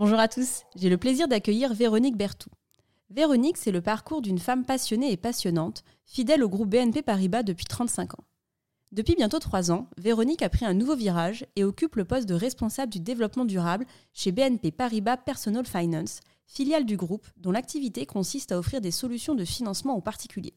Bonjour 0.00 0.18
à 0.18 0.28
tous, 0.28 0.62
j'ai 0.76 0.88
le 0.88 0.96
plaisir 0.96 1.28
d'accueillir 1.28 1.74
Véronique 1.74 2.16
Bertou. 2.16 2.48
Véronique, 3.10 3.58
c'est 3.58 3.70
le 3.70 3.82
parcours 3.82 4.22
d'une 4.22 4.38
femme 4.38 4.64
passionnée 4.64 5.12
et 5.12 5.18
passionnante, 5.18 5.84
fidèle 6.06 6.42
au 6.42 6.48
groupe 6.48 6.70
BNP 6.70 7.02
Paribas 7.02 7.42
depuis 7.42 7.66
35 7.66 8.14
ans. 8.14 8.24
Depuis 8.92 9.14
bientôt 9.14 9.38
3 9.38 9.70
ans, 9.70 9.90
Véronique 9.98 10.40
a 10.40 10.48
pris 10.48 10.64
un 10.64 10.72
nouveau 10.72 10.96
virage 10.96 11.44
et 11.54 11.64
occupe 11.64 11.96
le 11.96 12.06
poste 12.06 12.26
de 12.26 12.32
responsable 12.32 12.90
du 12.90 12.98
développement 12.98 13.44
durable 13.44 13.84
chez 14.14 14.32
BNP 14.32 14.70
Paribas 14.70 15.18
Personal 15.18 15.66
Finance, 15.66 16.20
filiale 16.46 16.86
du 16.86 16.96
groupe 16.96 17.26
dont 17.36 17.52
l'activité 17.52 18.06
consiste 18.06 18.52
à 18.52 18.58
offrir 18.58 18.80
des 18.80 18.92
solutions 18.92 19.34
de 19.34 19.44
financement 19.44 19.98
aux 19.98 20.00
particuliers. 20.00 20.54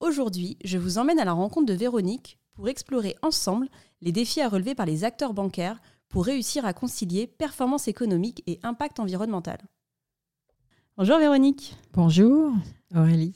Aujourd'hui, 0.00 0.58
je 0.62 0.76
vous 0.76 0.98
emmène 0.98 1.18
à 1.18 1.24
la 1.24 1.32
rencontre 1.32 1.64
de 1.64 1.72
Véronique 1.72 2.38
pour 2.52 2.68
explorer 2.68 3.16
ensemble 3.22 3.70
les 4.02 4.12
défis 4.12 4.42
à 4.42 4.50
relever 4.50 4.74
par 4.74 4.84
les 4.84 5.04
acteurs 5.04 5.32
bancaires 5.32 5.80
pour 6.14 6.26
réussir 6.26 6.64
à 6.64 6.72
concilier 6.72 7.26
performance 7.26 7.88
économique 7.88 8.44
et 8.46 8.60
impact 8.62 9.00
environnemental. 9.00 9.58
Bonjour 10.96 11.18
Véronique. 11.18 11.74
Bonjour 11.92 12.52
Aurélie. 12.94 13.34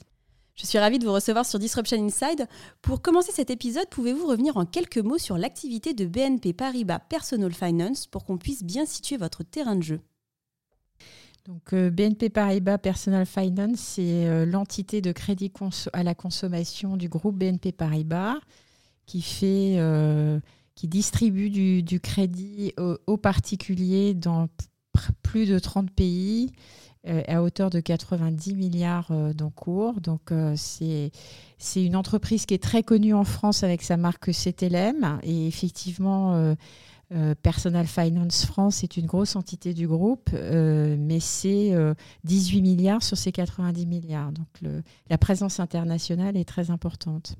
Je 0.55 0.65
suis 0.65 0.77
ravie 0.77 0.97
de 0.97 1.05
vous 1.05 1.11
recevoir 1.11 1.45
sur 1.45 1.59
Disruption 1.59 2.01
Inside. 2.01 2.47
Pour 2.81 3.01
commencer 3.01 3.33
cet 3.33 3.49
épisode, 3.49 3.89
pouvez-vous 3.89 4.25
revenir 4.25 4.55
en 4.55 4.65
quelques 4.65 4.99
mots 4.99 5.17
sur 5.17 5.37
l'activité 5.37 5.93
de 5.93 6.05
BNP 6.05 6.53
Paribas 6.53 6.99
Personal 6.99 7.53
Finance 7.53 8.07
pour 8.07 8.23
qu'on 8.23 8.37
puisse 8.37 8.63
bien 8.63 8.85
situer 8.85 9.17
votre 9.17 9.43
terrain 9.43 9.75
de 9.75 9.83
jeu? 9.83 9.99
Donc, 11.47 11.73
euh, 11.73 11.89
BNP 11.89 12.29
Paribas 12.29 12.77
Personal 12.77 13.25
Finance, 13.25 13.79
c'est 13.79 14.25
euh, 14.25 14.45
l'entité 14.45 15.01
de 15.01 15.11
crédit 15.11 15.51
à 15.91 16.03
la 16.03 16.15
consommation 16.15 16.95
du 16.95 17.09
groupe 17.09 17.35
BNP 17.35 17.73
Paribas 17.73 18.37
qui 19.05 19.21
fait 19.21 19.75
euh, 19.79 20.39
qui 20.79 20.87
distribue 20.87 21.49
du, 21.49 21.99
crédit 21.99 22.71
aux, 23.05 23.17
particuliers 23.17 24.13
dans 24.13 24.47
plus 25.23 25.45
de 25.45 25.59
30 25.59 25.91
pays 25.91 26.53
euh, 27.05 27.21
à 27.27 27.43
hauteur 27.43 27.69
de 27.69 27.81
90 27.81 28.55
milliards 28.55 29.11
euh, 29.11 29.33
d'encours. 29.33 29.99
Donc 29.99 30.31
euh, 30.31 30.55
c'est 30.55 31.11
une 31.85 31.97
entreprise 31.97 32.45
qui 32.45 32.53
est 32.53 32.63
très 32.63 32.83
connue 32.83 33.13
en 33.13 33.25
France 33.25 33.63
avec 33.63 33.81
sa 33.81 33.97
marque 33.97 34.31
CTLM 34.31 35.19
et 35.23 35.47
effectivement 35.47 36.55
Personal 37.41 37.85
Finance 37.85 38.45
France 38.45 38.81
est 38.83 38.95
une 38.95 39.07
grosse 39.07 39.35
entité 39.35 39.73
du 39.73 39.85
groupe, 39.85 40.29
mais 40.31 41.19
c'est 41.19 41.75
18 42.23 42.61
milliards 42.61 43.03
sur 43.03 43.17
ces 43.17 43.33
90 43.33 43.85
milliards. 43.85 44.31
Donc 44.31 44.47
la 45.09 45.17
présence 45.17 45.59
internationale 45.59 46.37
est 46.37 46.47
très 46.47 46.69
importante. 46.71 47.35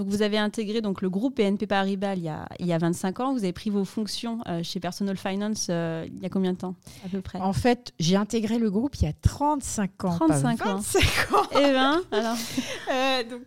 Donc 0.00 0.08
vous 0.08 0.22
avez 0.22 0.38
intégré 0.38 0.80
donc 0.80 1.02
le 1.02 1.10
groupe 1.10 1.36
BNP 1.36 1.66
Paribas 1.66 2.14
il 2.14 2.22
y 2.22 2.30
a, 2.30 2.48
il 2.58 2.66
y 2.66 2.72
a 2.72 2.78
25 2.78 3.20
ans. 3.20 3.32
Vous 3.34 3.44
avez 3.44 3.52
pris 3.52 3.68
vos 3.68 3.84
fonctions 3.84 4.38
euh, 4.48 4.62
chez 4.62 4.80
Personal 4.80 5.18
Finance 5.18 5.66
euh, 5.68 6.06
il 6.10 6.22
y 6.22 6.24
a 6.24 6.30
combien 6.30 6.54
de 6.54 6.56
temps 6.56 6.74
à 7.04 7.10
peu 7.10 7.20
près? 7.20 7.38
En 7.38 7.52
fait, 7.52 7.92
j'ai 7.98 8.16
intégré 8.16 8.58
le 8.58 8.70
groupe 8.70 8.96
il 8.96 9.04
y 9.04 9.08
a 9.08 9.12
35 9.12 10.04
ans. 10.04 10.16
35 10.16 10.64
ans. 10.64 10.76
25 10.76 11.34
ans. 11.34 11.42
Eh 11.52 11.72
ben, 11.72 12.00
alors. 12.12 12.36
Euh, 12.90 13.22
donc 13.22 13.42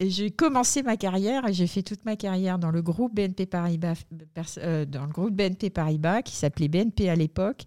j'ai 0.00 0.30
commencé 0.30 0.82
ma 0.82 0.98
carrière 0.98 1.48
et 1.48 1.54
j'ai 1.54 1.66
fait 1.66 1.82
toute 1.82 2.04
ma 2.04 2.16
carrière 2.16 2.58
dans 2.58 2.70
le 2.70 2.82
groupe 2.82 3.14
BNP 3.14 3.46
Paribas, 3.46 4.02
dans 4.86 5.06
le 5.06 5.12
groupe 5.12 5.32
BNP 5.32 5.70
Paribas 5.70 6.20
qui 6.20 6.34
s'appelait 6.34 6.68
BNP 6.68 7.08
à 7.08 7.14
l'époque, 7.14 7.62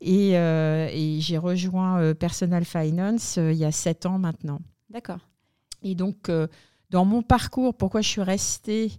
et, 0.00 0.30
et 0.32 1.18
j'ai 1.20 1.38
rejoint 1.38 2.14
Personal 2.14 2.64
Finance 2.64 3.36
il 3.36 3.54
y 3.54 3.64
a 3.64 3.70
7 3.70 4.06
ans 4.06 4.18
maintenant. 4.18 4.60
D'accord. 4.90 5.20
Et 5.82 5.94
donc 5.94 6.28
dans 6.90 7.04
mon 7.04 7.22
parcours, 7.22 7.74
pourquoi 7.74 8.00
je 8.00 8.08
suis 8.08 8.22
restée 8.22 8.92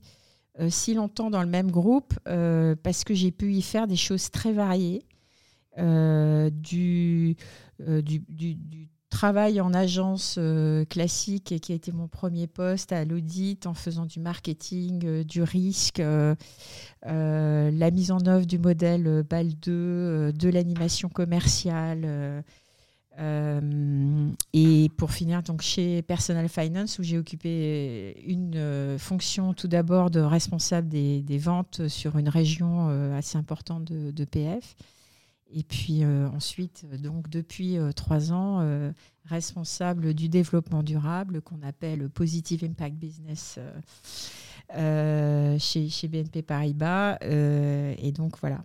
euh, 0.59 0.69
si 0.69 0.93
longtemps 0.93 1.29
dans 1.29 1.41
le 1.41 1.49
même 1.49 1.71
groupe 1.71 2.13
euh, 2.27 2.75
Parce 2.81 3.03
que 3.03 3.13
j'ai 3.13 3.31
pu 3.31 3.53
y 3.53 3.61
faire 3.61 3.87
des 3.87 3.95
choses 3.95 4.31
très 4.31 4.53
variées. 4.53 5.03
Euh, 5.77 6.49
du, 6.49 7.35
travail 9.09 9.61
en 9.61 9.73
agence 9.73 10.37
classique 10.89 11.59
qui 11.61 11.71
a 11.71 11.75
été 11.75 11.91
mon 11.91 12.07
premier 12.07 12.45
poste 12.45 12.91
à 12.91 13.05
l'audit 13.05 13.65
en 13.65 13.73
faisant 13.73 14.05
du 14.05 14.19
marketing, 14.19 15.23
du 15.23 15.41
risque, 15.43 16.01
la 17.03 17.91
mise 17.91 18.11
en 18.11 18.25
œuvre 18.27 18.45
du 18.45 18.59
modèle 18.59 19.23
BAL 19.27 19.55
2, 19.55 20.33
de 20.33 20.49
l'animation 20.49 21.09
commerciale 21.09 22.43
euh, 23.19 24.31
et 24.53 24.89
pour 24.97 25.11
finir, 25.11 25.41
donc 25.41 25.61
chez 25.61 26.01
Personal 26.03 26.47
Finance, 26.49 26.99
où 26.99 27.03
j'ai 27.03 27.17
occupé 27.17 28.21
une 28.25 28.55
euh, 28.55 28.99
fonction 28.99 29.53
tout 29.53 29.67
d'abord 29.67 30.11
de 30.11 30.19
responsable 30.19 30.87
des, 30.87 31.37
ventes 31.37 31.87
sur 31.87 32.17
une 32.17 32.29
région 32.29 32.89
euh, 32.89 33.17
assez 33.17 33.37
importante 33.37 33.85
de, 33.85 34.25
PF. 34.25 34.75
Et 35.49 35.63
puis 35.63 36.03
ensuite, 36.05 36.85
donc 37.01 37.29
depuis 37.29 37.77
trois 37.95 38.33
ans, 38.33 38.91
responsable 39.23 40.13
du 40.13 40.27
développement 40.27 40.83
durable 40.83 41.41
qu'on 41.41 41.61
appelle 41.63 42.09
Positive 42.09 42.65
Impact 42.65 42.97
Business 42.97 43.57
chez, 44.73 45.87
chez, 45.87 46.07
BNP 46.09 46.41
Paribas. 46.41 47.17
et 47.21 48.11
donc 48.13 48.37
voilà, 48.41 48.61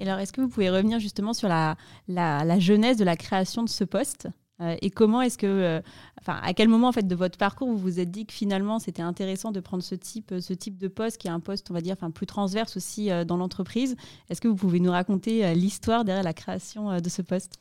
alors, 0.00 0.18
est-ce 0.20 0.32
que 0.32 0.40
vous 0.40 0.48
pouvez 0.48 0.70
revenir 0.70 1.00
justement 1.00 1.32
sur 1.32 1.48
la, 1.48 1.76
la, 2.06 2.58
genèse 2.58 2.96
de 2.96 3.04
la 3.04 3.16
création 3.16 3.62
de 3.62 3.68
ce 3.68 3.84
poste 3.84 4.28
euh, 4.60 4.76
et 4.82 4.90
comment 4.90 5.22
est-ce 5.22 5.38
que, 5.38 5.46
euh, 5.46 5.80
enfin, 6.20 6.40
à 6.42 6.52
quel 6.52 6.66
moment 6.66 6.88
en 6.88 6.92
fait 6.92 7.06
de 7.06 7.14
votre 7.14 7.38
parcours 7.38 7.68
vous 7.68 7.78
vous 7.78 8.00
êtes 8.00 8.10
dit 8.10 8.26
que 8.26 8.32
finalement 8.32 8.80
c'était 8.80 9.02
intéressant 9.02 9.52
de 9.52 9.60
prendre 9.60 9.84
ce 9.84 9.94
type, 9.94 10.34
ce 10.40 10.52
type 10.52 10.78
de 10.78 10.88
poste 10.88 11.18
qui 11.18 11.28
est 11.28 11.30
un 11.30 11.38
poste, 11.38 11.70
on 11.70 11.74
va 11.74 11.80
dire, 11.80 11.92
enfin, 11.92 12.10
plus 12.10 12.26
transverse 12.26 12.76
aussi 12.76 13.10
euh, 13.10 13.24
dans 13.24 13.36
l'entreprise? 13.36 13.94
Est-ce 14.28 14.40
que 14.40 14.48
vous 14.48 14.56
pouvez 14.56 14.80
nous 14.80 14.90
raconter 14.90 15.54
l'histoire 15.54 16.04
derrière 16.04 16.24
la 16.24 16.34
création 16.34 17.00
de 17.00 17.08
ce 17.08 17.22
poste? 17.22 17.60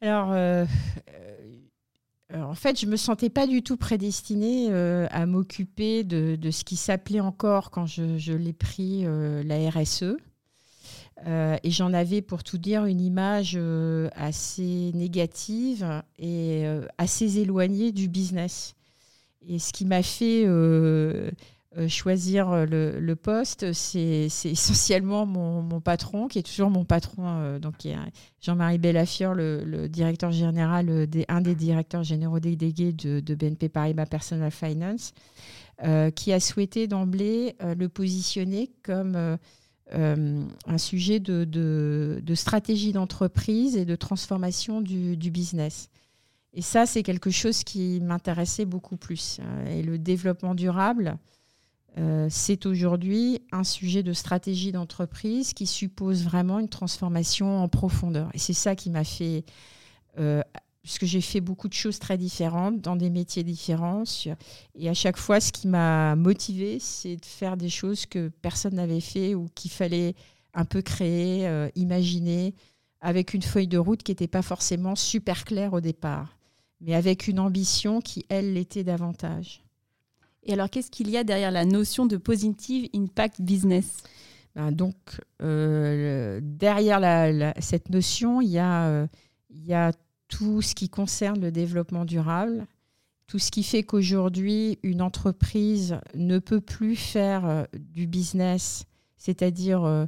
Alors, 0.00 0.28
en 2.32 2.54
fait, 2.54 2.80
je 2.80 2.86
me 2.86 2.96
sentais 2.96 3.28
pas 3.28 3.48
du 3.48 3.62
tout 3.62 3.76
prédestinée 3.76 4.72
à 4.72 5.26
m'occuper 5.26 6.04
de, 6.04 6.36
de, 6.36 6.50
ce 6.50 6.64
qui 6.64 6.76
s'appelait 6.76 7.20
encore 7.20 7.70
quand 7.70 7.86
je, 7.86 8.16
je 8.16 8.32
l'ai 8.32 8.52
pris 8.52 9.04
la 9.44 9.70
RSE. 9.70 10.16
Euh, 11.26 11.56
et 11.62 11.70
j'en 11.70 11.92
avais, 11.92 12.22
pour 12.22 12.42
tout 12.42 12.58
dire, 12.58 12.86
une 12.86 13.00
image 13.00 13.54
euh, 13.56 14.08
assez 14.14 14.90
négative 14.94 16.02
et 16.18 16.66
euh, 16.66 16.86
assez 16.98 17.38
éloignée 17.38 17.92
du 17.92 18.08
business. 18.08 18.74
Et 19.46 19.58
ce 19.58 19.72
qui 19.72 19.84
m'a 19.86 20.02
fait 20.02 20.44
choisir 21.88 22.66
le, 22.66 23.14
poste, 23.14 23.72
c'est 23.72 24.28
essentiellement 24.44 25.24
mon, 25.24 25.80
patron, 25.80 26.28
qui 26.28 26.38
est 26.38 26.42
toujours 26.42 26.68
mon 26.68 26.84
patron, 26.84 27.58
donc 27.58 27.76
Jean-Marie 28.42 28.76
Bellafior, 28.76 29.32
le, 29.34 29.88
directeur 29.88 30.30
général, 30.30 31.06
des, 31.06 31.24
un 31.28 31.40
des 31.40 31.54
directeurs 31.54 32.02
généraux 32.02 32.38
délégués 32.38 32.92
de, 32.92 33.20
de 33.20 33.34
BNP 33.34 33.70
Paribas 33.70 34.04
Personal 34.04 34.50
Finance, 34.50 35.14
qui 36.14 36.34
a 36.34 36.40
souhaité 36.40 36.86
d'emblée 36.86 37.56
le 37.62 37.88
positionner 37.88 38.70
comme 38.82 39.38
euh, 39.92 40.44
un 40.66 40.78
sujet 40.78 41.18
de, 41.18 42.22
stratégie 42.34 42.92
d'entreprise 42.92 43.76
et 43.76 43.84
de 43.84 43.96
transformation 43.96 44.80
du, 44.80 45.16
business. 45.30 45.88
Et 46.52 46.62
ça, 46.62 46.86
c'est 46.86 47.02
quelque 47.02 47.30
chose 47.30 47.64
qui 47.64 48.00
m'intéressait 48.00 48.64
beaucoup 48.64 48.96
plus. 48.96 49.38
Euh, 49.40 49.78
et 49.78 49.82
le 49.82 49.98
développement 49.98 50.54
durable, 50.54 51.16
euh, 51.98 52.28
c'est 52.30 52.66
aujourd'hui 52.66 53.42
un 53.50 53.64
sujet 53.64 54.02
de 54.02 54.12
stratégie 54.12 54.72
d'entreprise 54.72 55.54
qui 55.54 55.66
suppose 55.66 56.24
vraiment 56.24 56.58
une 56.60 56.68
transformation 56.68 57.58
en 57.58 57.68
profondeur. 57.68 58.30
Et 58.32 58.38
c'est 58.38 58.52
ça 58.52 58.76
qui 58.76 58.90
m'a 58.90 59.04
fait 59.04 59.44
puisque 60.82 61.04
j'ai 61.04 61.20
fait 61.20 61.40
beaucoup 61.40 61.68
de 61.68 61.74
choses 61.74 61.98
très 61.98 62.16
différentes 62.16 62.80
dans 62.80 62.96
des 62.96 63.10
métiers 63.10 63.42
différents. 63.42 64.04
Et 64.74 64.88
à 64.88 64.94
chaque 64.94 65.18
fois, 65.18 65.40
ce 65.40 65.52
qui 65.52 65.68
m'a 65.68 66.16
motivée, 66.16 66.78
c'est 66.80 67.16
de 67.16 67.24
faire 67.24 67.56
des 67.56 67.68
choses 67.68 68.06
que 68.06 68.28
personne 68.40 68.74
n'avait 68.74 69.00
fait 69.00 69.34
ou 69.34 69.48
qu'il 69.54 69.70
fallait 69.70 70.14
un 70.54 70.64
peu 70.64 70.82
créer, 70.82 71.46
euh, 71.46 71.68
imaginer, 71.76 72.54
avec 73.00 73.34
une 73.34 73.42
feuille 73.42 73.68
de 73.68 73.78
route 73.78 74.02
qui 74.02 74.10
n'était 74.12 74.26
pas 74.26 74.42
forcément 74.42 74.96
super 74.96 75.44
claire 75.44 75.72
au 75.72 75.80
départ, 75.80 76.36
mais 76.80 76.94
avec 76.94 77.28
une 77.28 77.38
ambition 77.38 78.00
qui, 78.00 78.24
elle, 78.28 78.54
l'était 78.54 78.84
davantage. 78.84 79.62
Et 80.42 80.54
alors, 80.54 80.70
qu'est-ce 80.70 80.90
qu'il 80.90 81.10
y 81.10 81.16
a 81.16 81.24
derrière 81.24 81.50
la 81.50 81.64
notion 81.64 82.06
de 82.06 82.16
positive 82.16 82.88
impact 82.94 83.40
business? 83.42 84.02
Ben 84.54 84.72
Donc, 84.72 84.96
euh, 85.42 86.40
derrière 86.42 87.00
cette 87.60 87.90
notion, 87.90 88.40
il 88.40 88.48
y 88.48 88.58
a, 88.58 88.86
euh, 88.88 89.06
il 89.50 89.64
y 89.64 89.74
a 89.74 89.92
tout 90.30 90.62
ce 90.62 90.74
qui 90.74 90.88
concerne 90.88 91.40
le 91.40 91.52
développement 91.52 92.06
durable, 92.06 92.66
tout 93.26 93.38
ce 93.38 93.50
qui 93.50 93.62
fait 93.62 93.82
qu'aujourd'hui, 93.82 94.78
une 94.82 95.02
entreprise 95.02 95.98
ne 96.14 96.38
peut 96.38 96.60
plus 96.60 96.96
faire 96.96 97.44
euh, 97.44 97.64
du 97.74 98.06
business, 98.06 98.86
c'est-à-dire 99.16 99.84
euh, 99.84 100.06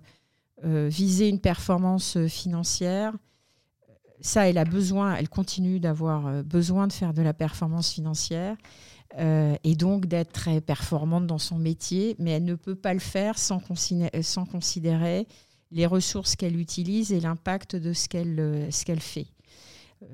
euh, 0.65 0.89
viser 0.91 1.29
une 1.29 1.41
performance 1.41 2.19
financière. 2.27 3.13
Ça, 4.21 4.49
elle 4.49 4.59
a 4.59 4.65
besoin, 4.65 5.17
elle 5.17 5.29
continue 5.29 5.81
d'avoir 5.81 6.45
besoin 6.45 6.87
de 6.87 6.93
faire 6.93 7.13
de 7.13 7.23
la 7.23 7.35
performance 7.35 7.93
financière 7.93 8.57
et 9.19 9.75
donc 9.75 10.07
d'être 10.07 10.33
très 10.33 10.61
performante 10.61 11.27
dans 11.27 11.39
son 11.39 11.59
métier, 11.59 12.15
mais 12.19 12.31
elle 12.31 12.45
ne 12.45 12.55
peut 12.55 12.77
pas 12.77 12.95
le 12.95 13.01
faire 13.01 13.37
sans, 13.37 13.59
considérer 13.61 15.27
les 15.73 15.87
ressources 15.87 16.37
qu'elle 16.37 16.59
utilise 16.59 17.13
et 17.13 17.21
l'impact 17.21 17.75
de 17.75 17.93
ce 17.93 18.09
qu'elle 18.09 19.01
fait. 19.01 19.27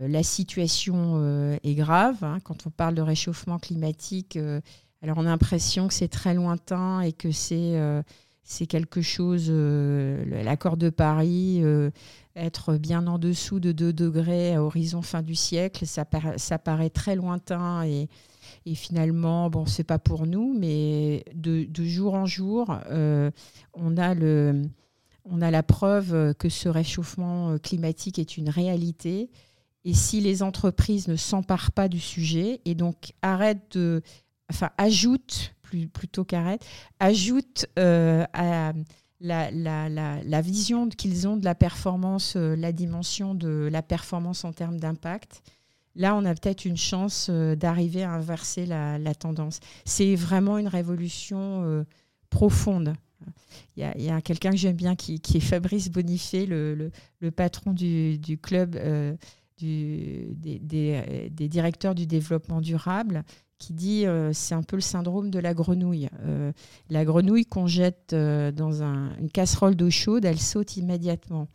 Euh, 0.01 0.09
la 0.09 0.23
situation 0.23 1.15
euh, 1.17 1.57
est 1.63 1.75
grave. 1.75 2.23
Hein, 2.23 2.39
quand 2.45 2.67
on 2.67 2.71
parle 2.71 2.95
de 2.95 3.03
réchauffement 3.03 3.59
climatique, 3.59 4.37
euh, 4.37 4.61
alors 5.03 5.19
on 5.19 5.23
a 5.23 5.31
l'impression 5.31 5.89
que 5.89 5.95
c'est 5.95 6.09
très 6.09 6.35
lointain 6.35 7.01
et 7.01 7.13
que 7.13 7.31
c'est 7.31 7.81
c'est 8.43 8.67
quelque 8.67 9.03
chose, 9.03 9.51
l'accord 9.51 10.79
de 10.79 10.89
Paris, 10.89 11.63
être 12.35 12.79
bien 12.79 13.07
en 13.07 13.19
dessous 13.19 13.61
de 13.61 13.73
2 13.73 13.93
degrés 13.93 14.55
à 14.55 14.63
horizon 14.63 15.03
fin 15.03 15.21
du 15.21 15.35
siècle, 15.35 15.85
ça, 15.85 16.07
paraît 16.07 16.89
très 16.89 17.15
lointain 17.15 17.85
et, 17.85 18.09
et 18.65 18.75
finalement, 18.75 19.51
bon, 19.51 19.67
c'est 19.67 19.85
pas 19.85 19.99
pour 19.99 20.27
nous, 20.27 20.57
mais 20.59 21.27
de, 21.35 21.65
de 21.65 21.85
jour 21.85 22.15
en 22.15 22.25
jour, 22.25 22.75
on, 23.75 23.97
a 23.99 24.15
le, 24.15 24.63
on 25.27 25.43
a 25.43 25.51
la 25.51 25.63
preuve 25.63 26.33
que 26.39 26.49
ce 26.49 26.71
réchauffement 26.71 27.59
climatique 27.59 28.19
est 28.19 28.39
une 28.39 28.49
réalité 28.49 29.29
et 29.89 29.95
si 29.95 30.21
les 30.21 30.43
entreprises 30.43 31.09
ne 31.09 31.17
s'emparent 31.17 31.73
pas 31.73 31.89
du 31.89 31.99
sujet 31.99 32.61
et 32.67 32.75
donc 32.75 33.15
arrêtent 33.23 33.79
enfin 34.51 34.71
ajoutent 34.77 35.55
plutôt 35.93 36.25
qu'arrêtent, 36.25 36.65
ajoutent 37.01 37.67
euh, 37.79 38.25
à 38.33 38.73
la, 39.21 40.41
vision 40.41 40.89
qu'ils 40.89 41.29
ont 41.29 41.37
de 41.37 41.45
la 41.45 41.55
performance, 41.55 42.35
euh, 42.37 42.57
la 42.57 42.73
dimension 42.73 43.35
de 43.35 43.69
la 43.71 43.83
performance 43.83 44.45
en 44.45 44.53
termes 44.53 44.79
d'impact, 44.79 45.43
là, 45.95 46.15
on 46.15 46.25
a 46.25 46.35
peut-être 46.35 46.65
une 46.65 46.77
chance 46.77 47.29
euh, 47.31 47.55
d'arriver 47.57 48.03
à 48.03 48.13
inverser 48.13 48.67
la, 48.67 49.15
tendance. 49.15 49.61
C'est 49.85 50.15
vraiment 50.15 50.59
une 50.59 50.69
révolution 50.69 51.85
profonde. 52.31 52.95
Il 53.77 53.83
y 53.97 54.11
a, 54.11 54.21
quelqu'un 54.21 54.51
que 54.51 54.57
j'aime 54.57 54.77
bien 54.77 54.97
qui, 54.97 55.21
est 55.35 55.41
Fabrice 55.41 55.91
Bonifay, 55.91 56.47
le, 56.47 56.91
patron 57.35 57.73
du 57.73 58.39
club 58.41 58.79
des, 59.61 60.61
des, 61.31 61.49
directeurs 61.49 61.95
du 61.95 62.07
développement 62.07 62.61
durable 62.61 63.25
qui 63.59 63.73
dit 63.73 64.07
euh, 64.07 64.33
c'est 64.33 64.55
un 64.55 64.63
peu 64.63 64.77
le 64.77 64.83
syndrome 64.83 65.31
de 65.31 65.39
la 65.39 65.53
grenouille. 65.53 66.09
Euh, 66.23 66.53
la 66.91 67.05
grenouille 67.05 67.45
qu'on 67.45 67.67
jette 67.67 68.13
euh, 68.13 68.53
dans 68.53 68.83
une 68.83 69.31
casserole 69.31 69.75
d'eau 69.75 69.91
chaude, 69.91 70.25
elle 70.25 70.39
saute 70.39 70.77
immédiatement. 70.77 71.49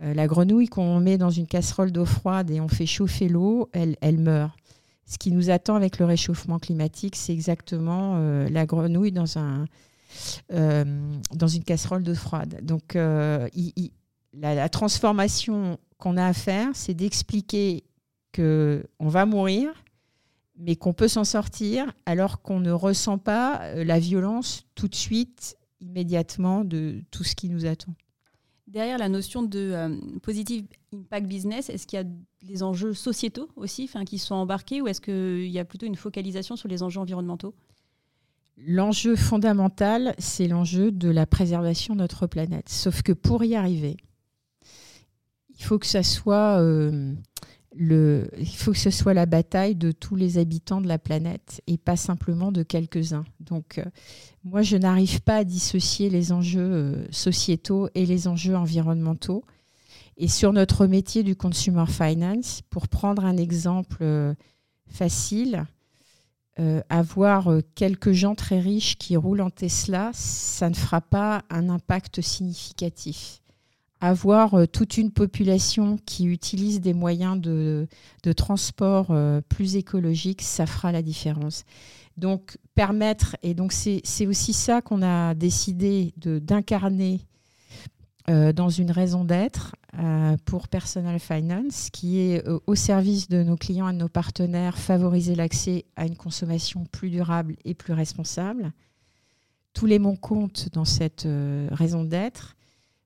la 0.00 0.26
grenouille 0.26 0.68
qu'on 0.68 1.00
met 1.00 1.18
dans 1.18 1.30
une 1.30 1.46
casserole 1.46 1.92
d'eau 1.92 2.06
froide 2.06 2.50
et 2.50 2.60
on 2.60 2.68
fait 2.68 2.86
chauffer 2.86 3.28
l'eau, 3.28 3.68
elle, 3.72 3.96
elle 4.00 4.18
meurt. 4.18 4.56
Ce 5.06 5.18
qui 5.18 5.30
nous 5.30 5.50
attend 5.50 5.76
avec 5.76 5.98
le 5.98 6.06
réchauffement 6.06 6.58
climatique, 6.58 7.14
c'est 7.14 7.34
exactement 7.34 8.18
la 8.48 8.64
grenouille 8.64 9.12
dans, 9.12 9.38
un, 9.38 9.66
dans 10.50 11.46
une 11.46 11.62
casserole 11.62 12.02
d'eau 12.02 12.14
froide. 12.14 12.60
Donc 12.62 12.96
la, 14.40 14.68
transformation 14.68 15.78
qu'on 16.04 16.18
a 16.18 16.26
à 16.26 16.34
faire, 16.34 16.68
c'est 16.74 16.92
d'expliquer 16.92 17.84
qu'on 18.34 19.08
va 19.08 19.24
mourir, 19.24 19.70
mais 20.54 20.76
qu'on 20.76 20.92
peut 20.92 21.08
s'en 21.08 21.24
sortir 21.24 21.90
alors 22.04 22.42
qu'on 22.42 22.60
ne 22.60 22.72
ressent 22.72 23.16
pas 23.16 23.62
euh, 23.62 23.84
la 23.84 23.98
violence 23.98 24.66
tout 24.74 24.86
de 24.86 24.94
suite, 24.94 25.56
immédiatement, 25.80 26.62
de 26.62 27.00
tout 27.10 27.24
ce 27.24 27.34
qui 27.34 27.48
nous 27.48 27.64
attend. 27.64 27.94
Derrière 28.66 28.98
la 28.98 29.08
notion 29.08 29.42
de 29.42 29.58
euh, 29.58 29.96
positive 30.22 30.66
impact 30.92 31.26
business, 31.26 31.70
est-ce 31.70 31.86
qu'il 31.86 31.98
y 31.98 32.02
a 32.02 32.06
des 32.42 32.62
enjeux 32.62 32.92
sociétaux 32.92 33.48
aussi 33.56 33.88
qui 34.04 34.18
sont 34.18 34.34
embarqués 34.34 34.82
ou 34.82 34.88
est-ce 34.88 35.00
qu'il 35.00 35.50
y 35.50 35.58
a 35.58 35.64
plutôt 35.64 35.86
une 35.86 35.96
focalisation 35.96 36.54
sur 36.54 36.68
les 36.68 36.82
enjeux 36.82 37.00
environnementaux? 37.00 37.54
L'enjeu 38.58 39.16
fondamental, 39.16 40.14
c'est 40.18 40.48
l'enjeu 40.48 40.92
de 40.92 41.08
la 41.08 41.24
préservation 41.24 41.94
de 41.94 42.00
notre 42.00 42.26
planète. 42.26 42.68
Sauf 42.68 43.00
que 43.00 43.12
pour 43.12 43.42
y 43.42 43.56
arriver, 43.56 43.96
il 45.64 45.66
faut 45.66 45.78
que 45.78 45.86
ça 45.86 46.02
soit 46.02 46.60
euh, 46.60 47.14
le, 47.74 48.28
il 48.36 48.54
faut 48.54 48.72
que 48.72 48.78
ce 48.78 48.90
soit 48.90 49.14
la 49.14 49.24
bataille 49.24 49.74
de 49.74 49.92
tous 49.92 50.14
les 50.14 50.36
habitants 50.36 50.82
de 50.82 50.86
la 50.86 50.98
planète 50.98 51.62
et 51.66 51.78
pas 51.78 51.96
simplement 51.96 52.52
de 52.52 52.62
quelques-uns. 52.62 53.24
Donc, 53.40 53.78
euh, 53.78 53.84
moi, 54.44 54.60
je 54.60 54.76
n'arrive 54.76 55.22
pas 55.22 55.36
à 55.36 55.44
dissocier 55.44 56.10
les 56.10 56.32
enjeux 56.32 56.60
euh, 56.60 57.06
sociétaux 57.10 57.88
et 57.94 58.04
les 58.04 58.28
enjeux 58.28 58.54
environnementaux. 58.54 59.42
Et 60.18 60.28
sur 60.28 60.52
notre 60.52 60.86
métier 60.86 61.22
du 61.22 61.34
consumer 61.34 61.86
finance, 61.86 62.60
pour 62.68 62.86
prendre 62.86 63.24
un 63.24 63.38
exemple 63.38 64.04
facile, 64.86 65.64
avoir 66.88 67.50
quelques 67.74 68.12
gens 68.12 68.36
très 68.36 68.60
riches 68.60 68.96
qui 68.96 69.16
roulent 69.16 69.40
en 69.40 69.50
Tesla, 69.50 70.12
ça 70.12 70.70
ne 70.70 70.74
fera 70.76 71.00
pas 71.00 71.42
un 71.50 71.68
impact 71.68 72.20
significatif 72.20 73.40
avoir 74.00 74.54
euh, 74.54 74.66
toute 74.66 74.98
une 74.98 75.10
population 75.10 75.98
qui 76.04 76.26
utilise 76.26 76.80
des 76.80 76.94
moyens 76.94 77.40
de, 77.40 77.86
transport 78.36 79.08
euh, 79.10 79.40
plus 79.48 79.76
écologiques, 79.76 80.42
ça 80.42 80.66
fera 80.66 80.92
la 80.92 81.02
différence. 81.02 81.64
Donc 82.16 82.58
permettre, 82.74 83.36
et 83.42 83.54
donc 83.54 83.72
c'est 83.72 84.26
aussi 84.26 84.52
ça 84.52 84.82
qu'on 84.82 85.02
a 85.02 85.34
décidé 85.34 86.12
d'incarner 86.16 87.20
euh, 88.30 88.52
dans 88.52 88.68
une 88.68 88.90
raison 88.90 89.24
d'être 89.24 89.74
pour 90.44 90.66
Personal 90.66 91.20
Finance, 91.20 91.88
qui 91.92 92.18
est 92.18 92.44
au 92.66 92.74
service 92.74 93.28
de 93.28 93.44
nos 93.44 93.56
clients 93.56 93.88
et 93.88 93.92
de 93.92 93.98
nos 93.98 94.08
partenaires, 94.08 94.76
favoriser 94.76 95.36
l'accès 95.36 95.84
à 95.94 96.04
une 96.04 96.16
consommation 96.16 96.84
plus 96.90 97.10
durable 97.10 97.54
et 97.64 97.74
plus 97.74 97.92
responsable. 97.92 98.72
Tous 99.72 99.86
les 99.86 100.00
mots 100.00 100.16
comptent 100.16 100.68
dans 100.72 100.84
cette 100.84 101.28
raison 101.70 102.02
d'être. 102.02 102.56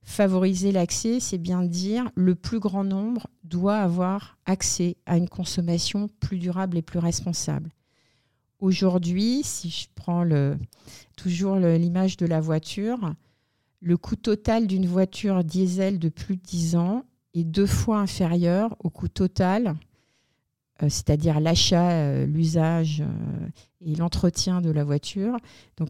Favoriser 0.01 0.71
l'accès, 0.71 1.19
c'est 1.19 1.37
bien 1.37 1.63
dire 1.63 2.09
le 2.15 2.35
plus 2.35 2.59
grand 2.59 2.83
nombre 2.83 3.27
doit 3.43 3.77
avoir 3.77 4.37
accès 4.45 4.97
à 5.05 5.17
une 5.17 5.29
consommation 5.29 6.09
plus 6.19 6.37
durable 6.37 6.77
et 6.77 6.81
plus 6.81 6.99
responsable. 6.99 7.69
Aujourd'hui, 8.59 9.41
si 9.43 9.69
je 9.69 9.87
prends 9.95 10.25
toujours 11.15 11.55
l'image 11.55 12.17
de 12.17 12.25
la 12.25 12.41
voiture, 12.41 13.13
le 13.81 13.97
coût 13.97 14.15
total 14.17 14.67
d'une 14.67 14.87
voiture 14.87 15.43
diesel 15.43 15.99
de 15.99 16.09
plus 16.09 16.35
de 16.35 16.41
10 16.41 16.75
ans 16.75 17.05
est 17.33 17.45
deux 17.45 17.67
fois 17.67 17.99
inférieur 17.99 18.75
au 18.79 18.89
coût 18.89 19.07
total 19.07 19.75
c'est-à-dire 20.87 21.39
l'achat, 21.39 21.91
euh, 21.91 22.25
l'usage 22.25 23.01
euh, 23.01 23.47
et 23.81 23.95
l'entretien 23.95 24.61
de 24.61 24.69
la 24.69 24.83
voiture, 24.83 25.35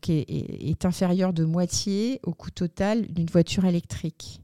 est, 0.07 0.85
inférieur 0.85 1.33
de 1.33 1.45
moitié 1.45 2.19
au 2.23 2.33
coût 2.33 2.49
total 2.49 3.05
d'une 3.07 3.27
voiture 3.27 3.65
électrique. 3.65 4.41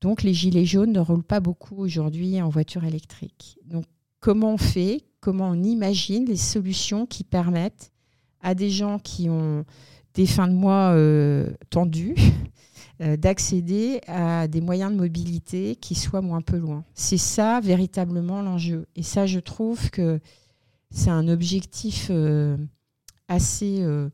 Donc 0.00 0.22
les 0.22 0.34
gilets 0.34 0.64
jaunes 0.64 0.92
ne 0.92 1.00
roulent 1.00 1.22
pas 1.22 1.40
beaucoup 1.40 1.76
aujourd'hui 1.76 2.40
en 2.42 2.48
voiture 2.48 2.84
électrique. 2.84 3.58
Donc 3.66 3.84
comment 4.20 4.54
on 4.54 4.58
fait, 4.58 5.02
comment 5.20 5.50
on 5.50 5.62
imagine 5.62 6.26
les 6.26 6.36
solutions 6.36 7.06
qui 7.06 7.22
permettent 7.24 7.92
à 8.40 8.54
des 8.54 8.70
gens 8.70 8.98
qui 8.98 9.30
ont 9.30 9.64
des 10.14 10.26
fins 10.26 10.48
de 10.48 10.52
mois 10.52 10.94
tendues 11.70 12.14
euh, 13.00 13.16
d'accéder 13.16 14.00
à 14.06 14.46
des 14.46 14.60
moyens 14.60 14.92
de 14.92 14.96
mobilité 14.96 15.74
qui 15.74 15.96
soient 15.96 16.20
moins 16.20 16.42
peu 16.42 16.58
loin. 16.58 16.84
C'est 16.94 17.18
ça 17.18 17.58
véritablement 17.58 18.40
l'enjeu. 18.40 18.86
Et 18.94 19.02
ça, 19.02 19.26
je 19.26 19.40
trouve 19.40 19.90
que 19.90 20.20
c'est 20.92 21.10
un 21.10 21.26
objectif 21.26 22.06
euh, 22.10 22.56
assez, 23.26 23.82
euh, 23.82 24.10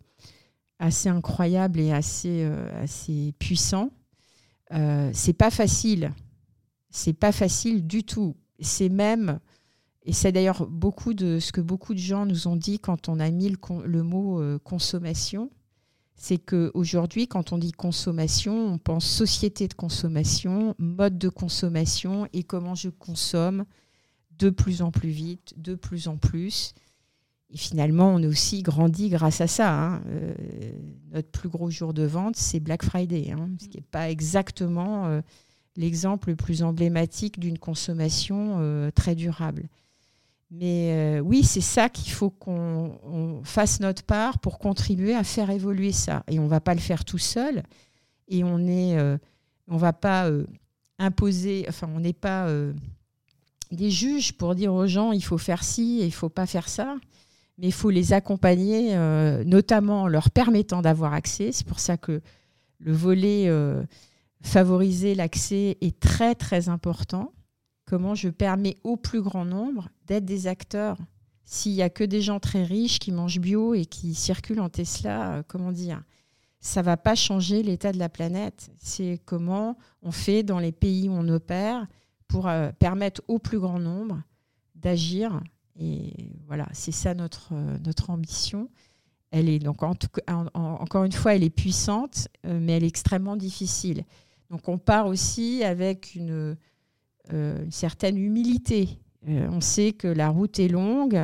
assez 0.79 1.11
incroyable 1.11 1.79
et 1.79 1.93
assez, 1.93 2.43
assez 2.81 3.35
puissant. 3.39 3.91
c'est 5.13 5.37
pas 5.37 5.51
facile. 5.51 6.15
C'est 6.89 7.13
pas 7.13 7.33
facile 7.33 7.87
du 7.87 8.03
tout. 8.03 8.35
C'est 8.61 8.89
même, 8.89 9.41
et 10.05 10.15
c'est 10.15 10.33
d'ailleurs 10.33 10.67
beaucoup 10.67 11.13
de 11.13 11.39
ce 11.39 11.53
que 11.53 11.61
beaucoup 11.61 11.93
de 11.93 11.99
gens 11.99 12.25
nous 12.25 12.49
ont 12.49 12.57
dit 12.57 12.79
quand 12.79 13.11
on 13.11 13.21
a 13.21 13.31
mis 13.31 13.55
le 13.85 14.03
mot 14.03 14.43
consommation 14.65 15.51
c'est 16.23 16.37
qu'aujourd'hui, 16.37 17.29
quand 17.29 17.55
on 17.55 17.57
dit 17.57 17.73
consommation, 17.73 18.75
on 18.75 18.77
pense 18.77 19.07
société 19.07 19.69
de 19.69 19.73
consommation, 19.73 20.75
mode 20.79 21.17
de 21.17 21.31
consommation 21.31 22.29
et 22.35 22.43
comment 22.43 22.75
je 22.75 22.91
consomme 22.91 23.65
de 24.39 24.51
plus 24.51 24.83
en 24.83 24.91
plus 24.91 25.09
vite, 25.09 25.55
de 25.57 25.75
plus 25.75 26.09
en 26.09 26.19
plus. 26.19 26.75
Et 27.49 27.57
finalement, 27.57 28.11
on 28.11 28.23
a 28.23 28.27
aussi 28.27 28.63
grandi 28.63 29.09
grâce 29.09 29.41
à 29.41 29.47
ça. 29.47 29.75
Hein. 29.75 30.03
Euh, 30.09 30.35
notre 31.11 31.31
plus 31.31 31.49
gros 31.49 31.71
jour 31.71 31.95
de 31.95 32.03
vente, 32.03 32.37
c'est 32.37 32.61
Black 32.61 32.85
Friday, 32.85 33.31
hein, 33.31 33.49
ce 33.59 33.69
qui 33.69 33.79
n'est 33.79 33.87
pas 33.91 34.11
exactement 34.11 35.07
euh, 35.07 35.23
l'exemple 35.77 36.29
le 36.29 36.37
plus 36.37 36.63
emblématique 36.63 37.41
d'une 37.41 37.59
consommation 37.59 38.91
très 38.95 39.15
durable. 39.15 39.71
Mais 40.51 41.21
oui, 41.21 41.45
c'est 41.45 41.61
ça 41.61 41.89
qu'il 41.89 42.13
faut 42.13 42.31
qu'on 42.31 43.41
fasse 43.45 43.79
notre 43.79 44.03
part 44.03 44.41
pour 44.41 44.59
contribuer 44.59 45.15
à 45.15 45.23
faire 45.23 45.51
évoluer 45.51 45.93
ça. 45.93 46.25
Et 46.29 46.41
on 46.41 46.45
ne 46.45 46.49
va 46.49 46.61
pas 46.61 46.75
le 46.75 46.81
faire 46.81 47.05
tout 47.05 47.19
seul. 47.19 47.63
Et 48.27 48.43
on 48.43 48.59
est, 48.67 48.99
on 49.69 49.77
va 49.77 49.93
pas 49.93 50.29
imposer, 50.99 51.67
enfin, 51.69 51.89
on 51.95 52.01
n'est 52.01 52.13
pas 52.13 52.49
des 53.73 53.91
juges 53.91 54.33
pour 54.33 54.55
dire 54.55 54.73
aux 54.75 54.87
gens 54.87 55.13
il 55.13 55.25
faut 55.25 55.39
faire 55.39 55.63
ci 55.63 56.01
et 56.01 56.07
il 56.07 56.13
faut 56.13 56.29
pas 56.29 56.47
faire 56.47 56.69
ça, 56.69 56.97
mais 57.59 57.69
il 57.69 57.73
faut 57.73 57.91
les 57.91 58.13
accompagner, 58.13 58.97
euh, 58.97 59.45
notamment 59.45 60.03
en 60.03 60.07
leur 60.09 60.31
permettant 60.31 60.83
d'avoir 60.83 61.15
accès. 61.15 61.53
C'est 61.53 61.67
pour 61.67 61.81
ça 61.81 61.97
que 61.97 62.21
le 62.79 62.93
volet 62.93 63.45
euh, 63.49 63.83
favoriser 64.43 65.15
l'accès 65.15 65.77
est 65.81 65.99
très 66.01 66.35
très 66.35 66.69
important. 66.69 67.33
Comment 67.91 68.15
je 68.15 68.29
permets 68.29 68.77
au 68.85 68.97
plus 68.97 69.21
grand 69.21 69.45
nombre 69.45 69.89
d'être 70.07 70.25
des 70.25 70.47
acteurs. 70.47 70.97
S'il 71.45 71.73
n'y 71.73 71.83
a 71.83 71.91
que 71.91 72.05
des 72.05 72.21
gens 72.21 72.39
très 72.39 72.63
riches 72.63 73.01
qui 73.01 73.11
mangent 73.11 73.41
bio 73.41 73.75
et 73.75 73.85
qui 73.85 74.15
circulent 74.15 74.61
en 74.61 74.69
Tesla, 74.69 75.33
euh, 75.33 75.43
comment 75.45 75.73
dire? 75.73 76.01
Ça 76.61 76.83
va 76.83 76.97
pas 76.97 77.17
changer 77.17 77.65
l'état 77.65 77.91
de 77.91 77.99
la 77.99 78.09
planète. 78.09 78.71
C'est 78.79 79.21
comment 79.25 79.77
on 80.03 80.13
fait 80.13 80.45
dans 80.45 80.61
les 80.61 80.71
pays 80.71 81.09
où 81.09 81.15
on 81.15 81.27
opère 81.27 81.89
pour 82.29 82.47
euh, 82.47 82.71
permettre 82.79 83.23
au 83.27 83.41
plus 83.41 83.59
grand 83.59 83.81
nombre 83.81 84.23
d'agir. 84.77 85.41
Et 85.75 86.15
voilà, 86.47 86.69
c'est 86.73 86.93
ça 86.93 87.15
notre, 87.15 87.55
euh, 87.55 88.07
ambition. 88.07 88.71
Elle 89.33 89.49
est 89.49 89.59
donc 89.59 89.83
en 89.83 89.95
encore 90.55 91.03
une 91.03 91.11
fois, 91.11 91.35
elle 91.35 91.43
est 91.43 91.51
puissante, 91.51 92.29
mais 92.45 92.75
elle 92.75 92.85
est 92.85 92.89
extrêmement 92.89 93.37
difficile. 93.37 94.05
Donc 94.49 94.69
on 94.69 94.79
part 94.79 95.09
aussi 95.09 95.65
avec 95.65 96.15
une, 96.15 96.57
une 97.33 97.71
certaine 97.71 98.19
humilité. 98.19 98.99
on 99.27 99.61
sait 99.61 99.93
que 99.93 100.09
la 100.09 100.29
route 100.29 100.59
est 100.59 100.69
longue 100.69 101.21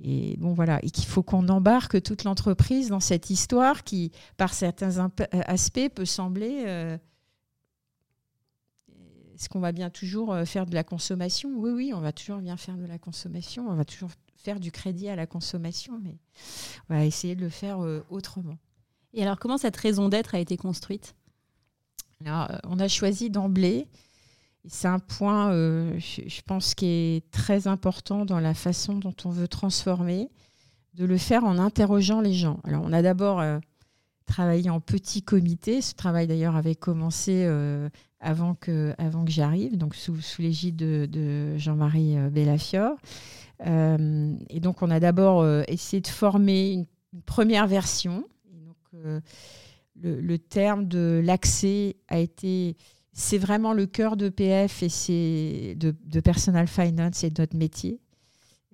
et 0.00 0.36
bon 0.38 0.52
voilà, 0.52 0.78
et 0.84 0.90
qu'il 0.90 1.06
faut 1.06 1.24
qu'on 1.24 1.48
embarque 1.48 2.00
toute 2.02 2.22
l'entreprise 2.22 2.88
dans 2.88 3.00
cette 3.00 3.30
histoire 3.30 3.82
qui, 3.82 4.12
par 4.36 4.54
certains 4.54 5.10
aspects, 5.32 5.88
peut 5.94 6.04
sembler 6.04 6.98
est-ce 9.38 9.48
qu'on 9.48 9.60
va 9.60 9.70
bien 9.70 9.88
toujours 9.88 10.32
euh, 10.32 10.44
faire 10.44 10.66
de 10.66 10.74
la 10.74 10.82
consommation? 10.82 11.50
Oui, 11.54 11.70
oui, 11.70 11.92
on 11.94 12.00
va 12.00 12.10
toujours 12.10 12.38
bien 12.38 12.56
faire 12.56 12.76
de 12.76 12.84
la 12.84 12.98
consommation. 12.98 13.68
On 13.68 13.74
va 13.76 13.84
toujours 13.84 14.10
faire 14.34 14.58
du 14.58 14.72
crédit 14.72 15.08
à 15.08 15.14
la 15.14 15.28
consommation, 15.28 16.00
mais 16.02 16.18
on 16.88 16.96
va 16.96 17.04
essayer 17.04 17.36
de 17.36 17.42
le 17.42 17.48
faire 17.48 17.78
euh, 17.84 18.04
autrement. 18.10 18.58
Et 19.14 19.22
alors, 19.22 19.38
comment 19.38 19.56
cette 19.56 19.76
raison 19.76 20.08
d'être 20.08 20.34
a 20.34 20.40
été 20.40 20.56
construite? 20.56 21.14
Euh, 22.26 22.58
On 22.64 22.80
a 22.80 22.88
choisi 22.88 23.30
d'emblée. 23.30 23.86
C'est 24.68 24.88
un 24.88 24.98
point, 24.98 25.50
je, 25.50 26.40
pense, 26.46 26.74
qui 26.74 26.86
est 26.86 27.30
très 27.30 27.66
important 27.66 28.24
dans 28.24 28.40
la 28.40 28.54
façon 28.54 28.94
dont 28.94 29.14
on 29.24 29.30
veut 29.30 29.48
transformer, 29.48 30.28
de 30.94 31.04
le 31.04 31.16
faire 31.16 31.44
en 31.44 31.58
interrogeant 31.58 32.20
les 32.20 32.34
gens. 32.34 32.60
Alors, 32.64 32.82
on 32.84 32.92
a 32.92 33.02
d'abord 33.02 33.42
travaillé 34.26 34.68
en 34.68 34.80
petit 34.80 35.22
comité. 35.22 35.80
Ce 35.80 35.94
travail, 35.94 36.26
d'ailleurs, 36.26 36.54
avait 36.54 36.74
commencé 36.74 37.46
avant 38.20 38.54
que, 38.54 38.94
avant 38.98 39.24
que 39.24 39.30
j'arrive, 39.30 39.76
donc 39.76 39.94
sous, 39.94 40.16
l'égide 40.38 40.76
de, 40.76 41.56
Jean-Marie 41.56 42.16
euh, 42.16 42.30
Bellafior. 42.30 42.96
Euh, 43.66 44.34
et 44.50 44.60
donc, 44.60 44.82
on 44.82 44.90
a 44.90 45.00
d'abord 45.00 45.40
euh, 45.40 45.62
essayé 45.68 46.00
de 46.00 46.08
former 46.08 46.72
une, 46.72 46.86
première 47.24 47.66
version. 47.66 48.24
donc, 48.52 49.22
le, 50.02 50.38
terme 50.38 50.86
de 50.86 51.20
l'accès 51.24 51.96
a 52.08 52.18
été. 52.18 52.76
C'est 53.12 53.38
vraiment 53.38 53.72
le 53.72 53.86
cœur 53.86 54.16
de 54.16 54.28
PF 54.28 54.82
et 54.82 54.88
c'est 54.88 55.74
de, 55.76 56.20
Personal 56.20 56.68
Finance 56.68 57.24
et 57.24 57.30
de 57.30 57.42
notre 57.42 57.56
métier. 57.56 58.00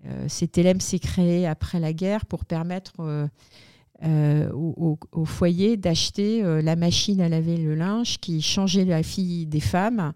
Euh, 0.06 0.28
CTLM 0.28 0.80
s'est 0.80 0.98
créé 0.98 1.46
après 1.46 1.80
la 1.80 1.92
guerre 1.92 2.26
pour 2.26 2.44
permettre 2.44 3.28
euh, 4.02 4.50
au, 4.52 5.24
foyer 5.24 5.76
d'acheter 5.76 6.42
euh, 6.42 6.60
la 6.60 6.76
machine 6.76 7.20
à 7.20 7.28
laver 7.28 7.56
le 7.56 7.74
linge 7.74 8.18
qui 8.18 8.42
changeait 8.42 8.84
la 8.84 9.02
fille 9.02 9.46
des 9.46 9.60
femmes 9.60 10.12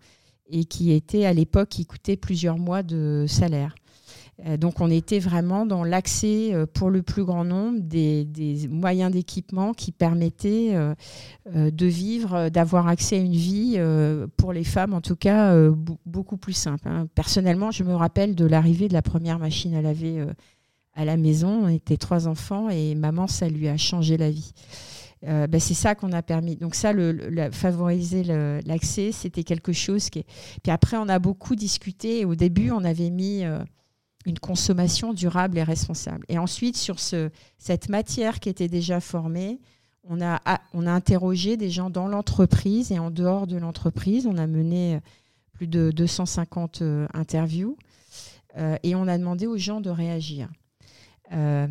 et 0.50 0.64
qui 0.64 0.92
était 0.92 1.24
à 1.24 1.32
l'époque 1.32 1.68
qui 1.68 1.86
coûtait 1.86 2.16
plusieurs 2.16 2.58
mois 2.58 2.82
de 2.82 3.24
salaire. 3.28 3.74
Euh, 4.46 4.56
donc 4.56 4.80
on 4.80 4.90
était 4.90 5.18
vraiment 5.18 5.66
dans 5.66 5.84
l'accès 5.84 6.54
pour 6.74 6.90
le 6.90 7.02
plus 7.02 7.24
grand 7.24 7.44
nombre 7.44 7.80
des, 7.80 8.26
moyens 8.70 9.10
d'équipement 9.10 9.72
qui 9.72 9.92
permettaient 9.92 10.74
de 11.52 11.86
vivre, 11.86 12.48
d'avoir 12.48 12.88
accès 12.88 13.16
à 13.16 13.20
une 13.20 13.32
vie 13.32 13.78
pour 14.36 14.52
les 14.52 14.64
femmes 14.64 14.94
en 14.94 15.00
tout 15.00 15.16
cas 15.16 15.54
beaucoup 16.06 16.36
plus 16.36 16.52
simple. 16.52 16.88
Hein. 16.88 17.08
Personnellement, 17.14 17.70
je 17.70 17.84
me 17.84 17.94
rappelle 17.94 18.34
de 18.34 18.44
l'arrivée 18.44 18.88
de 18.88 18.94
la 18.94 19.02
première 19.02 19.38
machine 19.38 19.74
à 19.74 19.82
laver 19.82 20.24
à 20.94 21.04
la 21.04 21.16
maison. 21.16 21.64
On 21.64 21.68
était 21.68 21.96
trois 21.96 22.28
enfants 22.28 22.68
et 22.68 22.94
maman, 22.94 23.26
ça 23.26 23.48
lui 23.48 23.68
a 23.68 23.76
changé 23.76 24.16
la 24.16 24.30
vie. 24.30 24.52
Euh, 25.26 25.46
ben, 25.46 25.60
c'est 25.60 25.74
ça 25.74 25.94
qu'on 25.94 26.12
a 26.12 26.22
permis. 26.22 26.56
Donc 26.56 26.74
ça, 26.74 26.92
favoriser 27.52 28.24
l'accès, 28.64 29.12
c'était 29.12 29.44
quelque 29.44 29.72
chose 29.72 30.10
qui. 30.10 30.24
Puis 30.62 30.72
après, 30.72 30.96
on 30.96 31.08
a 31.08 31.18
beaucoup 31.18 31.56
discuté. 31.56 32.24
au 32.24 32.34
début, 32.34 32.70
on 32.70 32.84
avait 32.84 33.10
mis 33.10 33.44
euh, 33.44 33.58
une 34.28 34.38
consommation 34.38 35.12
durable 35.12 35.58
et 35.58 35.62
responsable. 35.62 36.24
Et 36.28 36.38
ensuite, 36.38 36.76
sur 36.76 37.00
ce, 37.00 37.30
cette 37.58 37.88
matière 37.88 38.40
qui 38.40 38.48
était 38.48 38.68
déjà 38.68 39.00
formée, 39.00 39.58
on 40.04 40.20
a, 40.22 40.40
on 40.72 40.86
a 40.86 40.92
interrogé 40.92 41.56
des 41.56 41.70
gens 41.70 41.90
dans 41.90 42.06
l'entreprise 42.06 42.92
et 42.92 42.98
en 42.98 43.10
dehors 43.10 43.46
de 43.46 43.56
l'entreprise. 43.56 44.26
On 44.26 44.38
a 44.38 44.46
mené 44.46 44.96
euh, 44.96 45.00
plus 45.52 45.66
de 45.66 45.90
250 45.90 46.82
interviews 47.14 47.76
et 48.82 48.94
on 48.96 49.06
a 49.06 49.18
demandé 49.18 49.46
aux 49.46 49.58
gens 49.58 49.80
de 49.80 49.90
réagir. 49.90 50.48
Euh, 51.32 51.66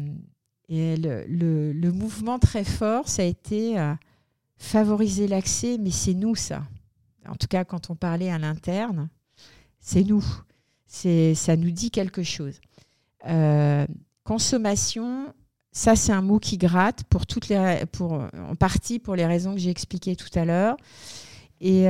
et 0.69 0.97
le, 0.97 1.91
mouvement 1.91 2.39
très 2.39 2.63
fort, 2.63 3.07
ça 3.07 3.21
a 3.21 3.25
été 3.25 3.79
euh, 3.79 3.93
favoriser 4.57 5.27
l'accès, 5.27 5.77
mais 5.79 5.91
c'est 5.91 6.13
nous 6.13 6.35
ça. 6.35 6.63
En 7.27 7.35
tout 7.35 7.47
cas, 7.47 7.63
quand 7.63 7.89
on 7.89 7.95
parlait 7.95 8.29
à 8.29 8.37
l'interne, 8.37 9.09
c'est 9.79 10.03
nous. 10.03 10.25
Ça 10.88 11.56
nous 11.56 11.72
dit 11.72 11.91
quelque 11.91 12.24
chose. 12.24 12.60
Euh, 13.27 13.86
consommation, 14.24 15.34
ça 15.72 15.96
c'est 15.96 16.13
un 16.13 16.22
mot 16.22 16.39
qui 16.39 16.58
gratte 16.58 17.03
pour 17.10 17.25
toutes 17.25 17.50
les, 17.50 17.84
pour, 17.91 18.13
en 18.13 18.56
partie 18.56 19.00
pour 19.00 19.15
les 19.15 19.25
raisons 19.25 19.53
que 19.53 19.60
j'ai 19.60 19.70
expliquées 19.70 20.15
tout 20.15 20.32
à 20.39 20.46
l'heure. 20.46 20.77
Et 21.60 21.88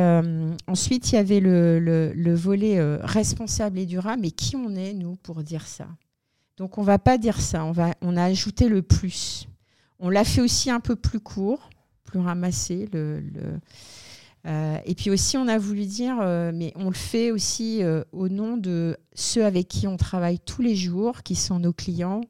ensuite, 0.68 1.12
il 1.12 1.16
y 1.16 1.18
avait 1.18 1.40
le, 1.40 1.80
le 1.80 2.34
volet 2.36 2.80
responsable 3.02 3.80
et 3.80 3.86
durable. 3.86 4.22
Mais 4.22 4.32
qui 4.32 4.56
on 4.56 4.76
est, 4.76 4.94
nous, 4.94 5.16
pour 5.18 5.44
dire 5.44 5.68
ça? 5.68 5.88
Donc 6.58 6.80
on 6.80 6.84
va 6.84 6.98
pas 6.98 7.20
dire 7.20 7.40
ça, 7.40 7.64
on, 7.66 7.72
va, 7.72 7.94
on 8.02 8.18
a 8.18 8.24
ajouté 8.24 8.68
le 8.68 8.82
plus. 8.82 9.48
On 10.00 10.10
l'a 10.10 10.24
fait 10.24 10.42
aussi 10.42 10.72
un 10.72 10.80
peu 10.80 10.96
plus 10.96 11.20
court, 11.20 11.70
plus 12.04 12.20
ramassé. 12.20 12.90
Le, 12.92 13.22
euh, 14.48 14.78
et 14.86 14.96
puis 14.96 15.10
aussi, 15.10 15.36
on 15.36 15.48
a 15.48 15.58
voulu 15.58 15.86
dire, 15.86 16.18
euh, 16.22 16.52
mais 16.54 16.72
on 16.76 16.86
le 16.86 16.96
fait 16.96 17.32
aussi 17.32 17.84
euh, 17.84 18.04
au 18.14 18.30
nom 18.30 18.56
de 18.56 18.96
ceux 19.14 19.44
avec 19.44 19.68
qui 19.68 19.88
on 19.88 19.98
travaille 19.98 20.40
tous 20.40 20.62
les 20.62 20.76
jours, 20.76 21.24
qui 21.24 21.36
sont 21.36 21.60
nos 21.60 21.74
clients 21.74 22.22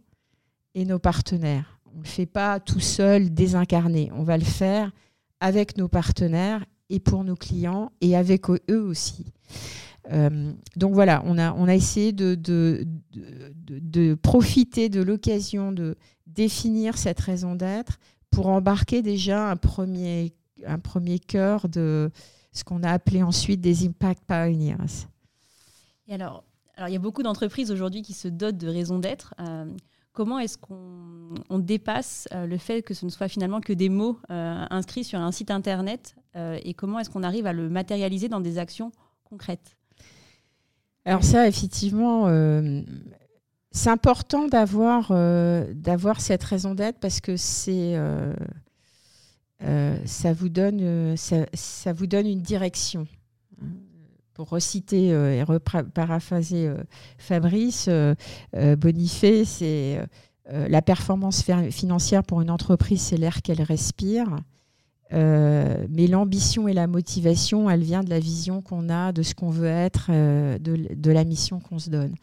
et 0.73 0.85
nos 0.85 0.97
partenaires. 0.97 1.79
On 1.85 1.97
ne 1.99 2.03
le 2.03 2.07
fait 2.07 2.25
pas 2.25 2.59
tout 2.59 2.79
seul, 2.79 3.33
désincarné. 3.33 4.11
On 4.15 4.23
va 4.23 4.37
le 4.37 4.45
faire 4.45 4.91
avec 5.39 5.77
nos 5.77 5.87
partenaires 5.87 6.65
et 6.89 6.99
pour 6.99 7.23
nos 7.23 7.35
clients 7.35 7.91
et 8.01 8.15
avec 8.15 8.49
eux 8.49 8.81
aussi. 8.81 9.25
Donc 10.77 10.93
voilà, 10.93 11.21
on 11.25 11.37
a, 11.37 11.53
on 11.55 11.67
a 11.67 11.75
essayé 11.75 12.13
de, 12.13 12.33
de, 12.33 12.87
de, 13.11 14.15
profiter 14.15 14.87
de 14.87 15.01
l'occasion 15.01 15.73
de 15.73 15.97
définir 16.25 16.97
cette 16.97 17.19
raison 17.19 17.55
d'être 17.55 17.99
pour 18.31 18.47
embarquer 18.47 19.01
déjà 19.01 19.49
un 19.49 19.57
premier, 19.57 20.33
un 20.65 20.79
premier 20.79 21.19
cœur 21.19 21.69
de 21.69 22.11
ce 22.51 22.63
qu'on 22.63 22.83
a 22.83 22.91
appelé 22.91 23.23
ensuite 23.23 23.61
des 23.61 23.85
Impact 23.85 24.23
Pioneers. 24.27 25.07
Et 26.07 26.13
alors, 26.13 26.43
alors 26.75 26.89
il 26.89 26.93
y 26.93 26.95
a 26.95 26.99
beaucoup 26.99 27.23
d'entreprises 27.23 27.71
aujourd'hui 27.71 28.01
qui 28.01 28.13
se 28.13 28.27
dotent 28.27 28.57
de 28.57 28.67
raison 28.67 28.99
d'être. 28.99 29.33
Euh, 29.39 29.65
comment 30.13 30.39
est-ce 30.39 30.57
qu'on 30.57 31.35
on 31.49 31.59
dépasse 31.59 32.27
euh, 32.33 32.45
le 32.47 32.57
fait 32.57 32.81
que 32.81 32.93
ce 32.93 33.05
ne 33.05 33.11
soit 33.11 33.27
finalement 33.27 33.61
que 33.61 33.73
des 33.73 33.89
mots 33.89 34.19
inscrits 34.29 35.03
sur 35.03 35.19
un 35.19 35.31
site 35.31 35.51
internet 35.51 36.15
et 36.35 36.75
comment 36.75 36.99
est-ce 36.99 37.09
qu'on 37.09 37.23
arrive 37.23 37.47
à 37.47 37.53
le 37.53 37.67
matérialiser 37.67 38.29
dans 38.29 38.41
des 38.41 38.59
actions 38.59 38.91
concrètes? 39.23 39.75
Alors 41.07 41.23
ça, 41.23 41.47
effectivement, 41.47 42.27
euh, 42.27 42.81
c'est 43.71 43.89
important 43.89 44.49
d'avoir 44.49 45.07
euh, 45.11 45.73
d'avoir 45.73 46.19
cette 46.19 46.43
raison 46.43 46.75
d'être 46.75 46.99
parce 46.99 47.21
que 47.21 47.37
c'est 47.37 47.97
euh, 49.63 49.97
ça 50.05 50.33
vous 50.33 50.49
donne 50.49 51.15
ça, 51.17 51.93
vous 51.93 52.07
donne 52.07 52.27
une 52.27 52.41
direction. 52.41 53.07
Pour 54.33 54.49
reciter 54.49 55.07
et 55.07 55.41
reparaphraser 55.41 56.71
Fabrice 57.17 57.89
Bonifay, 58.53 59.45
c'est 59.45 59.99
la 60.45 60.81
performance 60.83 61.43
financière 61.71 62.21
pour 62.21 62.41
une 62.41 62.51
entreprise, 62.51 63.01
c'est 63.01 63.17
l'air 63.17 63.41
qu'elle 63.41 63.63
respire. 63.63 64.27
mais 65.11 66.07
l'ambition 66.07 66.67
et 66.67 66.73
la 66.73 66.85
motivation, 66.85 67.67
elle 67.67 67.81
vient 67.81 68.03
de 68.03 68.11
la 68.11 68.19
vision 68.19 68.61
qu'on 68.61 68.89
a, 68.89 69.11
de 69.11 69.23
ce 69.23 69.33
qu'on 69.33 69.49
veut 69.49 69.65
être, 69.65 70.11
de, 70.11 71.11
la 71.11 71.23
mission 71.23 71.59
qu'on 71.59 71.79
se 71.79 71.89
donne. 71.89 72.13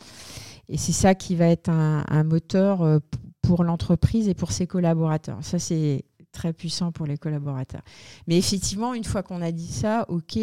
Et 0.69 0.79
c'est 0.79 0.93
ça 0.93 1.17
qui 1.17 1.35
va 1.35 1.47
être 1.47 1.69
un, 1.69 2.05
un 2.07 2.23
moteur 2.23 3.00
pour 3.45 3.64
l'entreprise 3.64 4.29
et 4.29 4.35
pour 4.35 4.53
ses 4.53 4.67
collaborateurs. 4.67 5.38
Ça, 5.43 5.59
c'est 5.59 6.05
très 6.35 6.53
puissant 6.53 6.93
pour 6.93 7.07
les 7.07 7.17
collaborateurs. 7.17 7.83
Mais 8.26 8.37
effectivement, 8.37 8.93
une 8.93 9.05
fois 9.05 9.23
qu'on 9.23 9.41
a 9.41 9.53
dit 9.53 9.73
ça, 9.73 10.05
OK, 10.09 10.38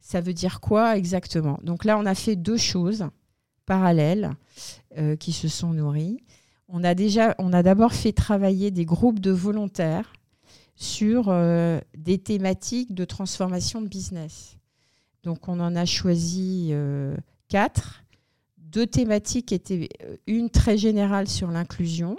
ça 0.00 0.20
veut 0.20 0.32
dire 0.32 0.60
quoi 0.60 0.96
exactement? 0.96 1.58
Donc 1.62 1.84
là, 1.84 1.98
on 1.98 2.06
a 2.06 2.14
fait 2.14 2.36
deux 2.36 2.56
choses 2.56 3.04
parallèles 3.66 4.32
euh, 4.98 5.14
qui 5.16 5.32
se 5.32 5.46
sont 5.46 5.72
nourries. 5.72 6.18
On 6.68 6.82
a 6.82 6.94
déjà, 6.94 7.34
on 7.38 7.52
a 7.52 7.62
d'abord 7.62 7.92
fait 7.92 8.12
travailler 8.12 8.70
des 8.70 8.84
groupes 8.84 9.20
de 9.20 9.30
volontaires 9.30 10.12
sur 10.74 11.26
euh, 11.28 11.80
des 11.96 12.18
thématiques 12.18 12.94
de 12.94 13.04
transformation 13.04 13.82
de 13.82 13.88
business. 13.88 14.56
Donc 15.22 15.48
on 15.48 15.60
en 15.60 15.76
a 15.76 15.84
choisi 15.84 16.70
euh, 16.70 17.16
quatre. 17.48 18.02
Deux 18.58 18.86
thématiques 18.86 19.52
étaient 19.52 19.88
une 20.26 20.48
très 20.48 20.78
générale 20.78 21.28
sur 21.28 21.50
l'inclusion, 21.50 22.16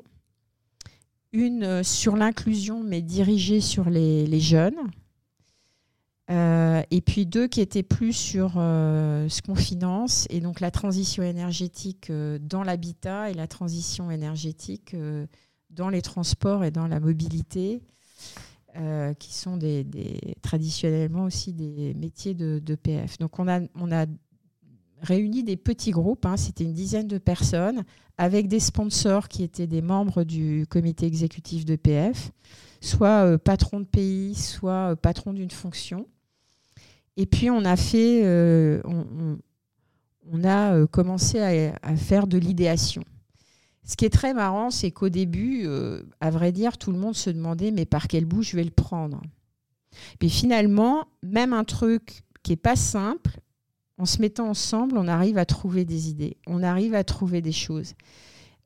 une 1.34 1.64
euh, 1.64 1.84
sur 1.84 2.16
l'inclusion, 2.16 2.84
mais 2.84 3.02
dirigée 3.02 3.62
sur 3.62 3.90
les, 3.90 4.40
jeunes. 4.40 4.92
Euh, 6.30 6.82
et 6.92 7.02
puis 7.02 7.26
deux 7.26 7.48
qui 7.48 7.62
étaient 7.62 7.84
plus 7.84 8.14
sur 8.14 8.54
euh, 8.56 9.28
ce 9.28 9.42
qu'on 9.42 9.56
finance, 9.56 10.28
et 10.30 10.40
donc 10.40 10.60
la 10.60 10.72
transition 10.72 11.24
énergétique 11.24 12.12
dans 12.12 12.64
l'habitat 12.64 13.30
et 13.30 13.34
la 13.34 13.48
transition 13.48 14.12
énergétique 14.12 14.96
dans 15.70 15.90
les 15.90 16.02
transports 16.02 16.64
et 16.64 16.72
dans 16.72 16.88
la 16.88 17.00
mobilité, 17.00 17.82
qui 19.20 19.34
sont 19.34 19.58
des, 19.58 19.86
traditionnellement 20.42 21.26
aussi 21.26 21.52
des 21.52 21.94
métiers 21.96 22.34
de, 22.34 22.60
de, 22.64 22.76
PF. 22.76 23.18
Donc 23.18 23.38
on 23.38 23.50
a, 23.50 23.60
on 23.76 23.92
a 23.92 24.06
réuni 25.02 25.44
des 25.44 25.58
petits 25.58 25.92
groupes, 25.92 26.26
hein, 26.26 26.38
c'était 26.38 26.64
une 26.64 26.74
dizaine 26.74 27.08
de 27.08 27.18
personnes, 27.18 27.84
avec 28.18 28.48
des 28.48 28.60
sponsors 28.60 29.28
qui 29.28 29.44
étaient 29.44 29.68
des 29.68 29.82
membres 29.82 30.24
du 30.24 30.66
comité 30.70 31.06
exécutif 31.06 31.66
de 31.66 31.76
PF, 31.76 32.32
soit 32.82 33.26
euh, 33.26 33.38
patron 33.38 33.80
de 33.80 33.86
pays, 33.86 34.36
soit 34.36 34.92
euh, 34.92 34.96
patron 34.96 35.34
d'une 35.34 35.52
fonction. 35.52 36.08
Et 37.18 37.26
puis 37.26 37.50
on 37.50 37.66
a 37.66 37.76
fait, 37.76 38.22
euh, 38.24 38.82
on, 38.86 40.44
a 40.44 40.88
commencé 40.88 41.40
à, 41.40 41.96
faire 41.96 42.26
de 42.26 42.38
l'idéation. 42.38 43.04
Ce 43.84 43.98
qui 43.98 44.06
est 44.06 44.10
très 44.10 44.34
marrant, 44.34 44.70
c'est 44.70 44.92
qu'au 44.92 45.10
début, 45.10 45.68
à 46.22 46.30
vrai 46.30 46.54
dire, 46.54 46.78
tout 46.78 46.92
le 46.92 46.98
monde 46.98 47.16
se 47.16 47.30
demandait 47.30 47.72
mais 47.72 47.86
par 47.86 48.08
quel 48.08 48.24
bout 48.24 48.44
je 48.44 48.56
vais 48.56 48.64
le 48.64 48.72
prendre? 48.72 49.22
Puis 50.20 50.30
finalement, 50.30 51.06
même 51.22 51.52
un 51.52 51.66
truc 51.66 52.24
qui 52.44 52.54
est 52.54 52.58
pas 52.58 52.78
simple, 52.78 53.40
en 54.02 54.06
se 54.06 54.20
mettant 54.20 54.50
ensemble, 54.50 54.98
on 54.98 55.08
arrive 55.08 55.38
à 55.38 55.46
trouver 55.46 55.86
des 55.86 56.10
idées, 56.10 56.36
on 56.48 56.64
arrive 56.64 56.96
à 56.96 57.04
trouver 57.04 57.40
des 57.42 57.52
choses. 57.52 57.94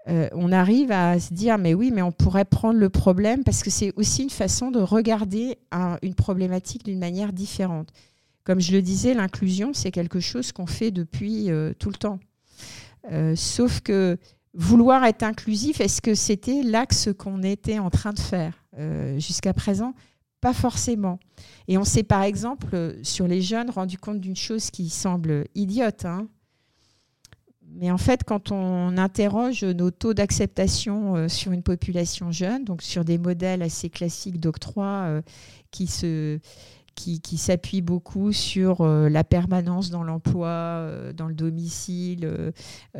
Euh, 0.08 0.30
on 0.32 0.52
arrive 0.54 0.92
à 0.92 1.20
se 1.20 1.34
dire, 1.34 1.58
mais 1.58 1.74
oui, 1.74 1.92
mais 1.94 2.02
on 2.02 2.14
pourrait 2.14 2.46
prendre 2.46 2.80
le 2.80 2.90
problème 2.90 3.44
parce 3.44 3.62
que 3.62 3.70
c'est 3.70 3.92
aussi 3.98 4.24
une 4.24 4.30
façon 4.30 4.72
de 4.72 4.80
regarder 4.80 5.58
une 6.02 6.14
problématique 6.14 6.86
d'une 6.86 7.00
manière 7.00 7.34
différente. 7.34 7.90
Comme 8.46 8.62
je 8.62 8.72
le 8.72 8.82
disais, 8.82 9.14
l'inclusion, 9.14 9.74
c'est 9.74 9.92
quelque 9.92 10.22
chose 10.22 10.54
qu'on 10.54 10.68
fait 10.68 10.92
depuis 10.92 11.50
euh, 11.50 11.74
tout 11.78 11.90
le 11.90 11.98
temps. 11.98 12.20
Euh, 13.12 13.36
sauf 13.36 13.82
que 13.82 14.18
vouloir 14.54 15.04
être 15.04 15.24
inclusif, 15.24 15.82
est-ce 15.82 16.02
que 16.02 16.16
c'était 16.16 16.64
l'axe 16.64 17.10
qu'on 17.18 17.44
était 17.44 17.80
en 17.80 17.90
train 17.90 18.14
de 18.14 18.20
faire 18.20 18.54
jusqu'à 19.18 19.54
présent? 19.54 19.94
Pas 20.46 20.54
forcément. 20.54 21.18
Et 21.68 21.80
on 21.80 21.84
s'est 21.84 22.04
par 22.04 22.22
exemple, 22.22 22.98
sur 23.02 23.28
les 23.28 23.42
jeunes, 23.42 23.72
rendu 23.72 23.98
compte 23.98 24.22
d'une 24.22 24.36
chose 24.36 24.70
qui 24.70 24.90
semble 24.90 25.46
idiote. 25.56 26.06
Hein. 26.06 26.28
Mais 27.74 27.90
en 27.90 27.98
fait, 27.98 28.24
quand 28.24 28.52
on 28.52 28.96
interroge 29.00 29.64
nos 29.64 29.90
taux 29.90 30.14
d'acceptation 30.14 31.16
euh, 31.16 31.28
sur 31.30 31.52
une 31.52 31.64
population 31.64 32.32
jeune, 32.32 32.64
donc 32.64 32.84
sur 32.84 33.04
des 33.04 33.18
modèles 33.18 33.64
assez 33.64 33.90
classiques 33.90 34.40
d'octroi 34.40 34.86
euh, 34.86 35.22
qui 35.72 35.88
se 35.88 36.38
qui, 36.94 37.22
qui 37.22 37.82
beaucoup 37.82 38.32
sur 38.32 38.82
euh, 38.82 39.10
la 39.10 39.24
permanence 39.24 39.90
dans 39.90 40.04
l'emploi, 40.04 41.12
dans 41.16 41.28
le 41.28 41.34
domicile, 41.34 42.54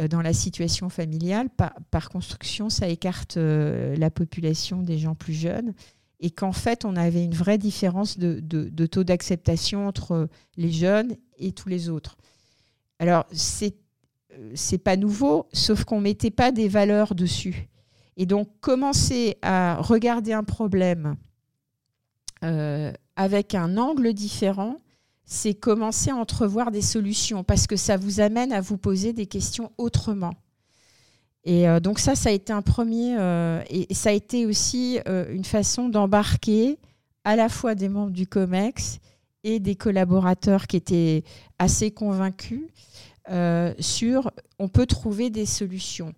dans 0.10 0.22
la 0.22 0.34
situation 0.34 0.90
familiale. 0.90 1.50
Par, 1.56 1.74
par 1.92 2.10
construction, 2.10 2.72
ça 2.72 2.88
écarte 2.88 3.38
la 3.38 4.10
population 4.10 4.82
des 4.82 4.98
gens 4.98 5.14
plus 5.14 5.36
jeunes 5.36 5.76
et 6.20 6.32
qu'en 6.32 6.52
fait, 6.52 6.86
on 6.86 6.96
avait 6.96 7.24
une 7.24 7.34
vraie 7.34 7.58
différence 7.58 8.18
de, 8.18 8.86
taux 8.86 9.04
d'acceptation 9.04 9.88
entre 9.88 10.30
les 10.58 10.72
jeunes 10.72 11.16
et 11.38 11.52
tous 11.52 11.70
les 11.70 11.90
autres. 11.90 12.18
Alors, 13.00 13.26
c'est 13.32 13.76
c'est 14.54 14.78
pas 14.78 14.98
nouveau, 14.98 15.48
sauf 15.54 15.86
qu'on 15.86 16.02
mettait 16.02 16.30
pas 16.30 16.52
des 16.52 16.68
valeurs 16.68 17.16
dessus. 17.16 17.70
Et 18.18 18.26
donc, 18.26 18.50
commencer 18.60 19.38
à 19.42 19.78
regarder 19.82 20.34
un 20.34 20.44
problème 20.44 21.16
euh, 22.44 22.92
avec 23.16 23.56
un 23.56 23.78
angle 23.78 24.14
différent, 24.14 24.78
c'est 25.26 25.54
commencer 25.54 26.12
à 26.12 26.16
entrevoir 26.16 26.72
des 26.72 26.82
solutions, 26.82 27.44
parce 27.44 27.66
que 27.66 27.76
ça 27.76 27.98
vous 27.98 28.20
amène 28.20 28.54
à 28.54 28.62
vous 28.62 28.78
poser 28.78 29.14
des 29.14 29.26
questions 29.26 29.72
autrement. 29.78 30.34
Et 31.46 31.70
euh, 31.70 31.80
donc 31.80 32.00
ça, 32.00 32.16
ça 32.16 32.30
a 32.30 32.32
été 32.32 32.52
un 32.52 32.64
premier, 32.64 33.16
euh, 33.20 33.62
et 33.70 33.94
ça 33.94 34.10
a 34.10 34.14
été 34.14 34.48
aussi 34.48 35.00
euh, 35.08 35.32
une 35.32 35.46
façon 35.46 35.90
d'embarquer 35.90 36.80
à 37.24 37.36
la 37.36 37.50
fois 37.50 37.76
des 37.76 37.88
membres 37.88 38.12
du 38.12 38.26
COMEX 38.26 39.00
et 39.44 39.60
des 39.60 39.76
collaborateurs 39.76 40.66
qui 40.66 40.78
étaient 40.78 41.24
assez 41.60 41.92
convaincus 41.92 42.64
sur 43.80 44.32
on 44.60 44.68
peut 44.68 44.86
trouver 44.86 45.32
des 45.32 45.48
solutions. 45.48 46.14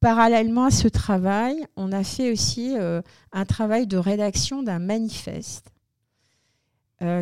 Parallèlement 0.00 0.64
à 0.64 0.70
ce 0.72 0.88
travail, 0.88 1.56
on 1.76 1.92
a 1.92 2.02
fait 2.02 2.32
aussi 2.32 2.74
un 3.32 3.44
travail 3.44 3.86
de 3.86 3.96
rédaction 3.96 4.64
d'un 4.64 4.80
manifeste 4.80 5.70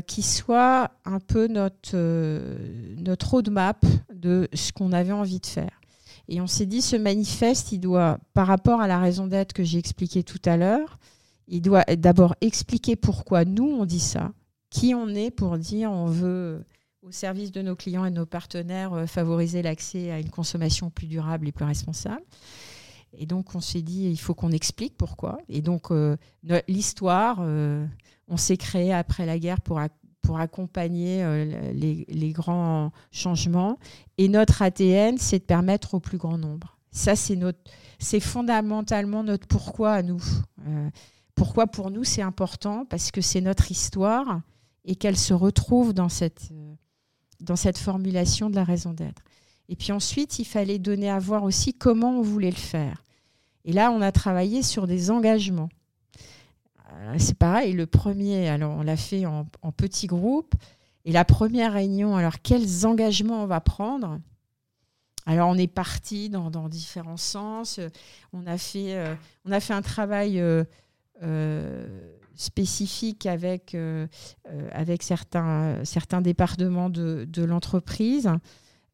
qui 0.07 0.23
soit 0.23 0.91
un 1.05 1.21
peu 1.21 1.49
notre, 1.49 1.97
notre 2.97 3.31
roadmap 3.31 3.85
de 4.11 4.49
ce 4.55 4.73
qu'on 4.73 4.93
avait 4.93 5.13
envie 5.13 5.41
de 5.41 5.47
faire. 5.47 5.81
Et 6.29 6.41
on 6.41 6.47
s'est 6.47 6.67
dit, 6.67 6.83
ce 6.83 6.97
manifeste, 6.97 7.73
il 7.73 7.79
doit, 7.79 8.19
par 8.35 8.47
rapport 8.47 8.81
à 8.81 8.89
la 8.89 8.99
raison 8.99 9.27
d'être 9.27 9.53
que 9.53 9.63
j'ai 9.63 9.79
expliqué 9.79 10.23
tout 10.23 10.41
à 10.45 10.57
l'heure, 10.57 10.99
il 11.49 11.63
doit 11.63 11.85
d'abord 11.97 12.35
expliquer 12.41 12.97
pourquoi 12.97 13.45
nous, 13.45 13.69
on 13.69 13.85
dit 13.85 14.01
ça, 14.01 14.33
qui 14.71 14.95
on 14.95 15.09
est 15.09 15.31
pour 15.31 15.59
dire 15.59 15.93
on 15.93 16.07
veut, 16.07 16.65
au 17.03 17.13
service 17.13 17.53
de 17.53 17.63
nos 17.63 17.77
clients 17.77 18.05
et 18.05 18.11
de 18.11 18.17
nos 18.17 18.27
partenaires, 18.27 18.93
euh, 18.93 19.07
favoriser 19.07 19.63
l'accès 19.63 20.11
à 20.11 20.19
une 20.19 20.31
consommation 20.31 20.91
plus 20.91 21.07
durable 21.07 21.47
et 21.47 21.53
plus 21.53 21.65
responsable. 21.65 22.23
Et 23.17 23.27
donc, 23.27 23.55
on 23.55 23.61
s'est 23.61 23.83
dit, 23.83 24.11
il 24.11 24.19
faut 24.19 24.35
qu'on 24.35 24.51
explique 24.51 24.97
pourquoi. 24.97 25.39
Et 25.49 25.63
donc, 25.63 25.91
euh, 25.91 26.17
l'histoire, 26.69 27.39
euh, 27.41 27.87
on 28.29 28.37
s'est 28.37 28.57
créé 28.57 28.93
après 28.93 29.25
la 29.25 29.39
guerre 29.39 29.61
pour, 29.61 29.81
pour 30.27 30.41
accompagner 30.41 31.23
euh, 31.23 31.73
les, 31.73 32.33
grands 32.33 32.91
changements. 33.13 33.79
Et 34.19 34.29
notre 34.29 34.61
ATN, 34.61 35.19
c'est 35.19 35.39
de 35.39 35.45
permettre 35.45 35.95
au 35.95 36.01
plus 36.01 36.19
grand 36.19 36.37
nombre. 36.37 36.77
Ça, 36.91 37.15
c'est 37.15 37.37
notre, 37.37 37.61
c'est 38.01 38.19
fondamentalement 38.19 39.23
notre 39.23 39.47
pourquoi 39.47 39.93
à 39.93 40.03
nous. 40.03 40.23
Euh, 40.67 40.91
pourquoi 41.37 41.69
pour 41.69 41.93
nous 41.93 42.03
c'est 42.03 42.23
important 42.23 42.85
Parce 42.87 43.13
que 43.13 43.21
c'est 43.21 43.41
notre 43.41 43.71
histoire 43.71 44.41
et 44.85 44.97
qu'elle 44.97 45.17
se 45.17 45.33
retrouve 45.33 45.93
dans 45.95 46.09
cette, 46.09 46.49
euh, 46.51 46.75
dans 47.41 47.57
cette 47.57 47.79
formulation 47.79 48.51
de 48.51 48.57
la 48.57 48.65
raison 48.65 48.93
d'être. 48.93 49.23
Et 49.69 49.77
puis 49.77 49.93
ensuite, 49.93 50.41
il 50.41 50.45
fallait 50.45 50.81
donner 50.81 51.09
à 51.09 51.21
voir 51.21 51.45
aussi 51.45 51.73
comment 51.73 52.19
on 52.19 52.23
voulait 52.23 52.51
le 52.51 52.57
faire. 52.57 53.05
Et 53.65 53.73
là, 53.73 53.93
on 53.93 54.01
a 54.01 54.11
travaillé 54.11 54.65
sur 54.65 54.89
des 54.89 55.13
engagements. 55.13 55.69
Euh, 56.97 57.17
c'est 57.19 57.37
pareil, 57.37 57.73
le 57.73 57.87
premier, 57.87 58.49
alors 58.49 58.77
on 58.77 58.83
l'a 58.83 58.97
fait 58.97 59.27
en, 59.27 59.47
petits 59.77 60.07
groupes. 60.07 60.55
Et 61.05 61.13
la 61.13 61.25
première 61.25 61.75
réunion, 61.75 62.17
alors 62.17 62.41
quels 62.43 62.87
engagements 62.87 63.43
on 63.43 63.47
va 63.47 63.61
prendre? 63.61 64.19
Alors 65.25 65.49
on 65.49 65.57
est 65.57 65.73
parti 65.73 66.31
dans, 66.31 66.69
différents 66.69 67.17
sens. 67.17 67.81
On 68.33 68.47
a 68.47 68.59
fait, 68.59 68.95
euh, 68.95 69.15
on 69.45 69.53
a 69.53 69.61
fait 69.61 69.73
un 69.73 69.83
travail 69.83 70.41
euh, 70.41 72.09
spécifique 72.35 73.27
avec, 73.27 73.77
avec 74.73 75.03
certains, 75.03 75.85
certains 75.85 76.21
départements 76.21 76.91
de, 76.91 77.27
de 77.29 77.45
l'entreprise. 77.45 78.29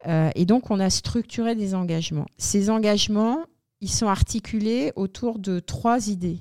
et 0.06 0.44
donc 0.44 0.70
on 0.70 0.80
a 0.80 0.90
structuré 0.90 1.54
des 1.54 1.74
engagements. 1.74 2.26
Ces 2.36 2.68
engagements, 2.68 3.44
ils 3.80 3.90
sont 3.90 4.08
articulés 4.08 4.92
autour 4.96 5.38
de 5.38 5.60
trois 5.60 6.08
idées. 6.08 6.40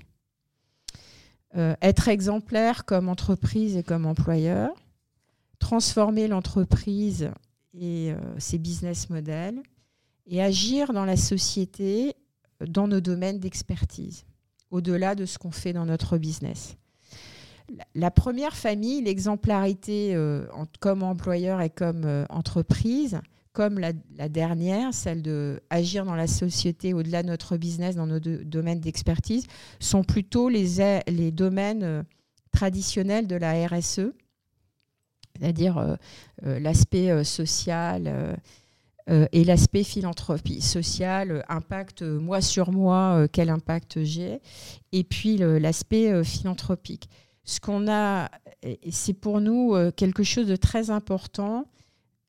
Euh, 1.58 1.76
être 1.82 2.08
exemplaire 2.08 2.86
comme 2.86 3.10
entreprise 3.10 3.76
et 3.76 3.84
comme 3.84 4.06
employeur, 4.06 4.72
transformer 5.60 6.28
l'entreprise 6.28 7.30
et 7.74 8.12
euh, 8.12 8.40
ses 8.40 8.58
business 8.58 9.10
models, 9.10 9.62
et 10.28 10.42
agir 10.42 10.94
dans 10.94 11.04
la 11.04 11.18
société 11.18 12.16
dans 12.66 12.88
nos 12.88 13.02
domaines 13.02 13.40
d'expertise, 13.40 14.24
au-delà 14.70 15.16
de 15.16 15.26
ce 15.26 15.38
qu'on 15.38 15.52
fait 15.52 15.74
dans 15.74 15.86
notre 15.86 16.18
business. 16.18 16.78
la 17.96 18.12
première 18.12 18.56
famille, 18.56 19.02
l'exemplarité 19.02 20.16
comme 20.80 21.04
employeur 21.04 21.60
et 21.62 21.70
comme 21.70 22.26
entreprise, 22.30 23.20
comme 23.54 23.80
la, 23.80 23.94
dernière, 24.30 24.94
celle 24.94 25.22
de 25.22 25.62
agir 25.70 26.06
dans 26.06 26.16
la 26.16 26.28
société 26.28 26.94
au-delà 26.94 27.22
de 27.22 27.28
notre 27.28 27.58
business, 27.58 27.96
dans 27.96 28.08
nos 28.08 28.20
domaines 28.20 28.80
d'expertise, 28.80 29.46
sont 29.80 30.04
plutôt 30.04 30.48
les, 30.48 31.02
les 31.08 31.32
domaines 31.32 31.84
euh, 31.84 32.04
traditionnels 32.52 33.28
de 33.28 33.36
la 33.36 33.68
RSE, 33.68 34.14
c'est-à-dire 35.36 35.78
euh, 35.78 35.96
euh, 36.46 36.60
l'aspect 36.60 37.24
social 37.24 38.38
et 39.34 39.44
l'aspect 39.44 39.84
philanthropie 39.84 40.62
sociale, 40.62 41.44
impact 41.50 42.02
moi 42.02 42.40
sur 42.40 42.72
moi, 42.72 43.28
quel 43.30 43.50
impact 43.50 44.04
j'ai, 44.04 44.40
et 44.94 45.04
puis 45.04 45.38
l'aspect 45.38 46.24
philanthropique. 46.24 47.10
Ce 47.44 47.60
qu'on 47.60 47.92
a, 47.92 48.30
c'est 48.90 49.14
pour 49.14 49.42
nous 49.42 49.76
quelque 49.98 50.24
chose 50.24 50.48
de 50.48 50.56
très 50.56 50.92
important 50.92 51.66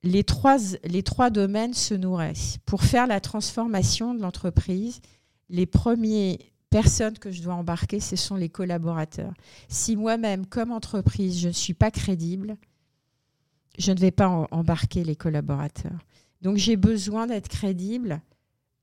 les 0.03 0.25
trois, 0.25 0.59
les 0.85 1.03
trois 1.03 1.31
domaines 1.31 1.75
se 1.75 1.95
nourrissent. 1.95 2.59
Pour 2.67 2.83
faire 2.83 3.07
la 3.07 3.21
transformation 3.21 4.15
de 4.15 4.21
l'entreprise, 4.21 5.01
les 5.49 5.67
premières 5.67 6.39
personnes 6.71 7.19
que 7.19 7.31
je 7.31 7.43
dois 7.43 7.55
embarquer, 7.55 8.01
ce 8.01 8.17
sont 8.17 8.37
les 8.37 8.49
collaborateurs. 8.49 9.35
Si 9.69 9.95
moi-même, 9.95 10.47
comme 10.47 10.73
entreprise, 10.73 11.39
je 11.39 11.49
ne 11.49 11.53
suis 11.53 11.75
pas 11.75 11.91
crédible, 11.91 12.57
je 13.79 13.93
ne 13.93 13.99
vais 13.99 14.11
pas 14.11 14.47
embarquer 14.51 15.05
les 15.05 15.17
collaborateurs. 15.17 15.99
Donc 16.41 16.57
j'ai 16.57 16.77
besoin 16.77 17.27
d'être 17.27 17.49
crédible 17.49 18.21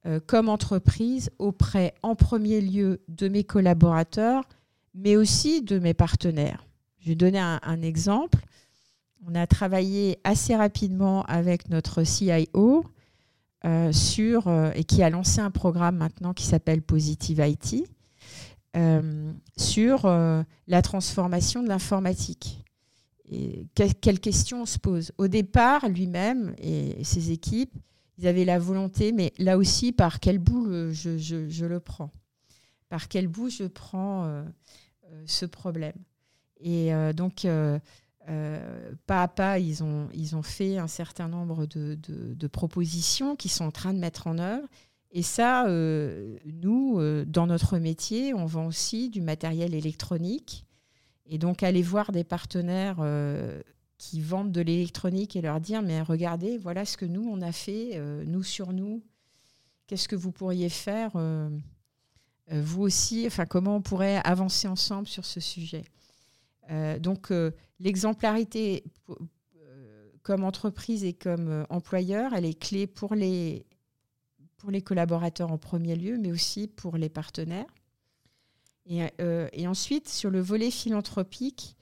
euh, 0.06 0.20
comme 0.26 0.48
entreprise 0.48 1.30
auprès, 1.40 1.94
en 2.04 2.16
premier 2.16 2.62
lieu, 2.62 3.02
de 3.10 3.28
mes 3.28 3.44
collaborateurs, 3.44 4.48
mais 4.94 5.18
aussi 5.18 5.62
de 5.62 5.80
mes 5.80 5.94
partenaires. 5.94 6.66
Je 7.00 7.10
vais 7.10 7.16
donner 7.16 7.40
un 7.40 7.82
exemple. 7.82 8.40
On 9.28 9.36
a 9.36 9.46
travaillé 9.48 10.20
assez 10.24 10.56
rapidement 10.56 11.24
avec 11.24 11.70
notre 11.70 12.04
CIO 12.04 12.86
euh, 13.66 13.92
sur, 13.92 14.48
euh, 14.48 14.72
et 14.74 14.86
qui 14.86 15.04
a 15.04 15.10
lancé 15.10 15.42
un 15.42 15.52
programme 15.52 15.98
maintenant 15.98 16.34
qui 16.34 16.46
s'appelle 16.46 16.82
Positive 16.82 17.44
IT 17.46 17.86
euh, 18.78 19.34
sur 19.58 20.06
la 20.06 20.82
transformation 20.82 21.62
de 21.62 21.68
l'informatique. 21.68 22.64
Et 23.32 23.68
quelles 23.76 24.20
questions 24.20 24.62
on 24.62 24.66
se 24.66 24.80
pose? 24.80 25.12
Au 25.18 25.28
départ, 25.28 25.88
lui-même 25.90 26.56
et 26.58 27.04
ses 27.04 27.32
équipes, 27.32 27.76
ils 28.18 28.28
avaient 28.28 28.46
la 28.46 28.58
volonté, 28.58 29.12
mais 29.12 29.34
là 29.38 29.58
aussi, 29.58 29.92
par 29.92 30.20
quel 30.20 30.40
bout 30.40 30.92
je, 30.92 31.18
je 31.18 31.66
le 31.66 31.80
prends? 31.80 32.12
Par 32.88 33.08
quel 33.08 33.28
bout 33.28 33.50
je 33.50 33.66
prends 33.66 34.44
ce 35.26 35.46
problème? 35.46 35.94
Et 36.60 36.92
donc, 37.14 37.46
euh, 38.30 38.94
pas 39.08 39.24
à 39.24 39.28
pas, 39.28 39.60
ils 39.60 39.84
ont, 39.84 40.08
ils 40.14 40.36
ont 40.36 40.44
fait 40.44 40.78
un 40.78 40.88
certain 40.88 41.28
nombre 41.28 41.66
de, 41.66 41.96
de, 41.96 42.48
propositions 42.48 43.36
qui 43.36 43.50
sont 43.50 43.66
en 43.66 43.72
train 43.72 43.94
de 43.94 44.00
mettre 44.00 44.28
en 44.28 44.38
œuvre. 44.38 44.68
Et 45.12 45.24
ça, 45.24 45.66
euh, 45.66 46.38
nous, 46.46 47.00
euh, 47.00 47.26
dans 47.26 47.48
notre 47.48 47.80
métier, 47.80 48.36
on 48.36 48.46
vend 48.46 48.68
aussi 48.68 49.10
du 49.10 49.22
matériel 49.22 49.74
électronique. 49.74 50.66
Et 51.26 51.40
donc, 51.40 51.64
aller 51.64 51.82
voir 51.82 52.12
des 52.12 52.24
partenaires 52.24 52.98
qui 53.98 54.20
vendent 54.20 54.52
de 54.52 54.62
l'électronique 54.62 55.36
et 55.36 55.42
leur 55.42 55.60
dire, 55.60 55.82
mais 55.82 56.02
regardez, 56.02 56.58
voilà 56.58 56.86
ce 56.86 56.98
que 56.98 57.06
nous, 57.06 57.30
on 57.30 57.42
a 57.42 57.52
fait, 57.52 58.02
nous 58.26 58.42
sur 58.42 58.74
nous. 58.74 59.04
Qu'est-ce 59.86 60.08
que 60.08 60.16
vous 60.16 60.32
pourriez 60.32 60.70
faire, 60.70 61.12
vous 62.52 62.82
aussi? 62.82 63.28
Enfin, 63.28 63.46
comment 63.46 63.76
on 63.76 63.82
pourrait 63.82 64.18
avancer 64.24 64.68
ensemble 64.68 65.08
sur 65.08 65.24
ce 65.24 65.40
sujet? 65.40 65.84
Donc 67.00 67.32
euh, 67.32 67.52
l'exemplarité 67.80 68.84
euh, 69.10 69.16
comme 70.24 70.44
entreprise 70.44 71.04
et 71.04 71.14
comme 71.14 71.66
employeur, 71.70 72.34
elle 72.34 72.46
est 72.46 72.60
clé 72.60 72.88
pour 72.88 73.16
les, 73.16 73.66
pour 74.58 74.72
les 74.72 74.82
collaborateurs 74.82 75.52
en 75.52 75.58
premier 75.58 75.96
lieu, 75.96 76.18
mais 76.18 76.32
aussi 76.32 76.68
pour 76.68 76.98
les 76.98 77.10
partenaires. 77.10 77.74
Et, 78.86 79.68
ensuite, 79.68 80.10
sur 80.10 80.32
le 80.32 80.40
volet 80.40 80.72
philanthropique, 80.72 81.78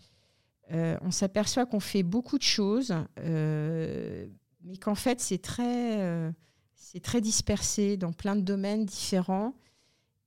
on 0.70 1.10
s'aperçoit 1.10 1.66
qu'on 1.66 1.80
fait 1.80 2.04
beaucoup 2.04 2.38
de 2.38 2.44
choses, 2.44 2.94
mais 3.16 4.78
qu'en 4.82 4.96
fait, 4.96 5.22
c'est 5.22 5.42
très, 5.42 6.34
c'est 6.76 7.00
très 7.00 7.22
dispersé 7.22 7.96
dans 7.96 8.12
plein 8.12 8.36
de 8.36 8.42
domaines 8.42 8.84
différents 8.86 9.56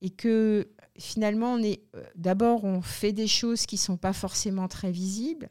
et 0.01 0.09
que 0.09 0.71
finalement, 0.97 1.53
on 1.53 1.63
est 1.63 1.81
euh, 1.95 2.03
d'abord 2.15 2.63
on 2.63 2.81
fait 2.81 3.13
des 3.13 3.27
choses 3.27 3.65
qui 3.65 3.77
sont 3.77 3.97
pas 3.97 4.13
forcément 4.13 4.67
très 4.67 4.91
visibles. 4.91 5.49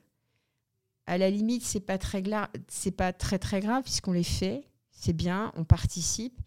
À 1.07 1.19
la 1.19 1.31
limite, 1.31 1.63
c'est 1.65 1.81
pas 1.81 1.99
très 1.99 2.23
c'est 2.69 2.91
pas 2.93 3.13
très 3.13 3.39
très 3.39 3.61
grave 3.61 3.83
puisqu'on 3.83 4.13
les 4.13 4.23
fait, 4.23 4.65
c'est 4.91 5.13
bien, 5.13 5.53
on 5.57 5.65
participe. 5.65 6.41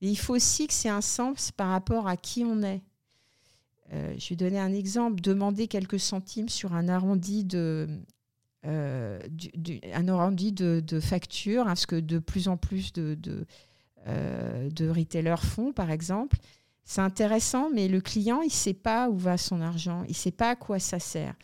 Et 0.00 0.08
il 0.08 0.16
faut 0.16 0.34
aussi 0.34 0.66
que 0.66 0.72
c'est 0.72 0.88
un 0.88 1.00
sens 1.00 1.50
par 1.50 1.70
rapport 1.70 2.06
à 2.06 2.16
qui 2.16 2.44
on 2.44 2.62
est. 2.62 2.82
Euh, 3.92 4.14
je 4.18 4.28
vais 4.30 4.36
donner 4.36 4.60
un 4.60 4.72
exemple. 4.72 5.20
Demander 5.20 5.66
quelques 5.66 5.98
centimes 5.98 6.48
sur 6.48 6.74
un 6.74 6.88
arrondi 6.88 7.44
de, 7.44 7.88
euh, 8.64 9.18
un 9.92 10.08
arrondi 10.08 10.52
de, 10.52 11.00
facture, 11.00 11.66
hein, 11.66 11.74
ce 11.74 11.86
que 11.86 11.96
de 11.96 12.18
plus 12.18 12.48
en 12.48 12.56
plus 12.56 12.92
de, 12.92 13.14
de, 13.16 13.44
de 14.06 14.88
retailers 14.88 15.42
font, 15.42 15.72
par 15.72 15.90
exemple. 15.90 16.38
C'est 16.90 17.02
intéressant, 17.02 17.68
mais 17.68 17.86
le 17.86 18.00
client, 18.00 18.40
il 18.40 18.46
ne 18.46 18.50
sait 18.50 18.72
pas 18.72 19.10
où 19.10 19.18
va 19.18 19.36
son 19.36 19.60
argent, 19.60 20.04
il 20.04 20.12
ne 20.12 20.14
sait 20.14 20.30
pas 20.30 20.52
à 20.52 20.56
quoi 20.56 20.78
ça 20.78 20.98
sert. 20.98 21.34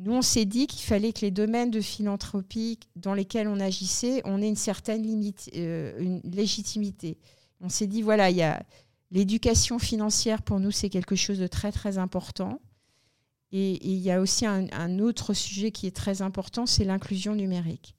Nous, 0.00 0.12
on 0.12 0.22
s'est 0.22 0.44
dit 0.44 0.66
qu'il 0.66 0.82
fallait 0.82 1.12
que 1.12 1.20
les 1.20 1.30
domaines 1.30 1.70
de 1.70 1.80
philanthropie 1.80 2.80
dans 2.96 3.14
lesquels 3.14 3.46
on 3.46 3.60
agissait, 3.60 4.22
on 4.24 4.42
ait 4.42 4.48
une 4.48 4.56
certaine 4.56 5.04
limite, 5.04 5.48
euh, 5.54 5.96
une 6.00 6.20
légitimité. 6.24 7.16
On 7.60 7.68
s'est 7.68 7.86
dit, 7.86 8.02
voilà, 8.02 8.30
il 8.30 8.36
y 8.36 8.42
a 8.42 8.60
l'éducation 9.12 9.78
financière, 9.78 10.42
pour 10.42 10.58
nous, 10.58 10.72
c'est 10.72 10.90
quelque 10.90 11.14
chose 11.14 11.38
de 11.38 11.46
très, 11.46 11.70
très 11.70 11.98
important. 11.98 12.60
Et, 13.52 13.86
il 13.88 14.00
y 14.00 14.10
a 14.10 14.20
aussi 14.20 14.46
un, 14.46 14.98
autre 14.98 15.32
sujet 15.32 15.70
qui 15.70 15.86
est 15.86 15.94
très 15.94 16.22
important, 16.22 16.66
c'est 16.66 16.84
l'inclusion 16.84 17.36
numérique. 17.36 17.94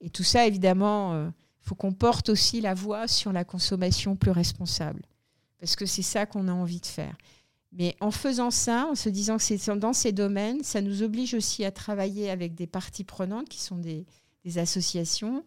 Et 0.00 0.08
tout 0.08 0.24
ça, 0.24 0.46
évidemment, 0.46 1.12
il 1.12 1.16
euh, 1.16 1.30
faut 1.60 1.74
qu'on 1.74 1.92
porte 1.92 2.30
aussi 2.30 2.62
la 2.62 2.72
voix 2.72 3.06
sur 3.06 3.30
la 3.30 3.44
consommation 3.44 4.16
plus 4.16 4.30
responsable 4.30 5.02
parce 5.58 5.76
que 5.76 5.86
c'est 5.86 6.02
ça 6.02 6.26
qu'on 6.26 6.48
a 6.48 6.52
envie 6.52 6.80
de 6.80 6.86
faire. 6.86 7.16
Mais 7.72 7.96
en 8.00 8.10
faisant 8.10 8.50
ça, 8.50 8.86
en 8.90 8.94
se 8.94 9.08
disant 9.08 9.36
que 9.36 9.42
c'est 9.42 9.70
dans 9.76 9.92
ces 9.92 10.12
domaines, 10.12 10.62
ça 10.62 10.80
nous 10.80 11.02
oblige 11.02 11.34
aussi 11.34 11.64
à 11.64 11.70
travailler 11.70 12.30
avec 12.30 12.54
des 12.54 12.66
parties 12.66 13.04
prenantes 13.04 13.48
qui 13.48 13.60
sont 13.60 13.76
des, 13.76 14.06
associations 14.56 15.44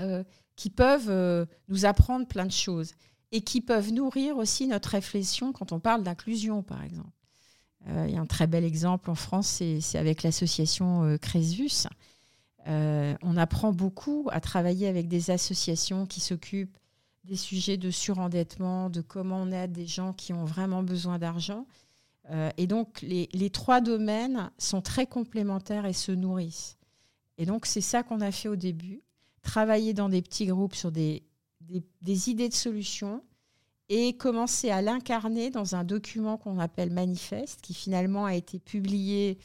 euh, 0.00 0.24
qui 0.56 0.70
peuvent 0.70 1.08
euh, 1.08 1.46
nous 1.68 1.84
apprendre 1.84 2.26
plein 2.26 2.44
de 2.44 2.50
choses 2.50 2.94
et 3.30 3.42
qui 3.42 3.60
peuvent 3.60 3.92
nourrir 3.92 4.38
aussi 4.38 4.66
notre 4.66 4.88
réflexion 4.88 5.52
quand 5.52 5.70
on 5.70 5.78
parle 5.78 6.02
d'inclusion, 6.02 6.64
par 6.64 6.82
exemple. 6.82 7.12
Euh, 7.86 8.06
il 8.08 8.14
y 8.16 8.18
a 8.18 8.20
un 8.20 8.26
très 8.26 8.48
bel 8.48 8.64
exemple 8.64 9.08
en 9.08 9.14
France, 9.14 9.62
c'est 9.80 9.98
avec 9.98 10.24
l'association 10.24 11.16
Crésus. 11.22 11.86
on 12.66 13.36
apprend 13.36 13.72
beaucoup 13.72 14.28
à 14.32 14.40
travailler 14.40 14.88
avec 14.88 15.06
des 15.06 15.30
associations 15.30 16.06
qui 16.06 16.18
s'occupent 16.18 16.76
des 17.26 17.36
sujets 17.36 17.76
de 17.76 17.90
surendettement, 17.90 18.88
de 18.88 19.00
comment 19.00 19.42
on 19.42 19.50
aide 19.52 19.72
des 19.72 19.86
gens 19.86 20.12
qui 20.12 20.32
ont 20.32 20.44
vraiment 20.44 20.82
besoin 20.82 21.18
d'argent. 21.18 21.66
Euh, 22.30 22.50
et 22.56 22.66
donc, 22.66 23.02
les, 23.02 23.50
trois 23.50 23.80
domaines 23.80 24.50
sont 24.58 24.80
très 24.80 25.06
complémentaires 25.06 25.86
et 25.86 25.92
se 25.92 26.12
nourrissent. 26.12 26.76
Et 27.38 27.46
donc, 27.46 27.66
c'est 27.66 27.80
ça 27.80 28.02
qu'on 28.02 28.20
a 28.20 28.32
fait 28.32 28.48
au 28.48 28.56
début, 28.56 29.02
travailler 29.42 29.92
dans 29.92 30.08
des 30.08 30.22
petits 30.22 30.46
groupes 30.46 30.74
sur 30.74 30.90
des, 30.90 31.22
idées 32.08 32.48
de 32.48 32.54
solutions 32.54 33.22
et 33.88 34.16
commencer 34.16 34.70
à 34.70 34.82
l'incarner 34.82 35.50
dans 35.50 35.76
un 35.76 35.84
document 35.84 36.38
qu'on 36.38 36.58
appelle 36.58 36.90
Manifeste, 36.90 37.60
qui 37.60 37.74
finalement 37.74 38.24
a 38.24 38.34
été 38.34 38.58
publié 38.58 39.38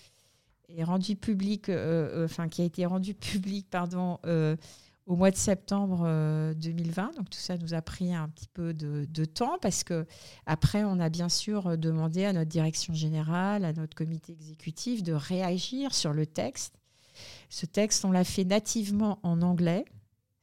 et 0.69 0.83
rendu 0.83 1.15
public, 1.15 1.67
euh, 1.69 2.23
euh, 2.23 2.25
enfin, 2.25 2.47
qui 2.47 2.61
a 2.61 2.65
été 2.65 2.85
rendu 2.85 3.13
public, 3.15 3.67
pardon, 3.69 4.19
au 5.05 5.15
mois 5.15 5.31
de 5.31 5.35
septembre 5.35 6.03
2020. 6.55 7.03
Euh, 7.03 7.17
Donc 7.17 7.29
tout 7.29 7.39
ça 7.39 7.57
nous 7.57 7.73
a 7.73 7.81
pris 7.81 8.13
un 8.13 8.29
petit 8.29 8.47
peu 8.47 8.73
de, 8.73 9.25
temps 9.25 9.57
parce 9.61 9.83
que 9.83 10.05
après 10.45 10.83
on 10.83 10.99
a 10.99 11.09
bien 11.09 11.29
sûr 11.29 11.77
demandé 11.77 12.25
à 12.25 12.33
notre 12.33 12.49
direction 12.49 12.93
générale, 12.93 13.65
à 13.65 13.73
notre 13.73 13.95
comité 13.95 14.33
exécutif 14.33 15.03
de 15.03 15.13
réagir 15.13 15.93
sur 15.93 16.13
le 16.13 16.25
texte. 16.25 16.75
Ce 17.49 17.65
texte, 17.65 18.05
on 18.05 18.11
l'a 18.11 18.23
fait 18.23 18.45
nativement 18.45 19.19
en 19.23 19.41
anglais. 19.41 19.85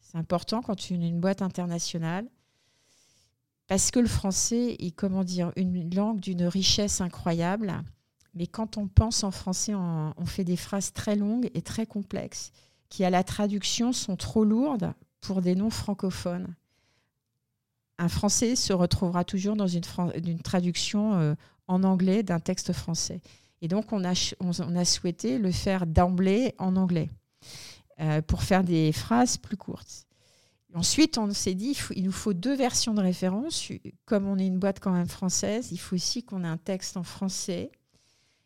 C'est 0.00 0.18
important 0.18 0.62
quand 0.62 0.76
tu 0.76 0.94
es 0.94 0.96
une 0.96 1.20
boîte 1.20 1.42
internationale 1.42 2.26
parce 3.66 3.90
que 3.90 4.00
le 4.00 4.08
français 4.08 4.76
est 4.78 4.92
comment 4.92 5.24
dire 5.24 5.52
une 5.56 5.94
langue 5.94 6.20
d'une 6.20 6.44
richesse 6.44 7.00
incroyable. 7.00 7.74
Mais 8.34 8.46
quand 8.46 8.76
on 8.76 8.86
pense 8.86 9.24
en 9.24 9.30
français, 9.30 9.74
on 9.74 10.26
fait 10.26 10.44
des 10.44 10.56
phrases 10.56 10.92
très 10.92 11.16
longues 11.16 11.50
et 11.54 11.62
très 11.62 11.86
complexes 11.86 12.52
qui 12.88 13.04
à 13.04 13.10
la 13.10 13.24
traduction 13.24 13.92
sont 13.92 14.16
trop 14.16 14.44
lourdes 14.44 14.92
pour 15.20 15.42
des 15.42 15.54
noms 15.54 15.70
francophones. 15.70 16.54
Un 17.98 18.08
Français 18.08 18.54
se 18.56 18.72
retrouvera 18.72 19.24
toujours 19.24 19.56
dans 19.56 19.66
une, 19.66 19.82
traduction 20.42 21.14
euh, 21.14 21.34
en 21.66 21.82
anglais 21.82 22.22
d'un 22.22 22.38
texte 22.38 22.72
français. 22.72 23.20
Et 23.60 23.68
donc, 23.68 23.92
on 23.92 24.04
a, 24.04 24.14
on, 24.40 24.76
a 24.76 24.84
souhaité 24.84 25.38
le 25.38 25.50
faire 25.50 25.86
d'emblée 25.86 26.54
en 26.58 26.76
anglais 26.76 27.10
euh, 28.00 28.22
pour 28.22 28.44
faire 28.44 28.62
des 28.62 28.92
phrases 28.92 29.36
plus 29.36 29.56
courtes. 29.56 30.06
Ensuite, 30.74 31.18
on 31.18 31.32
s'est 31.32 31.54
dit, 31.54 31.76
il, 31.96 32.04
nous 32.04 32.12
faut 32.12 32.34
deux 32.34 32.54
versions 32.54 32.94
de 32.94 33.00
référence. 33.00 33.72
Comme 34.04 34.28
on 34.28 34.38
est 34.38 34.46
une 34.46 34.58
boîte 34.58 34.80
quand 34.80 34.92
même 34.92 35.08
française, 35.08 35.70
il 35.72 35.78
faut 35.78 35.96
aussi 35.96 36.22
qu'on 36.22 36.44
ait 36.44 36.48
un 36.48 36.58
texte 36.58 36.96
en 36.96 37.02
français. 37.02 37.72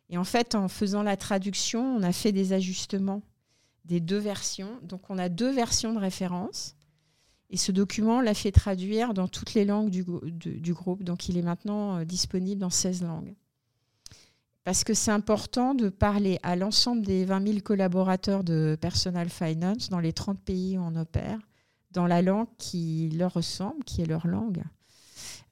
Et 0.09 0.17
en 0.17 0.25
fait, 0.25 0.55
en 0.55 0.69
faisant 0.69 1.03
la 1.03 1.17
traduction, 1.17 1.97
on 1.97 2.03
a 2.03 2.13
fait 2.13 2.33
des 2.33 2.53
ajustements 2.53 3.23
des 3.85 4.01
deux 4.01 4.19
versions. 4.19 4.79
Donc, 4.83 5.11
on 5.11 5.19
a 5.19 5.29
deux 5.29 5.53
versions 5.53 5.93
de 5.93 5.99
référence. 5.99 6.77
Et 7.51 7.57
ce 7.57 7.71
document 7.71 8.21
l'a 8.21 8.35
fait 8.35 8.53
traduire 8.53 9.13
dans 9.13 9.29
toutes 9.29 9.55
les 9.55 9.65
langues 9.65 9.91
du, 9.91 10.73
groupe. 10.73 11.05
Donc, 11.05 11.29
il 11.29 11.37
est 11.37 11.43
maintenant 11.43 11.99
euh, 11.99 12.05
disponible 12.05 12.61
dans 12.61 12.71
16 12.71 13.03
langues 13.03 13.35
parce 14.65 14.85
que 14.85 14.95
c'est 14.95 15.11
important 15.11 15.75
de 15.75 15.89
parler 15.89 16.39
à 16.43 16.57
l'ensemble 16.57 17.05
des 17.05 17.25
20 17.25 17.47
000 17.47 17.61
collaborateurs 17.61 18.45
de 18.45 18.77
Personal 18.81 19.29
Finance 19.29 19.89
dans 19.89 19.99
les 19.99 20.13
30 20.13 20.41
pays 20.41 20.79
où 20.79 20.83
on 20.83 20.95
opère, 20.95 21.39
dans 21.91 22.07
la 22.07 22.23
langue 22.23 22.47
qui 22.59 23.11
leur 23.11 23.35
ressemble, 23.35 23.83
qui 23.85 24.03
est 24.03 24.07
leur 24.07 24.27
langue. 24.27 24.63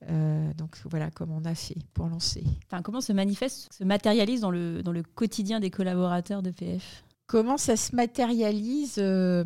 Euh, 0.09 0.55
donc 0.55 0.79
voilà 0.87 1.11
comment 1.11 1.39
on 1.43 1.45
a 1.45 1.55
fait 1.55 1.77
pour 1.93 2.07
lancer. 2.07 2.45
Enfin, 2.67 2.83
comment 2.83 3.01
se 3.01 3.13
manifeste, 3.13 3.73
se 3.73 3.85
matérialise 3.85 4.41
dans 4.41 4.51
le, 4.51 4.83
dans 4.83 4.93
le 4.93 5.03
quotidien 5.03 5.61
des 5.61 5.71
collaborateurs 5.71 6.43
de 6.43 6.51
PF 6.51 7.05
Comment 7.31 7.59
ça 7.59 7.77
se 7.77 7.95
matérialise 7.95 8.97
euh, 8.99 9.45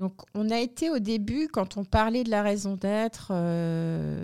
Donc, 0.00 0.14
on 0.34 0.50
a 0.50 0.58
été 0.58 0.90
au 0.90 0.98
début, 0.98 1.46
quand 1.46 1.76
on 1.76 1.84
parlait 1.84 2.24
de 2.24 2.28
la 2.28 2.42
raison 2.42 2.74
d'être, 2.74 3.28
euh, 3.30 4.20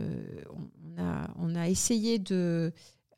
on, 1.38 1.54
a, 1.54 1.68
essayé 1.68 2.18
de 2.18 2.72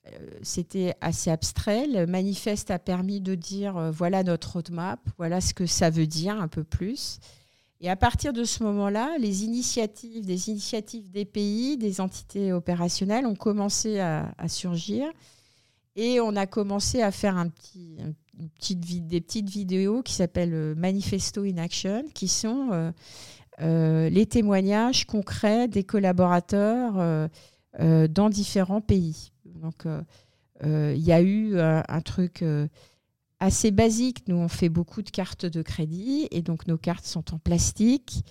euh, 0.07 0.11
c'était 0.43 0.95
assez 1.01 1.31
abstrait. 1.31 1.87
Le 1.87 2.07
manifeste 2.07 2.71
a 2.71 2.79
permis 2.79 3.23
de 3.23 3.35
dire 3.35 3.91
voilà 3.91 4.23
notre 4.25 4.53
roadmap, 4.53 5.01
voilà 5.17 5.41
ce 5.41 5.55
que 5.55 5.65
ça 5.65 5.89
veut 5.89 6.07
dire 6.07 6.39
un 6.39 6.49
peu 6.49 6.65
plus. 6.65 7.19
Et 7.81 7.89
à 7.89 7.97
partir 7.97 8.35
de 8.35 8.45
ce 8.45 8.63
moment-là, 8.65 9.17
les 9.19 9.45
initiatives, 9.45 10.27
des 10.27 10.51
initiatives 10.51 11.11
des 11.11 11.25
pays, 11.25 11.79
des 11.79 12.03
entités 12.03 12.53
opérationnelles 12.53 13.25
ont 13.25 13.37
commencé 13.37 14.01
à, 14.01 14.35
surgir. 14.49 15.07
Et 16.01 16.21
on 16.21 16.37
a 16.37 16.47
commencé 16.47 17.03
à 17.03 17.11
faire 17.11 17.45
des 17.75 19.21
petites 19.21 19.51
vidéos 19.51 20.03
qui 20.03 20.13
s'appellent 20.13 20.55
euh, 20.55 20.75
Manifesto 20.77 21.43
in 21.43 21.59
Action, 21.59 22.05
qui 22.15 22.29
sont 22.29 22.93
les 23.61 24.27
témoignages 24.27 25.05
concrets 25.05 25.67
des 25.67 25.83
collaborateurs 25.83 27.29
dans 27.79 28.31
différents 28.31 28.81
pays. 28.81 29.33
Donc, 29.59 29.87
euh, 29.87 30.03
euh, 30.65 30.95
il 30.97 31.03
y 31.03 31.13
a 31.13 31.21
eu 31.21 31.57
euh, 31.57 31.83
un 31.89 32.01
truc 32.01 32.45
assez 33.41 33.71
basique. 33.71 34.27
Nous, 34.29 34.37
on 34.37 34.49
fait 34.49 34.69
beaucoup 34.69 35.03
de 35.03 35.11
cartes 35.11 35.47
de 35.47 35.63
crédit 35.63 36.29
et 36.31 36.43
donc 36.43 36.67
nos 36.67 36.79
cartes 36.79 37.05
sont 37.05 37.35
en 37.35 37.39
plastique. 37.39 38.25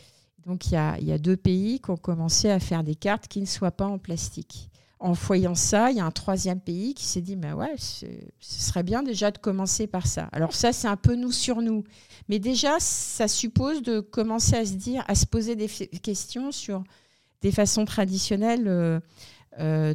Donc, 0.46 0.68
il 0.68 0.74
y 0.74 1.12
a, 1.12 1.18
deux 1.18 1.36
pays 1.36 1.82
qui 1.82 1.90
ont 1.90 1.98
commencé 1.98 2.50
à 2.50 2.60
faire 2.60 2.84
des 2.84 2.96
cartes 2.96 3.28
qui 3.28 3.42
ne 3.42 3.46
soient 3.46 3.72
pas 3.72 3.88
en 3.88 3.98
plastique. 3.98 4.70
En 5.00 5.12
voyant 5.12 5.54
ça, 5.54 5.92
il 5.92 5.98
y 5.98 6.00
a 6.00 6.06
un 6.06 6.12
troisième 6.12 6.60
pays 6.60 6.96
qui 6.96 7.06
s'est 7.06 7.22
dit, 7.22 7.36
mais 7.36 7.54
ouais, 7.54 7.76
ce 7.78 8.08
serait 8.40 8.82
bien 8.84 9.04
déjà 9.04 9.30
de 9.30 9.38
commencer 9.38 9.86
par 9.86 10.08
ça. 10.08 10.28
Alors 10.32 10.54
ça, 10.54 10.74
c'est 10.74 10.88
un 10.88 10.96
peu 10.96 11.16
nous 11.16 11.32
sur 11.32 11.62
nous. 11.62 11.84
Mais 12.30 12.40
déjà, 12.40 12.80
ça 12.80 13.28
suppose 13.28 13.84
de 13.84 14.00
commencer 14.00 14.56
à 14.56 14.66
se 14.66 14.74
dire, 14.74 15.04
à 15.08 15.14
se 15.14 15.28
poser 15.28 15.56
des 15.56 15.68
questions 15.68 16.52
sur 16.52 16.84
des 17.42 17.52
façons 17.52 17.86
traditionnelles 17.86 19.02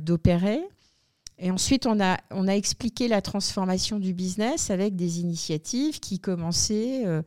d'opérer. 0.00 0.62
Et 1.44 1.50
ensuite, 1.50 1.86
on 1.86 1.98
a, 2.00 2.18
on 2.30 2.46
a 2.46 2.52
expliqué 2.52 3.08
la 3.08 3.20
transformation 3.20 3.98
du 3.98 4.14
business 4.14 4.70
avec 4.70 4.94
des 4.94 5.18
initiatives 5.18 5.98
qui 5.98 6.20
commençaient 6.20 7.04
euh, 7.04 7.20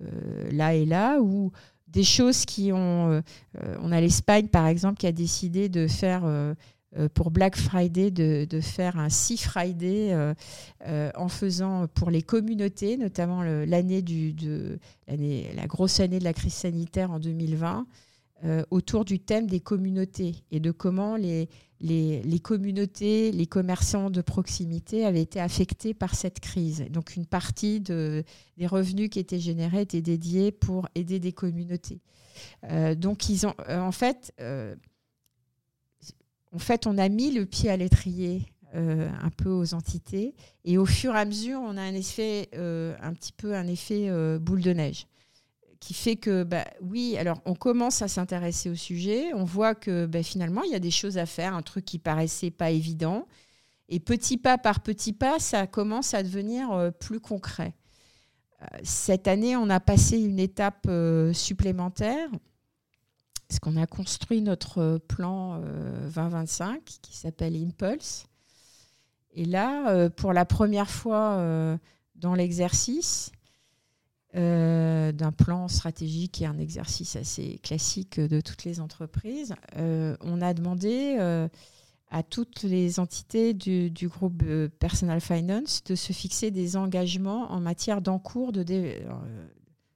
euh, 0.00 0.50
là 0.52 0.74
et 0.74 0.86
là, 0.86 1.18
ou 1.20 1.50
des 1.88 2.04
choses 2.04 2.44
qui 2.44 2.72
ont... 2.72 3.10
Euh, 3.10 3.20
on 3.80 3.90
a 3.90 4.00
l'Espagne, 4.00 4.46
par 4.46 4.68
exemple, 4.68 4.98
qui 4.98 5.08
a 5.08 5.12
décidé 5.12 5.68
de 5.68 5.88
faire... 5.88 6.22
pour 7.14 7.30
Black 7.30 7.56
Friday, 7.56 8.10
de, 8.10 8.60
faire 8.60 8.98
un 8.98 9.10
Sea 9.10 9.36
Friday 9.36 10.16
en 10.86 11.28
faisant 11.28 11.86
pour 11.88 12.10
les 12.10 12.22
communautés, 12.22 12.96
notamment 12.96 13.42
l'année 13.42 14.02
de, 14.02 14.78
la 15.06 15.66
grosse 15.66 16.00
année 16.00 16.18
de 16.18 16.24
la 16.24 16.32
crise 16.32 16.54
sanitaire 16.54 17.10
en 17.10 17.18
2020, 17.18 17.86
autour 18.70 19.04
du 19.04 19.20
thème 19.20 19.46
des 19.46 19.60
communautés 19.60 20.36
et 20.50 20.60
de 20.60 20.70
comment 20.70 21.16
les, 21.16 21.48
les, 21.80 22.40
communautés, 22.40 23.32
les 23.32 23.46
commerçants 23.46 24.10
de 24.10 24.20
proximité 24.20 25.04
avaient 25.04 25.22
été 25.22 25.40
affectés 25.40 25.94
par 25.94 26.14
cette 26.14 26.40
crise. 26.40 26.84
Donc 26.90 27.16
une 27.16 27.26
partie 27.26 27.80
des 27.80 28.24
revenus 28.66 29.10
qui 29.10 29.18
étaient 29.18 29.40
générés 29.40 29.82
étaient 29.82 30.02
dédiés 30.02 30.50
pour 30.52 30.88
aider 30.94 31.20
des 31.20 31.32
communautés. 31.32 32.00
Euh, 32.70 32.94
donc 32.94 33.28
ils 33.28 33.46
ont, 33.46 33.54
euh, 33.68 33.80
en 33.80 33.92
fait, 33.92 34.32
euh, 34.40 34.74
en 36.54 36.58
fait, 36.58 36.86
on 36.86 36.98
a 36.98 37.08
mis 37.08 37.30
le 37.30 37.46
pied 37.46 37.70
à 37.70 37.76
l'étrier 37.76 38.42
un 38.74 39.30
peu 39.30 39.48
aux 39.48 39.72
entités 39.72 40.34
et 40.64 40.76
au 40.76 40.84
fur 40.84 41.16
et 41.16 41.18
à 41.18 41.24
mesure, 41.24 41.58
on 41.62 41.76
a 41.78 41.82
un 41.82 41.94
effet, 41.94 42.50
un 42.52 43.14
petit 43.14 43.32
peu 43.32 43.54
un 43.54 43.66
effet 43.66 44.10
boule 44.38 44.60
de 44.60 44.72
neige 44.72 45.06
qui 45.80 45.94
fait 45.94 46.16
que, 46.16 46.42
bah, 46.42 46.64
oui, 46.82 47.16
alors 47.18 47.40
on 47.44 47.54
commence 47.54 48.02
à 48.02 48.08
s'intéresser 48.08 48.68
au 48.70 48.74
sujet, 48.74 49.32
on 49.34 49.44
voit 49.44 49.74
que 49.74 50.06
bah, 50.06 50.22
finalement, 50.22 50.62
il 50.64 50.72
y 50.72 50.74
a 50.74 50.80
des 50.80 50.90
choses 50.90 51.18
à 51.18 51.26
faire, 51.26 51.54
un 51.54 51.62
truc 51.62 51.84
qui 51.84 51.98
paraissait 51.98 52.50
pas 52.50 52.70
évident. 52.70 53.26
Et 53.88 54.00
petit 54.00 54.36
pas 54.36 54.58
par 54.58 54.80
petit 54.80 55.12
pas, 55.12 55.38
ça 55.38 55.66
commence 55.66 56.14
à 56.14 56.22
devenir 56.22 56.72
euh, 56.72 56.90
plus 56.90 57.20
concret. 57.20 57.74
Euh, 58.60 58.66
cette 58.82 59.28
année, 59.28 59.56
on 59.56 59.70
a 59.70 59.80
passé 59.80 60.18
une 60.18 60.38
étape 60.38 60.86
euh, 60.88 61.32
supplémentaire, 61.32 62.28
parce 63.48 63.60
qu'on 63.60 63.76
a 63.76 63.86
construit 63.86 64.42
notre 64.42 64.98
plan 65.08 65.60
2025 66.14 66.82
qui 66.84 67.16
s'appelle 67.16 67.56
Impulse. 67.56 68.26
Et 69.32 69.46
là, 69.46 70.10
pour 70.10 70.32
la 70.34 70.44
première 70.44 70.90
fois 70.90 71.78
dans 72.14 72.34
l'exercice, 72.34 73.32
euh, 74.36 75.10
d'un 75.10 75.32
plan 75.32 75.68
stratégique 75.68 76.42
et 76.42 76.46
un 76.46 76.58
exercice 76.58 77.16
assez 77.16 77.58
classique 77.62 78.20
de 78.20 78.42
toutes 78.42 78.64
les 78.64 78.78
entreprises, 78.78 79.54
euh, 79.78 80.18
on 80.20 80.42
a 80.42 80.52
demandé 80.52 81.16
euh, 81.18 81.48
à 82.10 82.22
toutes 82.22 82.62
les 82.62 83.00
entités 83.00 83.54
du, 83.54 83.90
groupe 84.06 84.44
Personal 84.78 85.22
Finance 85.22 85.82
de 85.84 85.94
se 85.94 86.12
fixer 86.12 86.50
des 86.50 86.76
engagements 86.76 87.50
en 87.50 87.60
matière 87.60 88.02
d'encours 88.02 88.52
de, 88.52 88.62
de, 88.62 88.90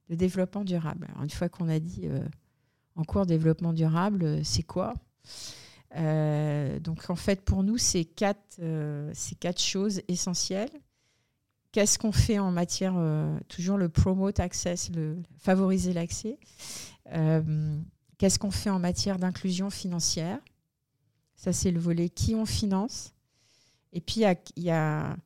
développement 0.08 0.64
durable. 0.64 1.08
une 1.22 1.28
fois 1.28 1.50
qu'on 1.50 1.68
a 1.68 1.78
dit 1.78 2.08
encours 2.96 3.26
développement 3.26 3.72
durable, 3.72 4.44
c'est 4.44 4.62
quoi 4.62 4.94
donc 5.94 7.11
en 7.11 7.16
fait 7.16 7.42
pour 7.42 7.62
nous 7.62 7.76
c'est 7.76 8.07
quatre, 8.07 8.59
quatre 9.40 9.61
choses 9.61 10.00
essentielles. 10.09 10.70
Qu'est-ce 11.72 11.98
qu'on 11.98 12.12
fait 12.12 12.38
en 12.38 12.50
matière, 12.50 12.94
euh, 12.96 13.38
toujours 13.48 13.78
le 13.78 13.88
promote 13.88 14.40
access, 14.40 14.90
favoriser 15.38 15.94
l'accès. 15.94 16.38
Euh, 17.12 17.81
Qu'est-ce 18.18 18.38
qu'on 18.38 18.50
fait 18.50 18.70
en 18.70 18.78
matière 18.78 19.18
d'inclusion 19.18 19.68
financière? 19.70 20.38
Ça, 21.35 21.52
c'est 21.52 21.72
le 21.72 21.81
volet 21.81 22.09
qui 22.09 22.37
on 22.37 22.46
finance. 22.46 23.14
Et 23.92 24.00
puis, 24.00 24.22
il 24.57 24.62
y 24.62 24.70
a, 24.70 25.16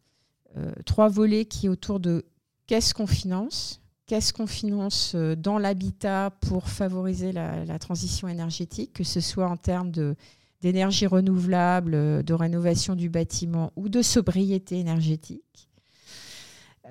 euh, 0.56 0.72
trois 0.86 1.08
volets 1.08 1.44
qui 1.44 1.68
autour 1.68 2.00
de 2.00 2.24
qu'est-ce 2.66 2.94
qu'on 2.94 3.06
finance 3.06 3.82
Qu'est-ce 4.06 4.32
qu'on 4.32 4.46
finance 4.46 5.16
dans 5.16 5.58
l'habitat 5.58 6.30
pour 6.40 6.68
favoriser 6.68 7.32
la, 7.32 7.78
transition 7.78 8.28
énergétique, 8.28 8.92
que 8.92 9.04
ce 9.04 9.20
soit 9.20 9.48
en 9.48 9.56
termes 9.56 9.90
d'énergie 10.60 11.06
renouvelable, 11.06 12.22
de 12.22 12.34
rénovation 12.34 12.94
du 12.94 13.08
bâtiment 13.08 13.72
ou 13.74 13.88
de 13.88 14.02
sobriété 14.02 14.78
énergétique 14.78 15.42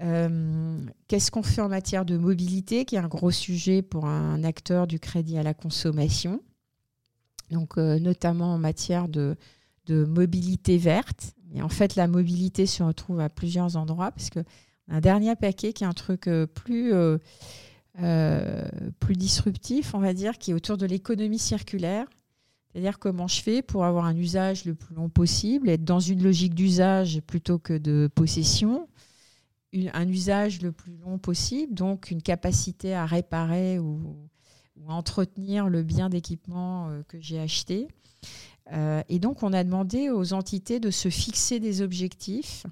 euh, 0.02 0.80
qu'est-ce 1.08 1.32
qu'on 1.32 1.44
fait 1.44 1.62
en 1.62 1.70
matière 1.70 2.06
de 2.06 2.18
mobilité, 2.18 2.86
qui 2.86 2.96
est 2.96 3.00
un 3.00 3.08
gros 3.08 3.32
sujet 3.32 3.82
pour 3.82 4.06
un 4.06 4.44
acteur 4.44 4.88
du 4.88 5.00
crédit 5.00 5.38
à 5.38 5.44
la 5.44 5.54
consommation, 5.54 6.42
donc 7.52 7.78
euh, 7.78 8.00
notamment 8.00 8.54
en 8.54 8.58
matière 8.58 9.08
de, 9.08 9.38
mobilité 9.88 10.78
verte. 10.78 11.36
Et 11.54 11.62
en 11.62 11.70
fait, 11.70 11.96
la 11.96 12.08
mobilité 12.08 12.66
se 12.66 12.82
retrouve 12.82 13.20
à 13.20 13.30
plusieurs 13.30 13.78
endroits, 13.78 14.12
parce 14.12 14.30
que 14.30 14.40
un 14.88 15.02
dernier 15.02 15.36
paquet 15.36 15.74
qui 15.74 15.84
est 15.84 15.88
un 15.88 15.94
truc 15.94 16.28
euh, 16.28 16.48
plus, 16.48 16.94
plus 19.00 19.16
disruptif, 19.16 19.94
on 19.94 20.00
va 20.00 20.14
dire, 20.14 20.38
qui 20.38 20.52
est 20.52 20.54
autour 20.54 20.78
de 20.78 20.86
l'économie 20.86 21.40
circulaire. 21.40 22.08
C'est-à-dire 22.72 23.00
comment 23.00 23.28
je 23.28 23.42
fais 23.42 23.62
pour 23.62 23.86
avoir 23.86 24.04
un 24.04 24.18
usage 24.18 24.66
le 24.66 24.76
plus 24.76 24.96
long 24.96 25.08
possible, 25.08 25.70
être 25.70 25.86
dans 25.86 26.02
une 26.02 26.22
logique 26.22 26.54
d'usage 26.54 27.22
plutôt 27.22 27.58
que 27.58 27.78
de 27.78 28.10
possession, 28.14 28.90
un 29.94 30.08
usage 30.08 30.62
le 30.62 30.72
plus 30.72 30.96
long 30.98 31.18
possible, 31.18 31.74
donc 31.74 32.12
une 32.12 32.22
capacité 32.22 32.94
à 32.94 33.06
réparer 33.06 33.80
ou, 33.80 34.30
entretenir 34.88 35.68
le 35.68 35.82
bien 35.82 36.10
d'équipement 36.10 36.90
euh, 36.90 37.02
que 37.08 37.20
j'ai 37.20 37.40
acheté. 37.40 37.88
Euh, 38.72 39.02
et 39.10 39.18
donc, 39.18 39.42
on 39.42 39.52
a 39.52 39.64
demandé 39.64 40.12
aux 40.12 40.34
entités 40.34 40.80
de 40.80 40.92
se 40.92 41.10
fixer 41.10 41.60
des 41.60 41.82
objectifs 41.82 42.68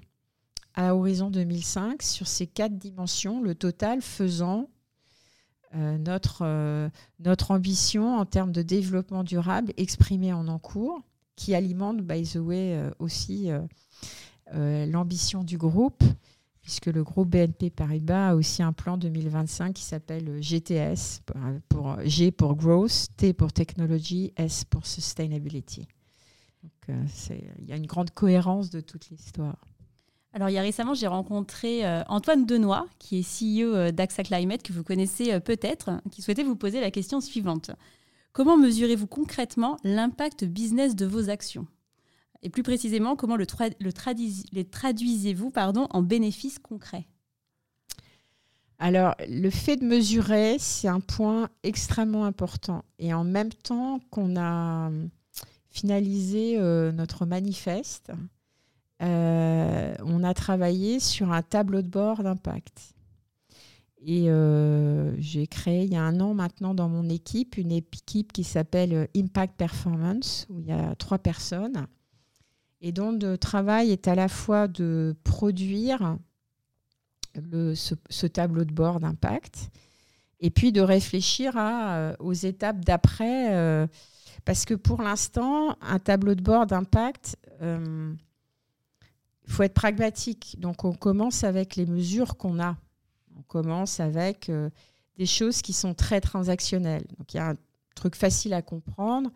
à 0.74 0.94
horizon 0.94 1.30
2005 1.30 2.02
sur 2.02 2.26
ces 2.26 2.46
quatre 2.46 2.76
dimensions, 2.76 3.42
le 3.42 3.54
total 3.54 4.02
faisant 4.02 4.68
notre, 5.72 6.90
notre 7.18 7.50
ambition 7.50 8.16
en 8.16 8.24
termes 8.24 8.52
de 8.52 8.62
développement 8.62 9.24
durable 9.24 9.72
exprimée 9.76 10.32
en 10.32 10.46
encours, 10.46 11.00
qui 11.34 11.52
alimente, 11.52 12.00
by 12.00 12.22
the 12.22 12.36
way, 12.36 12.80
aussi 13.00 13.50
l'ambition 14.52 15.42
du 15.42 15.58
groupe 15.58 16.04
puisque 16.64 16.86
le 16.86 17.04
groupe 17.04 17.28
BNP 17.28 17.68
Paribas 17.68 18.30
a 18.30 18.34
aussi 18.34 18.62
un 18.62 18.72
plan 18.72 18.96
2025 18.96 19.74
qui 19.74 19.82
s'appelle 19.82 20.42
GTS, 20.42 21.20
pour, 21.68 22.00
G 22.06 22.32
pour 22.32 22.56
Growth, 22.56 23.08
T 23.18 23.34
pour 23.34 23.52
Technology, 23.52 24.32
S 24.36 24.64
pour 24.64 24.86
Sustainability. 24.86 25.86
Euh, 26.88 27.04
il 27.58 27.68
y 27.68 27.72
a 27.72 27.76
une 27.76 27.86
grande 27.86 28.10
cohérence 28.10 28.70
de 28.70 28.80
toute 28.80 29.10
l'histoire. 29.10 29.58
Alors, 30.34 30.50
il 30.50 30.52
y 30.52 30.58
a 30.58 30.62
récemment, 30.62 30.94
j'ai 30.94 31.06
rencontré 31.06 31.86
euh, 31.86 32.02
Antoine 32.08 32.44
Denoy, 32.44 32.84
qui 32.98 33.20
est 33.20 33.22
CEO 33.22 33.74
euh, 33.74 33.90
d'AXA 33.92 34.24
Climate, 34.24 34.62
que 34.62 34.72
vous 34.72 34.82
connaissez 34.82 35.40
peut-être, 35.40 36.02
qui 36.10 36.20
souhaitait 36.22 36.42
vous 36.42 36.56
poser 36.56 36.80
la 36.80 36.90
question 36.90 37.20
suivante. 37.20 37.70
Comment 38.32 38.58
mesurez-vous 38.58 39.06
concrètement 39.06 39.78
l'impact 39.84 40.44
business 40.44 40.96
de 40.96 41.06
vos 41.06 41.30
actions? 41.30 41.66
Et 42.42 42.50
plus 42.50 42.62
précisément, 42.62 43.16
comment 43.16 43.36
le, 43.36 43.46
les 44.52 44.64
traduisez-vous 44.64 45.52
en 45.56 46.02
bénéfices 46.02 46.58
concrets? 46.58 47.06
Alors, 48.78 49.14
le 49.28 49.50
fait 49.50 49.76
de 49.76 49.84
mesurer, 49.84 50.56
c'est 50.58 50.88
un 50.88 51.00
point 51.00 51.48
extrêmement 51.62 52.24
important. 52.24 52.84
Et 52.98 53.14
en 53.14 53.24
même 53.24 53.52
temps 53.52 54.00
qu'on 54.10 54.36
a 54.36 54.90
finalisé 55.70 56.58
euh, 56.58 56.92
notre 56.92 57.24
manifeste, 57.24 58.10
euh, 58.10 58.14
on 59.04 60.24
a 60.24 60.34
travaillé 60.34 61.00
sur 61.00 61.32
un 61.32 61.42
tableau 61.42 61.82
de 61.82 61.88
bord 61.88 62.22
d'impact. 62.22 62.94
Et 64.06 64.28
euh, 64.28 65.18
j'ai 65.18 65.46
créé 65.46 65.84
il 65.84 65.92
y 65.92 65.96
a 65.96 66.02
un 66.02 66.20
an 66.20 66.34
maintenant 66.34 66.74
dans 66.74 66.90
mon 66.90 67.08
équipe 67.08 67.56
une 67.56 67.72
équipe 67.72 68.34
qui 68.34 68.44
s'appelle 68.44 69.08
Impact 69.16 69.56
Performance, 69.56 70.46
où 70.50 70.60
il 70.60 70.66
y 70.66 70.72
a 70.72 70.94
trois 70.96 71.18
personnes 71.18 71.86
et 72.82 72.92
dont 72.92 73.12
le 73.12 73.38
travail 73.38 73.92
est 73.92 74.08
à 74.08 74.14
la 74.14 74.28
fois 74.28 74.68
de 74.68 75.16
produire 75.24 76.18
ce, 77.34 78.26
tableau 78.26 78.64
de 78.66 78.74
bord 78.74 79.00
d'impact 79.00 79.70
et 80.38 80.50
puis 80.50 80.70
de 80.70 80.82
réfléchir 80.82 81.54
euh, 81.56 82.14
aux 82.18 82.34
étapes 82.34 82.84
d'après. 82.84 83.54
Euh, 83.54 83.86
parce 84.44 84.66
que 84.66 84.74
pour 84.74 85.00
l'instant, 85.00 85.78
un 85.80 85.98
tableau 85.98 86.34
de 86.34 86.42
bord 86.42 86.66
d'impact, 86.66 87.38
il 89.46 89.50
euh, 89.50 89.54
faut 89.54 89.62
être 89.62 89.74
pragmatique. 89.74 90.56
Donc 90.58 90.84
on 90.84 90.92
commence 90.92 91.44
avec 91.44 91.76
les 91.76 91.86
mesures 91.86 92.36
qu'on 92.36 92.60
a. 92.60 92.76
On 93.36 93.42
commence 93.42 94.00
avec 94.00 94.50
des 95.16 95.26
choses 95.26 95.60
qui 95.60 95.72
sont 95.72 95.92
très 95.94 96.20
transactionnelles. 96.20 97.06
Donc 97.18 97.34
il 97.34 97.38
y 97.38 97.40
a 97.40 97.50
un 97.50 97.56
truc 97.94 98.14
facile 98.14 98.54
à 98.54 98.62
comprendre 98.62 99.30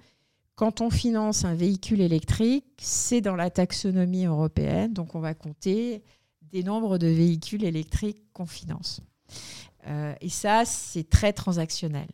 quand 0.59 0.81
on 0.81 0.90
finance 0.90 1.44
un 1.44 1.55
véhicule 1.55 2.01
électrique, 2.01 2.64
c'est 2.79 3.21
dans 3.21 3.37
la 3.37 3.49
taxonomie 3.49 4.25
européenne, 4.25 4.92
donc 4.92 5.14
on 5.14 5.21
va 5.21 5.33
compter 5.33 6.03
des 6.51 6.64
nombres 6.64 6.99
de 6.99 7.07
véhicules 7.07 7.62
électriques 7.62 8.25
qu'on 8.33 8.44
finance. 8.44 9.01
Euh, 9.87 10.14
et 10.21 10.29
ça, 10.29 10.64
c'est 10.64 11.09
très 11.09 11.33
transactionnel. 11.33 12.09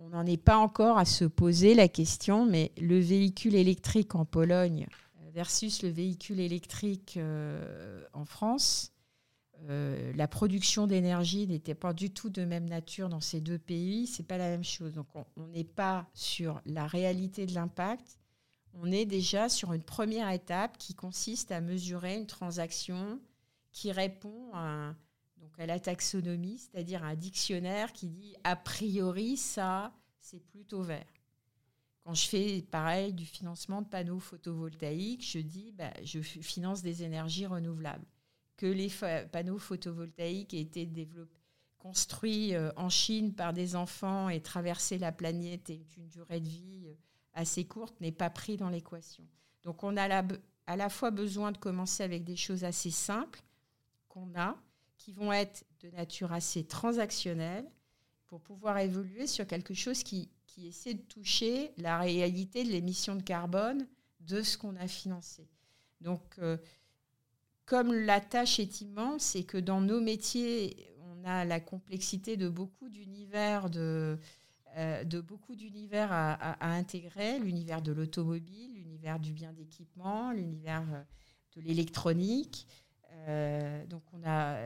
On 0.00 0.08
n'en 0.08 0.26
est 0.26 0.36
pas 0.36 0.56
encore 0.56 0.98
à 0.98 1.04
se 1.04 1.24
poser 1.24 1.74
la 1.74 1.86
question, 1.86 2.44
mais 2.44 2.72
le 2.76 2.98
véhicule 2.98 3.54
électrique 3.54 4.16
en 4.16 4.24
Pologne 4.24 4.88
versus 5.34 5.82
le 5.82 5.88
véhicule 5.88 6.38
électrique 6.38 7.16
euh, 7.16 8.04
en 8.12 8.24
France, 8.24 8.92
euh, 9.68 10.12
la 10.14 10.28
production 10.28 10.86
d'énergie 10.86 11.46
n'était 11.46 11.74
pas 11.74 11.92
du 11.92 12.10
tout 12.10 12.30
de 12.30 12.44
même 12.44 12.68
nature 12.68 13.08
dans 13.08 13.20
ces 13.20 13.40
deux 13.40 13.58
pays, 13.58 14.06
c'est 14.06 14.22
pas 14.22 14.38
la 14.38 14.48
même 14.48 14.64
chose. 14.64 14.94
Donc 14.94 15.08
on 15.36 15.46
n'est 15.48 15.64
pas 15.64 16.06
sur 16.14 16.60
la 16.66 16.86
réalité 16.86 17.46
de 17.46 17.54
l'impact, 17.54 18.18
on 18.74 18.90
est 18.90 19.06
déjà 19.06 19.48
sur 19.48 19.72
une 19.72 19.82
première 19.82 20.30
étape 20.30 20.78
qui 20.78 20.94
consiste 20.94 21.50
à 21.52 21.60
mesurer 21.60 22.16
une 22.16 22.26
transaction 22.26 23.20
qui 23.72 23.90
répond 23.90 24.50
à, 24.52 24.94
donc 25.38 25.58
à 25.58 25.66
la 25.66 25.80
taxonomie, 25.80 26.58
c'est-à-dire 26.58 27.02
un 27.02 27.16
dictionnaire 27.16 27.92
qui 27.92 28.08
dit 28.08 28.36
a 28.44 28.54
priori 28.56 29.36
ça 29.36 29.92
c'est 30.20 30.40
plutôt 30.40 30.82
vert. 30.82 31.06
Quand 32.04 32.14
je 32.14 32.28
fais 32.28 32.62
pareil 32.62 33.14
du 33.14 33.24
financement 33.24 33.80
de 33.80 33.88
panneaux 33.88 34.20
photovoltaïques, 34.20 35.26
je 35.26 35.38
dis 35.38 35.72
bah, 35.72 35.92
je 36.04 36.20
finance 36.20 36.82
des 36.82 37.02
énergies 37.02 37.46
renouvelables 37.46 38.04
que 38.56 38.66
les 38.66 38.90
panneaux 39.32 39.58
photovoltaïques 39.58 40.54
aient 40.54 40.60
été 40.60 40.88
construits 41.78 42.54
euh, 42.54 42.70
en 42.76 42.88
Chine 42.88 43.34
par 43.34 43.52
des 43.52 43.74
enfants 43.74 44.28
et 44.28 44.40
traverser 44.40 44.98
la 44.98 45.12
planète 45.12 45.70
et 45.70 45.84
une 45.96 46.08
durée 46.08 46.40
de 46.40 46.48
vie 46.48 46.86
euh, 46.86 46.94
assez 47.32 47.64
courte 47.64 48.00
n'est 48.00 48.12
pas 48.12 48.30
pris 48.30 48.56
dans 48.56 48.68
l'équation. 48.68 49.24
Donc 49.62 49.82
on 49.82 49.96
a 49.96 50.22
à 50.66 50.76
la 50.76 50.88
fois 50.88 51.10
besoin 51.10 51.52
de 51.52 51.58
commencer 51.58 52.02
avec 52.02 52.24
des 52.24 52.36
choses 52.36 52.64
assez 52.64 52.90
simples 52.90 53.42
qu'on 54.08 54.34
a, 54.36 54.56
qui 54.96 55.12
vont 55.12 55.32
être 55.32 55.64
de 55.80 55.90
nature 55.90 56.32
assez 56.32 56.64
transactionnelle, 56.64 57.66
pour 58.26 58.40
pouvoir 58.40 58.78
évoluer 58.78 59.26
sur 59.26 59.46
quelque 59.46 59.74
chose 59.74 60.02
qui, 60.02 60.28
qui 60.54 60.68
essaie 60.68 60.94
de 60.94 61.02
toucher 61.02 61.72
la 61.78 61.98
réalité 61.98 62.62
de 62.62 62.70
l'émission 62.70 63.16
de 63.16 63.22
carbone 63.22 63.88
de 64.20 64.40
ce 64.40 64.56
qu'on 64.56 64.76
a 64.76 64.86
financé. 64.86 65.48
Donc, 66.00 66.22
euh, 66.38 66.56
comme 67.66 67.92
la 67.92 68.20
tâche 68.20 68.60
est 68.60 68.80
immense 68.80 69.34
et 69.34 69.44
que 69.44 69.58
dans 69.58 69.80
nos 69.80 70.00
métiers, 70.00 70.94
on 71.00 71.24
a 71.24 71.44
la 71.44 71.58
complexité 71.58 72.36
de 72.36 72.48
beaucoup 72.48 72.88
d'univers 72.88 73.68
de, 73.68 74.16
euh, 74.76 75.02
de 75.02 75.20
beaucoup 75.20 75.56
d'univers 75.56 76.12
à, 76.12 76.56
intégrer, 76.60 77.40
l'univers 77.40 77.82
de 77.82 77.90
l'automobile, 77.90 78.74
l'univers 78.74 79.18
du 79.18 79.32
bien 79.32 79.52
d'équipement, 79.52 80.30
l'univers 80.30 80.84
euh, 80.92 81.02
de 81.56 81.62
l'électronique. 81.62 82.68
Donc 83.88 84.02
on 84.12 84.22
a, 84.24 84.58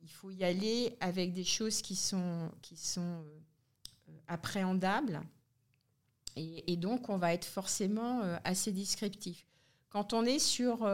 il 0.00 0.08
faut 0.08 0.30
y 0.30 0.42
aller 0.42 0.96
avec 1.00 1.34
des 1.34 1.44
choses 1.44 1.82
qui 1.82 1.96
sont, 1.96 2.50
qui 2.62 2.76
sont 2.76 3.22
appréhendables. 4.28 5.20
Et, 6.36 6.76
donc 6.76 7.10
on 7.10 7.18
va 7.18 7.34
être 7.34 7.44
forcément 7.44 8.22
assez 8.44 8.72
descriptif. 8.72 9.46
Quand 9.90 10.14
on 10.14 10.24
est 10.24 10.38
sur 10.38 10.86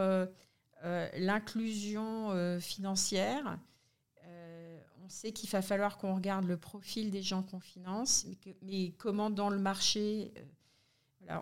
euh, 0.84 1.08
l'inclusion 1.16 2.30
euh, 2.30 2.60
financière. 2.60 3.58
Euh, 4.24 4.80
on 5.04 5.08
sait 5.08 5.32
qu'il 5.32 5.50
va 5.50 5.60
falloir 5.60 5.98
qu'on 5.98 6.14
regarde 6.14 6.44
le 6.44 6.56
profil 6.56 7.10
des 7.10 7.22
gens 7.22 7.42
qu'on 7.42 7.58
finance, 7.58 8.26
mais, 8.62 8.92
comment 8.92 9.28
dans 9.28 9.50
le 9.50 9.58
marché, 9.58 10.32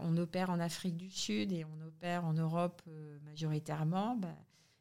on 0.00 0.16
opère 0.16 0.48
en 0.48 0.58
Afrique 0.58 0.96
du 0.96 1.10
Sud 1.10 1.52
et 1.52 1.64
on 1.64 1.86
opère 1.86 2.24
en 2.24 2.32
Europe 2.32 2.82
majoritairement, 3.24 4.16
bah, 4.16 4.34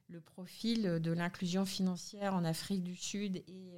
le 0.07 0.21
profil 0.21 0.83
de 1.01 1.11
l'inclusion 1.11 1.65
financière 1.65 2.33
en 2.33 2.45
Afrique 2.45 2.83
du 2.83 2.95
Sud 2.95 3.37
et 3.47 3.73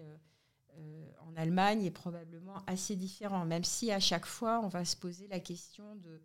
en 1.22 1.36
Allemagne 1.36 1.84
est 1.84 1.92
probablement 1.92 2.64
assez 2.68 2.96
différent, 2.96 3.46
même 3.46 3.64
si 3.64 3.92
à 3.92 4.00
chaque 4.00 4.26
fois 4.26 4.60
on 4.64 4.68
va 4.68 4.86
se 4.86 4.96
poser 4.96 5.28
la 5.28 5.40
question 5.40 5.96
de, 5.96 6.22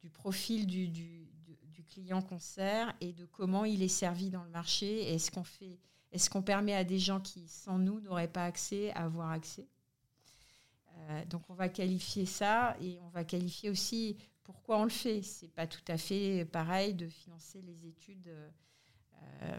du 0.00 0.10
profil 0.10 0.66
du, 0.66 1.26
client 1.88 2.20
qu'on 2.20 2.38
sert 2.38 2.94
et 3.00 3.14
de 3.14 3.24
comment 3.24 3.64
il 3.64 3.82
est 3.82 3.88
servi 3.88 4.28
dans 4.28 4.44
le 4.44 4.50
marché. 4.50 5.10
Est-ce 5.14 5.30
qu'on 5.30 5.42
fait, 5.42 5.78
est-ce 6.12 6.28
qu'on 6.28 6.42
permet 6.42 6.74
à 6.74 6.84
des 6.84 6.98
gens 6.98 7.18
qui, 7.18 7.48
sans 7.48 7.78
nous, 7.78 8.00
n'auraient 8.00 8.28
pas 8.28 8.44
accès 8.44 8.90
à 8.90 9.04
avoir 9.04 9.30
accès? 9.30 9.66
Euh, 10.94 11.24
Donc 11.24 11.48
on 11.48 11.54
va 11.54 11.70
qualifier 11.70 12.26
ça 12.26 12.76
et 12.82 12.98
on 13.00 13.08
va 13.08 13.24
qualifier 13.24 13.70
aussi 13.70 14.18
pourquoi 14.42 14.78
on 14.78 14.84
le 14.84 14.90
fait. 14.90 15.22
C'est 15.22 15.48
pas 15.48 15.66
tout 15.66 15.80
à 15.88 15.96
fait 15.96 16.44
pareil 16.44 16.92
de 16.92 17.08
financer 17.08 17.62
les 17.62 17.86
études 17.86 18.28
euh, 19.42 19.58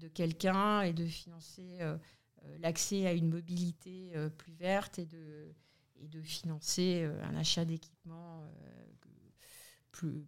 de 0.00 0.08
quelqu'un 0.08 0.82
et 0.82 0.92
de 0.92 1.06
financer 1.06 1.78
euh, 1.80 1.96
l'accès 2.60 3.06
à 3.06 3.12
une 3.12 3.28
mobilité 3.28 4.12
plus 4.38 4.52
verte 4.52 4.98
et 4.98 5.06
de, 5.06 5.52
et 5.96 6.08
de 6.08 6.20
financer 6.22 7.08
un 7.22 7.36
achat 7.36 7.64
d'équipement 7.64 8.42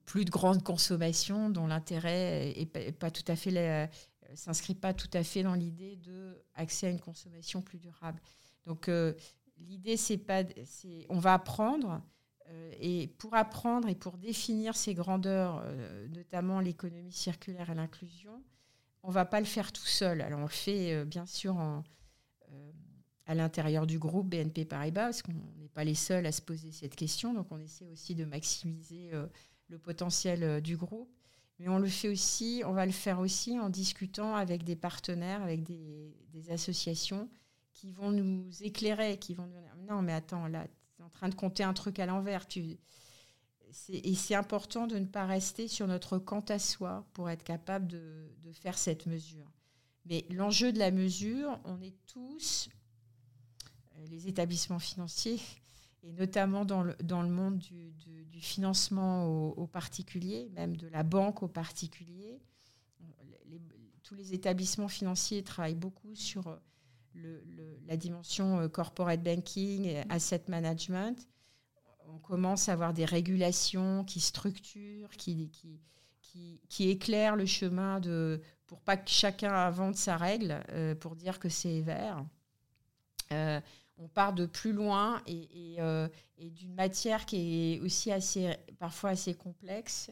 plus, 0.04 0.24
de 0.24 0.30
grande 0.30 0.62
consommation 0.62 1.50
dont 1.50 1.66
l'intérêt 1.66 2.52
est 2.56 2.92
pas, 2.92 3.10
tout 3.10 3.24
à 3.28 3.36
fait 3.36 3.56
euh, 3.56 3.86
s'inscrit 4.34 4.74
pas 4.74 4.92
tout 4.92 5.10
à 5.12 5.22
fait 5.22 5.42
dans 5.42 5.54
l'idée 5.54 5.96
de 5.96 6.42
accès 6.54 6.86
à 6.86 6.90
une 6.90 7.00
consommation 7.00 7.62
plus 7.62 7.78
durable. 7.78 8.20
Donc 8.64 8.88
euh, 8.88 9.14
l'idée 9.58 9.96
c'est 9.96 10.18
pas 10.18 10.42
c'est 10.64 11.06
on 11.08 11.18
va 11.18 11.34
apprendre 11.34 12.02
euh, 12.48 12.72
et 12.80 13.08
pour 13.18 13.34
apprendre 13.34 13.88
et 13.88 13.94
pour 13.94 14.18
définir 14.18 14.76
ces 14.76 14.94
grandeurs, 14.94 15.64
notamment 16.10 16.60
l'économie 16.60 17.12
circulaire 17.12 17.70
et 17.70 17.74
l'inclusion, 17.74 18.42
on 19.02 19.10
va 19.10 19.24
pas 19.24 19.40
le 19.40 19.46
faire 19.46 19.72
tout 19.72 19.86
seul. 19.86 20.20
Alors 20.20 20.40
on 20.40 20.44
le 20.44 20.48
fait 20.48 21.04
bien 21.04 21.26
sûr 21.26 21.56
à 23.26 23.34
l'intérieur 23.34 23.86
du 23.86 23.98
groupe 23.98 24.28
BNP 24.28 24.64
Paribas, 24.64 25.04
parce 25.04 25.22
qu'on 25.22 25.32
n'est 25.32 25.68
pas 25.68 25.84
les 25.84 25.94
seuls 25.94 26.26
à 26.26 26.32
se 26.32 26.42
poser 26.42 26.72
cette 26.72 26.96
question, 26.96 27.34
donc 27.34 27.46
on 27.50 27.58
essaie 27.58 27.88
aussi 27.88 28.14
de 28.14 28.24
maximiser 28.24 29.12
le 29.72 29.78
potentiel 29.78 30.44
euh, 30.44 30.60
du 30.60 30.76
groupe. 30.76 31.10
Mais 31.58 31.68
on 31.68 31.78
le 31.78 31.88
fait 31.88 32.08
aussi, 32.08 32.62
on 32.66 32.72
va 32.72 32.86
le 32.86 32.92
faire 32.92 33.18
aussi 33.18 33.58
en 33.58 33.68
discutant 33.68 34.34
avec 34.34 34.64
des 34.64 34.76
partenaires, 34.76 35.42
avec 35.42 35.62
des, 35.62 36.12
associations 36.50 37.28
qui 37.72 37.92
vont 37.92 38.10
nous 38.10 38.50
éclairer, 38.62 39.16
qui 39.16 39.34
vont 39.34 39.46
nous 39.46 39.60
dire 39.60 39.76
non 39.88 40.02
mais 40.02 40.12
attends 40.12 40.48
là, 40.48 40.66
tu 40.96 41.02
es 41.02 41.04
en 41.04 41.08
train 41.08 41.28
de 41.28 41.34
compter 41.34 41.62
un 41.62 41.72
truc 41.72 42.00
à 42.00 42.06
l'envers. 42.06 42.48
Tu... 42.48 42.78
Et 43.88 44.14
c'est 44.14 44.34
important 44.34 44.86
de 44.88 44.98
ne 44.98 45.04
pas 45.04 45.24
rester 45.24 45.68
sur 45.68 45.86
notre 45.86 46.18
quant 46.18 46.44
à 46.48 46.58
soi 46.58 47.06
pour 47.12 47.30
être 47.30 47.44
capable 47.44 47.86
de, 47.86 48.28
faire 48.52 48.76
cette 48.76 49.06
mesure. 49.06 49.50
Mais 50.06 50.26
l'enjeu 50.30 50.72
de 50.72 50.78
la 50.78 50.90
mesure, 50.90 51.60
on 51.64 51.80
est 51.80 51.94
tous, 52.06 52.68
euh, 52.68 52.81
les 54.10 54.28
établissements 54.28 54.78
financiers, 54.78 55.40
et 56.02 56.12
notamment 56.12 56.64
dans 56.64 56.82
le, 56.82 56.96
dans 57.02 57.22
le 57.22 57.28
monde 57.28 57.58
du, 57.58 57.92
du, 57.92 58.40
financement 58.40 59.26
aux, 59.26 59.66
particuliers, 59.68 60.50
même 60.54 60.76
de 60.76 60.88
la 60.88 61.04
banque 61.04 61.44
aux 61.44 61.48
particuliers. 61.48 62.40
tous 64.02 64.16
les 64.16 64.34
établissements 64.34 64.88
financiers 64.88 65.44
travaillent 65.44 65.76
beaucoup 65.76 66.16
sur 66.16 66.58
le, 67.14 67.44
la 67.86 67.96
dimension 67.96 68.60
euh, 68.60 68.68
corporate 68.68 69.22
banking 69.22 69.84
et 69.84 70.02
asset 70.08 70.42
management. 70.48 71.28
On 72.08 72.18
commence 72.18 72.68
à 72.68 72.72
avoir 72.72 72.92
des 72.92 73.04
régulations 73.04 74.04
qui 74.04 74.20
structurent, 74.20 75.10
qui, 75.10 75.50
qui, 75.50 75.80
qui, 76.20 76.60
qui 76.68 76.88
éclairent 76.88 77.36
le 77.36 77.46
chemin 77.46 78.00
de, 78.00 78.40
pour 78.66 78.80
pas 78.80 78.96
que 78.96 79.10
chacun 79.10 79.52
invente 79.52 79.96
sa 79.96 80.16
règle 80.16 80.62
euh, 80.70 80.94
pour 80.94 81.14
dire 81.14 81.38
que 81.38 81.48
c'est 81.48 81.80
vert. 81.80 82.24
Euh, 83.32 83.60
on 84.02 84.08
part 84.08 84.32
de 84.32 84.46
plus 84.46 84.72
loin 84.72 85.22
euh, 85.28 86.08
et, 86.38 86.50
d'une 86.50 86.74
matière 86.74 87.24
qui 87.24 87.74
est 87.74 87.80
aussi 87.80 88.10
assez, 88.10 88.54
parfois 88.78 89.10
assez 89.10 89.34
complexe, 89.34 90.10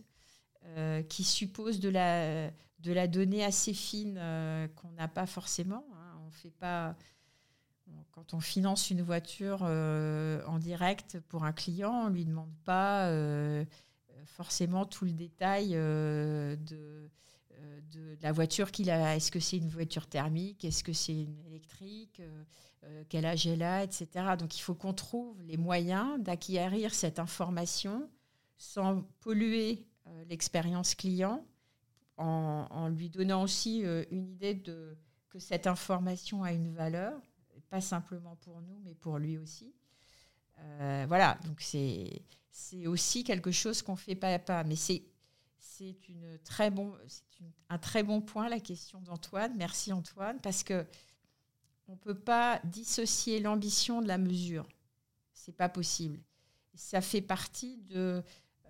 euh, 0.64 1.03
qui 1.03 1.24
suppose 1.24 1.80
de 1.80 1.88
la, 1.88 3.07
donnée 3.09 3.45
assez 3.45 3.74
fine 3.74 4.16
euh, 4.18 4.68
qu'on 4.76 4.91
n'a 4.93 5.09
pas 5.09 5.26
forcément. 5.26 5.84
Hein. 5.95 6.20
On 6.26 6.30
fait 6.30 6.53
pas, 6.53 6.95
quand 8.12 8.34
on 8.34 8.41
finance 8.41 8.91
une 8.91 9.03
voiture 9.03 9.62
en 9.62 10.59
direct 10.59 11.18
pour 11.28 11.45
un 11.45 11.53
client, 11.53 11.93
on 12.07 12.11
ne 12.11 12.14
lui 12.14 12.24
demande 12.24 12.55
pas 12.64 13.12
forcément 14.26 14.84
tout 14.84 15.05
le 15.05 15.12
détail 15.12 15.70
de, 15.70 16.57
de, 17.91 18.16
la 18.22 18.30
voiture 18.30 18.70
qu'il 18.70 18.91
a. 18.91 19.16
Est-ce 19.16 19.32
que 19.32 19.41
c'est 19.41 19.57
une 19.57 19.70
voiture 19.70 20.07
thermique? 20.07 20.64
Est-ce 20.64 20.84
que 20.84 20.93
c'est 20.93 21.20
une 21.20 21.41
électrique? 21.47 22.22
Euh, 22.85 23.05
quel 23.11 23.26
âge 23.26 23.47
elle 23.47 23.62
a, 23.62 23.85
etc. 23.85 24.09
Donc 24.39 24.57
il 24.57 24.61
faut 24.61 24.74
qu'on 24.74 24.95
trouve 24.95 25.43
les 25.43 25.59
moyens 25.59 26.18
d'acquérir 26.18 26.95
cette 26.95 27.18
information 27.18 28.09
sans 28.57 29.03
polluer 29.20 29.87
euh, 30.07 30.24
l'expérience 30.24 30.95
client, 30.95 31.45
en, 32.16 32.89
lui 32.89 33.09
donnant 33.09 33.43
aussi 33.43 33.85
euh, 33.85 34.05
une 34.11 34.28
idée 34.28 34.55
de 34.55 34.97
que 35.31 35.39
cette 35.39 35.66
information 35.66 36.43
a 36.43 36.53
une 36.53 36.72
valeur, 36.72 37.20
pas 37.70 37.81
simplement 37.81 38.37
pour 38.37 38.61
nous, 38.62 38.81
mais 38.83 38.95
pour 38.95 39.18
lui 39.18 39.39
aussi. 39.39 39.72
voilà, 41.07 41.39
donc 41.45 41.61
c'est 41.61 42.22
c'est 42.51 42.87
aussi 42.87 43.22
quelque 43.24 43.53
chose 43.53 43.81
qu'on 43.81 43.95
fait 43.95 44.16
pas 44.16 44.35
à 44.35 44.39
pas, 44.39 44.64
mais 44.64 44.76
c'est 44.76 45.05
c'est 45.59 46.09
une 46.09 46.39
très 46.45 46.70
bon 46.70 46.95
c'est 47.07 47.45
un 47.68 47.78
très 47.78 48.03
bon 48.03 48.20
point 48.20 48.49
la 48.49 48.59
question 48.59 49.01
d'Antoine. 49.01 49.55
Merci 49.57 49.93
Antoine 49.93 50.41
parce 50.41 50.64
que 50.64 50.85
on 51.91 51.95
ne 51.95 51.99
peut 51.99 52.14
pas 52.14 52.61
dissocier 52.62 53.41
l'ambition 53.41 54.01
de 54.01 54.07
la 54.07 54.16
mesure. 54.16 54.68
C'est 55.32 55.57
pas 55.57 55.68
possible. 55.68 56.20
Ça 56.74 57.01
fait 57.01 57.20
partie 57.20 57.78
de, 57.78 58.22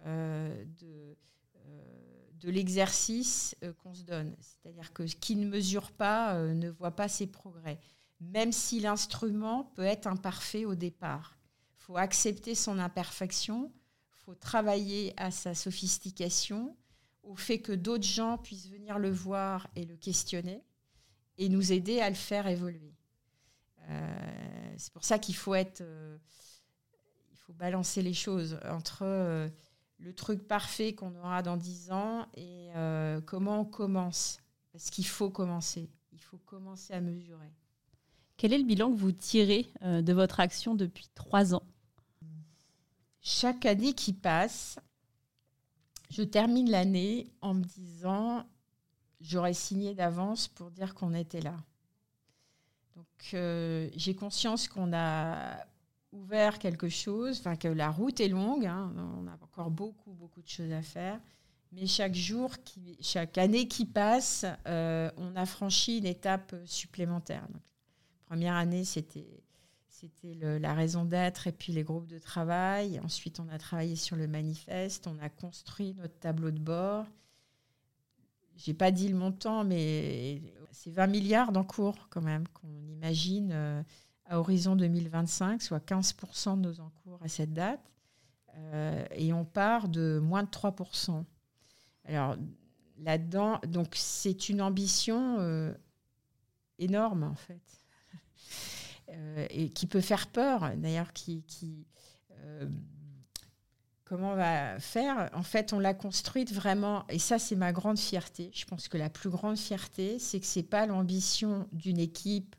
euh, 0.06 0.64
euh, 0.82 1.14
de 2.32 2.50
l'exercice 2.50 3.54
euh, 3.62 3.74
qu'on 3.74 3.92
se 3.92 4.04
donne. 4.04 4.34
C'est-à-dire 4.40 4.94
que 4.94 5.02
qui 5.02 5.36
ne 5.36 5.46
mesure 5.46 5.92
pas 5.92 6.34
ne 6.34 6.70
voit 6.70 6.96
pas 6.96 7.08
ses 7.08 7.26
progrès. 7.26 7.78
Même 8.20 8.52
si 8.52 8.80
l'instrument 8.80 9.64
peut 9.74 9.84
être 9.84 10.06
imparfait 10.06 10.64
au 10.64 10.74
départ. 10.74 11.36
Il 11.78 11.82
faut 11.82 11.98
accepter 11.98 12.54
son 12.54 12.78
imperfection, 12.78 13.70
il 14.12 14.24
faut 14.24 14.34
travailler 14.34 15.12
à 15.18 15.30
sa 15.30 15.54
sophistication, 15.54 16.74
au 17.22 17.36
fait 17.36 17.60
que 17.60 17.72
d'autres 17.72 18.04
gens 18.04 18.38
puissent 18.38 18.68
venir 18.68 18.98
le 18.98 19.10
voir 19.10 19.68
et 19.76 19.84
le 19.84 19.96
questionner 19.96 20.62
et 21.36 21.50
nous 21.50 21.72
aider 21.72 22.00
à 22.00 22.08
le 22.08 22.16
faire 22.16 22.46
évoluer. 22.46 22.94
Euh, 23.90 24.74
c'est 24.76 24.92
pour 24.92 25.04
ça 25.04 25.18
qu'il 25.18 25.34
faut 25.34 25.54
être, 25.54 25.80
euh, 25.80 26.16
il 27.32 27.36
faut 27.38 27.52
balancer 27.52 28.02
les 28.02 28.14
choses 28.14 28.58
entre 28.68 29.02
euh, 29.02 29.48
le 29.98 30.14
truc 30.14 30.46
parfait 30.46 30.94
qu'on 30.94 31.14
aura 31.16 31.42
dans 31.42 31.56
10 31.56 31.90
ans 31.90 32.26
et 32.36 32.70
comment 33.26 33.60
on 33.60 33.64
commence. 33.64 34.38
Parce 34.72 34.88
qu'il 34.90 35.06
faut 35.06 35.30
commencer. 35.30 35.90
Il 36.12 36.20
faut 36.20 36.38
commencer 36.38 36.92
à 36.94 37.00
mesurer. 37.00 37.52
Quel 38.36 38.52
est 38.52 38.58
le 38.58 38.64
bilan 38.64 38.90
que 38.90 38.96
vous 38.96 39.12
tirez 39.12 39.70
de 39.82 40.12
votre 40.12 40.40
action 40.40 40.74
depuis 40.74 41.08
trois 41.14 41.54
ans? 41.54 41.64
Chaque 43.20 43.66
année 43.66 43.92
qui 43.92 44.14
passe, 44.14 44.78
je 46.08 46.22
termine 46.22 46.70
l'année 46.70 47.30
en 47.42 47.52
me 47.52 47.64
disant 47.64 48.46
j'aurais 49.20 49.52
signé 49.52 49.94
d'avance 49.94 50.48
pour 50.48 50.70
dire 50.70 50.94
qu'on 50.94 51.12
était 51.12 51.42
là. 51.42 51.56
Donc 53.00 53.32
euh, 53.32 53.88
j'ai 53.96 54.14
conscience 54.14 54.68
qu'on 54.68 54.92
a 54.92 55.56
ouvert 56.12 56.58
quelque 56.58 56.90
chose, 56.90 57.38
enfin 57.38 57.56
que 57.56 57.68
la 57.68 57.90
route 57.90 58.20
est 58.20 58.28
longue, 58.28 58.66
hein, 58.66 58.92
on 59.18 59.26
a 59.26 59.32
encore 59.42 59.70
beaucoup, 59.70 60.12
beaucoup 60.12 60.42
de 60.42 60.48
choses 60.48 60.70
à 60.70 60.82
faire. 60.82 61.18
Mais 61.72 61.86
chaque 61.86 62.14
jour, 62.14 62.50
chaque 63.00 63.38
année 63.38 63.68
qui 63.68 63.86
passe, 63.86 64.44
euh, 64.66 65.10
on 65.16 65.34
a 65.34 65.46
franchi 65.46 65.96
une 65.96 66.04
étape 66.04 66.54
supplémentaire. 66.66 67.48
première 68.26 68.56
année, 68.56 68.84
c'était 68.84 69.42
c'était 69.88 70.34
la 70.34 70.74
raison 70.74 71.06
d'être 71.06 71.46
et 71.46 71.52
puis 71.52 71.72
les 71.72 71.82
groupes 71.82 72.06
de 72.06 72.18
travail. 72.18 73.00
Ensuite, 73.00 73.40
on 73.40 73.48
a 73.48 73.58
travaillé 73.58 73.96
sur 73.96 74.16
le 74.16 74.26
manifeste, 74.26 75.06
on 75.06 75.18
a 75.20 75.30
construit 75.30 75.94
notre 75.94 76.18
tableau 76.18 76.50
de 76.50 76.58
bord. 76.58 77.06
J'ai 78.56 78.74
pas 78.74 78.90
dit 78.90 79.08
le 79.08 79.16
montant, 79.16 79.64
mais 79.64 80.42
c'est 80.72 80.90
20 80.90 81.06
milliards 81.08 81.52
d'encours 81.52 82.08
quand 82.10 82.20
même 82.20 82.46
qu'on 82.48 82.86
imagine 82.88 83.50
euh, 83.52 83.82
à 84.24 84.38
horizon 84.38 84.76
2025, 84.76 85.62
soit 85.62 85.84
15% 85.84 86.56
de 86.56 86.68
nos 86.68 86.80
encours 86.80 87.18
à 87.22 87.28
cette 87.28 87.52
date. 87.52 87.80
Euh, 88.56 89.04
et 89.12 89.32
on 89.32 89.44
part 89.44 89.88
de 89.88 90.18
moins 90.22 90.42
de 90.42 90.48
3%. 90.48 91.24
Alors 92.04 92.36
là-dedans, 92.98 93.60
donc 93.66 93.94
c'est 93.94 94.48
une 94.48 94.60
ambition 94.60 95.36
euh, 95.38 95.72
énorme 96.78 97.22
en 97.22 97.34
fait, 97.34 97.62
et 99.50 99.70
qui 99.70 99.86
peut 99.86 100.00
faire 100.00 100.26
peur 100.26 100.70
d'ailleurs, 100.76 101.12
qui, 101.12 101.42
qui 101.44 101.86
Comment 104.10 104.32
on 104.32 104.34
va 104.34 104.80
faire. 104.80 105.30
En 105.34 105.44
fait, 105.44 105.72
on 105.72 105.78
l'a 105.78 105.94
construite 105.94 106.52
vraiment, 106.52 107.04
et 107.10 107.20
ça, 107.20 107.38
c'est 107.38 107.54
ma 107.54 107.70
grande 107.70 107.96
fierté. 107.96 108.50
Je 108.52 108.64
pense 108.64 108.88
que 108.88 108.98
la 108.98 109.08
plus 109.08 109.30
grande 109.30 109.56
fierté, 109.56 110.18
c'est 110.18 110.40
que 110.40 110.46
ce 110.46 110.58
n'est 110.58 110.64
pas 110.64 110.84
l'ambition 110.84 111.68
d'une 111.70 112.00
équipe 112.00 112.56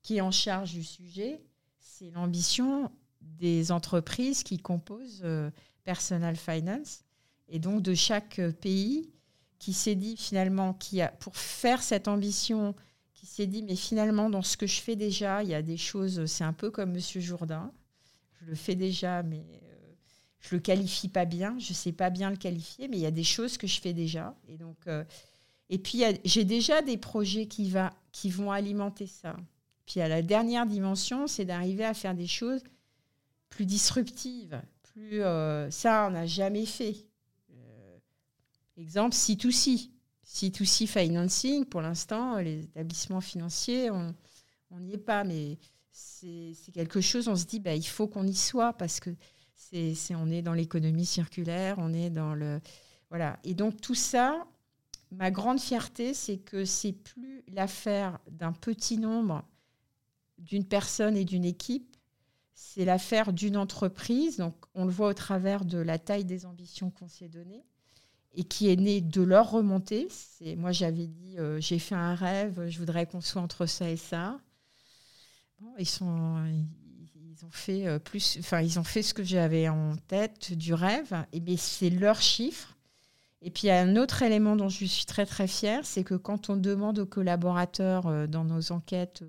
qui 0.00 0.16
est 0.16 0.22
en 0.22 0.30
charge 0.30 0.72
du 0.72 0.82
sujet, 0.82 1.42
c'est 1.78 2.10
l'ambition 2.12 2.90
des 3.20 3.70
entreprises 3.70 4.42
qui 4.44 4.56
composent 4.56 5.20
euh, 5.24 5.50
Personal 5.84 6.36
Finance, 6.36 7.04
et 7.48 7.58
donc 7.58 7.82
de 7.82 7.92
chaque 7.92 8.38
euh, 8.38 8.50
pays 8.50 9.10
qui 9.58 9.74
s'est 9.74 9.96
dit 9.96 10.16
finalement, 10.16 10.72
qui 10.72 11.02
a, 11.02 11.08
pour 11.08 11.36
faire 11.36 11.82
cette 11.82 12.08
ambition, 12.08 12.74
qui 13.12 13.26
s'est 13.26 13.46
dit, 13.46 13.62
mais 13.62 13.76
finalement, 13.76 14.30
dans 14.30 14.40
ce 14.40 14.56
que 14.56 14.66
je 14.66 14.80
fais 14.80 14.96
déjà, 14.96 15.42
il 15.42 15.50
y 15.50 15.54
a 15.54 15.60
des 15.60 15.76
choses, 15.76 16.24
c'est 16.24 16.44
un 16.44 16.54
peu 16.54 16.70
comme 16.70 16.92
Monsieur 16.92 17.20
Jourdain, 17.20 17.72
je 18.40 18.46
le 18.46 18.54
fais 18.54 18.74
déjà, 18.74 19.22
mais 19.22 19.44
je 20.44 20.54
le 20.54 20.60
qualifie 20.60 21.08
pas 21.08 21.24
bien, 21.24 21.58
je 21.58 21.72
sais 21.72 21.92
pas 21.92 22.10
bien 22.10 22.30
le 22.30 22.36
qualifier, 22.36 22.88
mais 22.88 22.98
il 22.98 23.02
y 23.02 23.06
a 23.06 23.10
des 23.10 23.24
choses 23.24 23.56
que 23.56 23.66
je 23.66 23.80
fais 23.80 23.94
déjà. 23.94 24.36
Et 24.48 24.58
donc, 24.58 24.76
euh, 24.86 25.04
et 25.70 25.78
puis 25.78 26.02
j'ai 26.24 26.44
déjà 26.44 26.82
des 26.82 26.98
projets 26.98 27.46
qui, 27.46 27.70
va, 27.70 27.94
qui 28.12 28.28
vont 28.28 28.52
alimenter 28.52 29.06
ça. 29.06 29.36
Puis 29.86 30.00
à 30.00 30.08
la 30.08 30.20
dernière 30.20 30.66
dimension, 30.66 31.26
c'est 31.26 31.46
d'arriver 31.46 31.84
à 31.84 31.94
faire 31.94 32.14
des 32.14 32.26
choses 32.26 32.62
plus 33.48 33.64
disruptives, 33.64 34.60
plus 34.82 35.22
euh, 35.22 35.70
ça 35.70 36.06
on 36.08 36.10
n'a 36.10 36.26
jamais 36.26 36.66
fait. 36.66 36.94
Euh, 37.50 37.96
exemple 38.76 39.14
C2C, 39.14 39.88
C2C 40.26 40.86
financing. 40.86 41.64
Pour 41.64 41.80
l'instant, 41.80 42.36
les 42.36 42.64
établissements 42.64 43.22
financiers, 43.22 43.90
on 43.90 44.14
n'y 44.80 44.94
est 44.94 44.98
pas, 44.98 45.24
mais 45.24 45.56
c'est 45.90 46.72
quelque 46.72 47.00
chose. 47.00 47.28
On 47.28 47.36
se 47.36 47.44
dit, 47.44 47.60
bah, 47.60 47.74
il 47.74 47.86
faut 47.86 48.08
qu'on 48.08 48.26
y 48.26 48.34
soit 48.34 48.72
parce 48.72 49.00
que 49.00 49.10
c'est, 49.54 50.14
on 50.14 50.30
est 50.30 50.42
dans 50.42 50.52
l'économie 50.52 51.06
circulaire, 51.06 51.76
on 51.78 51.92
est 51.92 52.10
dans 52.10 52.34
le. 52.34 52.60
Voilà. 53.10 53.38
Et 53.44 53.54
donc, 53.54 53.80
tout 53.80 53.94
ça, 53.94 54.46
ma 55.10 55.30
grande 55.30 55.60
fierté, 55.60 56.14
c'est 56.14 56.38
que 56.38 56.64
c'est 56.64 56.92
plus 56.92 57.42
l'affaire 57.52 58.18
d'un 58.30 58.52
petit 58.52 58.98
nombre, 58.98 59.44
d'une 60.38 60.64
personne 60.64 61.16
et 61.16 61.24
d'une 61.24 61.44
équipe, 61.44 61.96
c'est 62.54 62.84
l'affaire 62.84 63.32
d'une 63.32 63.56
entreprise. 63.56 64.38
Donc, 64.38 64.54
on 64.74 64.84
le 64.84 64.90
voit 64.90 65.08
au 65.08 65.14
travers 65.14 65.64
de 65.64 65.78
la 65.78 65.98
taille 65.98 66.24
des 66.24 66.46
ambitions 66.46 66.90
qu'on 66.90 67.08
s'est 67.08 67.28
données. 67.28 67.64
et 68.36 68.42
qui 68.42 68.68
est 68.68 68.76
né 68.76 69.00
de 69.00 69.22
leur 69.22 69.50
remontée. 69.52 70.08
C'est, 70.10 70.56
moi, 70.56 70.72
j'avais 70.72 71.06
dit, 71.06 71.38
euh, 71.38 71.60
j'ai 71.60 71.78
fait 71.78 71.94
un 71.94 72.16
rêve, 72.16 72.68
je 72.68 72.78
voudrais 72.80 73.06
qu'on 73.06 73.20
soit 73.20 73.40
entre 73.40 73.66
ça 73.66 73.88
et 73.88 73.96
ça. 73.96 74.40
ils, 75.78 75.86
sont, 75.86 76.44
ils, 77.44 77.46
ont 77.46 77.50
fait 77.50 77.86
euh, 77.86 77.98
plus, 77.98 78.38
enfin, 78.40 78.60
ils 78.60 78.78
ont 78.78 78.84
fait 78.84 79.02
ce 79.02 79.14
que 79.14 79.22
j'avais 79.22 79.68
en 79.68 79.96
tête 80.08 80.52
du 80.52 80.74
rêve, 80.74 81.14
et 81.32 81.40
mais 81.40 81.56
c'est 81.56 81.90
leur 81.90 82.20
chiffre. 82.20 82.76
Et 83.42 83.50
puis, 83.50 83.64
il 83.64 83.66
y 83.66 83.70
a 83.70 83.80
un 83.80 83.96
autre 83.96 84.22
élément 84.22 84.56
dont 84.56 84.68
je 84.68 84.84
suis 84.86 85.04
très, 85.04 85.26
très 85.26 85.46
fière, 85.46 85.84
c'est 85.84 86.04
que 86.04 86.14
quand 86.14 86.48
on 86.48 86.56
demande 86.56 86.98
aux 86.98 87.06
collaborateurs 87.06 88.06
euh, 88.06 88.26
dans 88.26 88.44
nos 88.44 88.72
enquêtes 88.72 89.24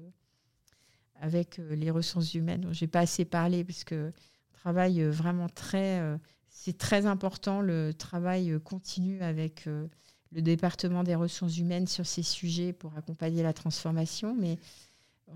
avec 1.20 1.60
les 1.70 1.92
ressources 1.92 2.34
humaines, 2.34 2.62
dont 2.62 2.74
je 2.74 2.84
n'ai 2.84 2.88
pas 2.90 3.00
assez 3.00 3.26
parlé, 3.26 3.64
parce 3.64 3.84
que 3.84 4.12
travaille 4.54 5.02
vraiment 5.04 5.48
très 5.48 6.18
c'est 6.66 6.80
très 6.80 7.06
important 7.06 7.62
le 7.62 7.94
travail 7.94 8.52
euh, 8.52 8.60
continu 8.60 9.22
avec 9.22 9.68
euh, 9.68 9.88
le 10.32 10.42
département 10.42 11.04
des 11.04 11.14
ressources 11.14 11.60
humaines 11.60 11.86
sur 11.86 12.08
ces 12.08 12.24
sujets 12.24 12.74
pour 12.74 12.98
accompagner 12.98 13.44
la 13.44 13.54
transformation. 13.54 14.36
Mais 14.36 14.58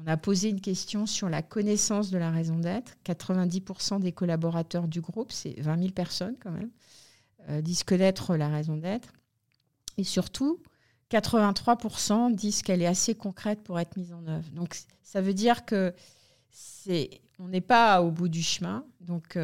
on 0.01 0.07
a 0.07 0.17
posé 0.17 0.49
une 0.49 0.61
question 0.61 1.05
sur 1.05 1.29
la 1.29 1.41
connaissance 1.41 2.09
de 2.09 2.17
la 2.17 2.31
raison 2.31 2.57
d'être. 2.57 2.95
90% 3.05 3.99
des 3.99 4.11
collaborateurs 4.11 4.87
du 4.87 5.01
groupe, 5.01 5.31
c'est 5.31 5.59
20 5.59 5.77
000 5.77 5.91
personnes 5.91 6.35
quand 6.41 6.51
même, 6.51 6.71
euh, 7.49 7.61
disent 7.61 7.83
connaître 7.83 8.35
la 8.35 8.49
raison 8.49 8.77
d'être. 8.77 9.13
Et 9.97 10.03
surtout, 10.03 10.61
83% 11.11 12.33
disent 12.33 12.61
qu'elle 12.61 12.81
est 12.81 12.87
assez 12.87 13.15
concrète 13.15 13.61
pour 13.63 13.79
être 13.79 13.97
mise 13.97 14.13
en 14.13 14.25
œuvre. 14.27 14.49
Donc 14.51 14.77
ça 15.03 15.21
veut 15.21 15.33
dire 15.33 15.65
que 15.65 15.93
c'est, 16.51 17.21
on 17.39 17.47
n'est 17.47 17.61
pas 17.61 18.01
au 18.01 18.11
bout 18.11 18.29
du 18.29 18.41
chemin. 18.41 18.85
Donc 19.01 19.37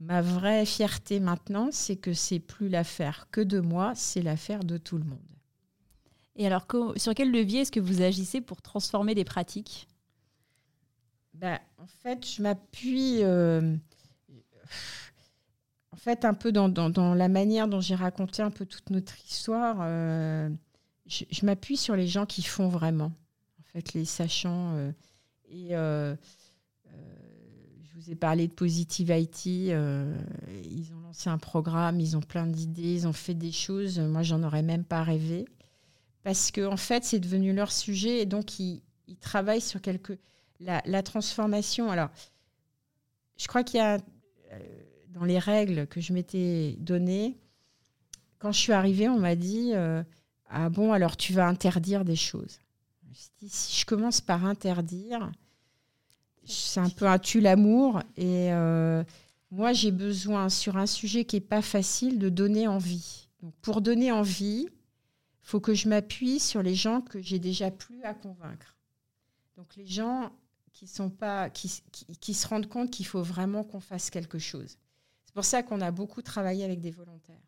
Ma 0.00 0.22
vraie 0.22 0.64
fierté 0.64 1.18
maintenant, 1.18 1.70
c'est 1.72 1.96
que 1.96 2.12
c'est 2.12 2.38
plus 2.38 2.68
l'affaire 2.68 3.26
que 3.32 3.40
de 3.40 3.58
moi, 3.58 3.92
c'est 3.96 4.22
l'affaire 4.22 4.62
de 4.62 4.78
tout 4.78 4.96
le 4.96 5.04
monde. 5.04 5.37
Et 6.38 6.46
alors, 6.46 6.66
sur 6.96 7.14
quel 7.14 7.32
levier 7.32 7.62
est-ce 7.62 7.72
que 7.72 7.80
vous 7.80 8.00
agissez 8.00 8.40
pour 8.40 8.62
transformer 8.62 9.16
des 9.16 9.24
pratiques? 9.24 9.88
Ben, 11.34 11.58
En 11.78 11.86
fait, 11.86 12.24
je 12.24 12.40
m'appuie 12.40 13.24
euh, 13.24 13.74
en 15.90 15.96
fait, 15.96 16.24
un 16.24 16.34
peu 16.34 16.52
dans, 16.52 17.14
la 17.14 17.28
manière 17.28 17.66
dont 17.66 17.80
j'ai 17.80 17.96
raconté 17.96 18.40
un 18.40 18.52
peu 18.52 18.66
toute 18.66 18.88
notre 18.90 19.16
histoire. 19.28 19.78
Euh, 19.80 20.48
je, 21.06 21.44
m'appuie 21.44 21.76
sur 21.76 21.96
les 21.96 22.06
gens 22.06 22.24
qui 22.24 22.42
font 22.42 22.68
vraiment, 22.68 23.12
en 23.58 23.62
fait, 23.72 23.92
les 23.94 24.04
sachants. 24.04 24.74
Euh, 24.76 24.92
et 25.50 25.74
vous 27.96 28.12
ai 28.12 28.14
parlé 28.14 28.46
de 28.46 28.52
Positive 28.52 29.10
IT. 29.10 29.46
Ils 29.46 29.72
ont 30.94 31.00
lancé 31.02 31.28
un 31.28 31.38
programme, 31.38 31.98
ils 31.98 32.16
ont 32.16 32.20
plein 32.20 32.46
d'idées, 32.46 32.94
ils 32.94 33.08
ont 33.08 33.12
fait 33.12 33.34
des 33.34 33.50
choses. 33.50 33.98
Moi, 33.98 34.22
j'en 34.22 34.44
aurais 34.44 34.62
même 34.62 34.84
pas 34.84 35.02
rêvé. 35.02 35.46
Parce 36.22 36.50
que, 36.50 36.66
en 36.66 36.76
fait, 36.76 37.04
c'est 37.04 37.20
devenu 37.20 37.52
leur 37.52 37.72
sujet 37.72 38.20
et 38.20 38.26
donc 38.26 38.58
ils, 38.58 38.82
travaillent 39.20 39.60
sur 39.60 39.80
quelque. 39.80 40.18
La, 40.60 41.02
transformation. 41.02 41.90
Alors, 41.90 42.10
je 43.36 43.46
crois 43.46 43.62
qu'il 43.62 43.78
y 43.78 43.82
a, 43.82 43.98
euh, 44.52 44.58
dans 45.10 45.24
les 45.24 45.38
règles 45.38 45.86
que 45.86 46.00
je 46.00 46.12
m'étais 46.12 46.76
données, 46.80 47.36
quand 48.38 48.52
je 48.52 48.58
suis 48.58 48.72
arrivée, 48.72 49.08
on 49.08 49.18
m'a 49.18 49.34
dit 49.34 49.72
euh, 49.74 50.02
Ah 50.48 50.68
bon, 50.68 50.92
alors 50.92 51.16
tu 51.16 51.32
vas 51.32 51.46
interdire 51.46 52.04
des 52.04 52.16
choses. 52.16 52.58
si 53.46 53.80
je 53.80 53.86
commence 53.86 54.20
par 54.20 54.44
interdire, 54.44 55.30
c'est 56.44 56.80
un 56.80 56.88
peu 56.88 57.06
un 57.06 57.18
tue 57.18 57.40
l'amour. 57.40 58.00
Et 58.16 58.52
euh, 58.52 59.02
moi, 59.50 59.72
j'ai 59.72 59.90
besoin, 59.90 60.48
sur 60.48 60.76
un 60.76 60.86
sujet 60.86 61.24
qui 61.24 61.36
n'est 61.36 61.40
pas 61.40 61.62
facile, 61.62 62.18
de 62.18 62.28
donner 62.28 62.68
envie. 62.68 63.28
Donc, 63.42 63.54
pour 63.60 63.80
donner 63.80 64.12
envie, 64.12 64.68
faut 65.48 65.60
que 65.60 65.72
je 65.72 65.88
m'appuie 65.88 66.40
sur 66.40 66.62
les 66.62 66.74
gens 66.74 67.00
que 67.00 67.22
j'ai 67.22 67.38
déjà 67.38 67.70
plus 67.70 68.02
à 68.02 68.12
convaincre. 68.12 68.76
Donc, 69.56 69.76
les 69.76 69.86
gens 69.86 70.30
qui, 70.74 70.86
sont 70.86 71.08
pas, 71.08 71.48
qui, 71.48 72.34
se 72.34 72.46
rendent 72.46 72.68
compte 72.68 72.90
qu'il 72.90 73.06
faut 73.06 73.22
vraiment 73.22 73.64
qu'on 73.64 73.80
fasse 73.80 74.10
quelque 74.10 74.38
chose. 74.38 74.76
C'est 75.24 75.32
pour 75.32 75.46
ça 75.46 75.62
qu'on 75.62 75.80
a 75.80 75.90
beaucoup 75.90 76.20
travaillé 76.20 76.64
avec 76.64 76.82
des 76.82 76.90
volontaires. 76.90 77.40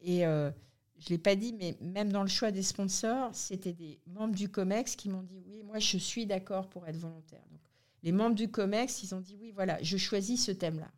Et 0.00 0.26
euh, 0.26 0.50
je 0.98 1.10
l'ai 1.10 1.18
pas 1.18 1.36
dit, 1.36 1.52
mais 1.52 1.76
même 1.82 2.10
dans 2.10 2.22
le 2.22 2.30
choix 2.30 2.50
des 2.50 2.62
sponsors, 2.62 3.34
c'était 3.34 3.74
des 3.74 4.00
membres 4.06 4.34
du 4.34 4.48
COMEX 4.48 4.96
qui 4.96 5.10
m'ont 5.10 5.22
dit 5.22 5.42
oui, 5.46 5.62
moi 5.64 5.78
je 5.78 5.98
suis 5.98 6.24
d'accord 6.24 6.66
pour 6.70 6.86
être 6.86 6.96
volontaire. 6.96 7.44
Donc, 7.50 7.60
les 8.04 8.12
membres 8.12 8.34
du 8.36 8.50
COMEX, 8.50 9.02
ils 9.02 9.14
ont 9.14 9.20
dit 9.20 9.36
oui, 9.38 9.50
voilà, 9.50 9.82
je 9.82 9.98
choisis 9.98 10.46
ce 10.46 10.52
thème-là. 10.52 10.90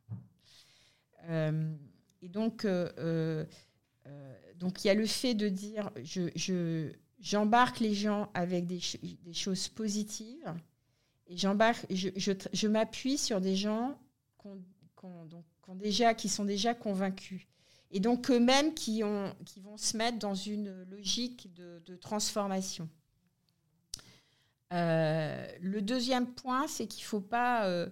Euh, 1.28 1.74
et 2.22 2.28
donc, 2.28 2.64
euh, 2.64 2.90
euh, 2.98 3.44
donc, 4.56 4.84
il 4.84 4.88
y 4.88 4.90
a 4.90 4.94
le 4.94 5.06
fait 5.06 5.34
de 5.34 5.48
dire 5.48 5.90
je, 6.02 6.92
j'embarque 7.20 7.80
les 7.80 7.94
gens 7.94 8.30
avec 8.34 8.66
des, 8.66 8.80
choses 9.32 9.68
positives 9.68 10.54
et 11.26 11.36
j'embarque, 11.36 11.86
je, 11.90 12.66
m'appuie 12.66 13.18
sur 13.18 13.40
des 13.40 13.56
gens 13.56 13.98
déjà, 15.74 16.14
qui 16.14 16.28
sont 16.28 16.44
déjà 16.44 16.74
convaincus. 16.74 17.42
Et 17.90 18.00
donc 18.00 18.30
eux-mêmes 18.30 18.74
qui, 18.74 19.02
ont, 19.04 19.34
qui 19.46 19.60
vont 19.60 19.76
se 19.76 19.96
mettre 19.96 20.18
dans 20.18 20.34
une 20.34 20.84
logique 20.90 21.54
de 21.54 21.96
transformation. 21.96 22.88
Euh, 24.72 25.46
le 25.60 25.80
deuxième 25.80 26.26
point, 26.26 26.66
c'est 26.66 26.86
qu'il 26.86 27.04
faut 27.04 27.20
pas, 27.20 27.66
euh, 27.66 27.88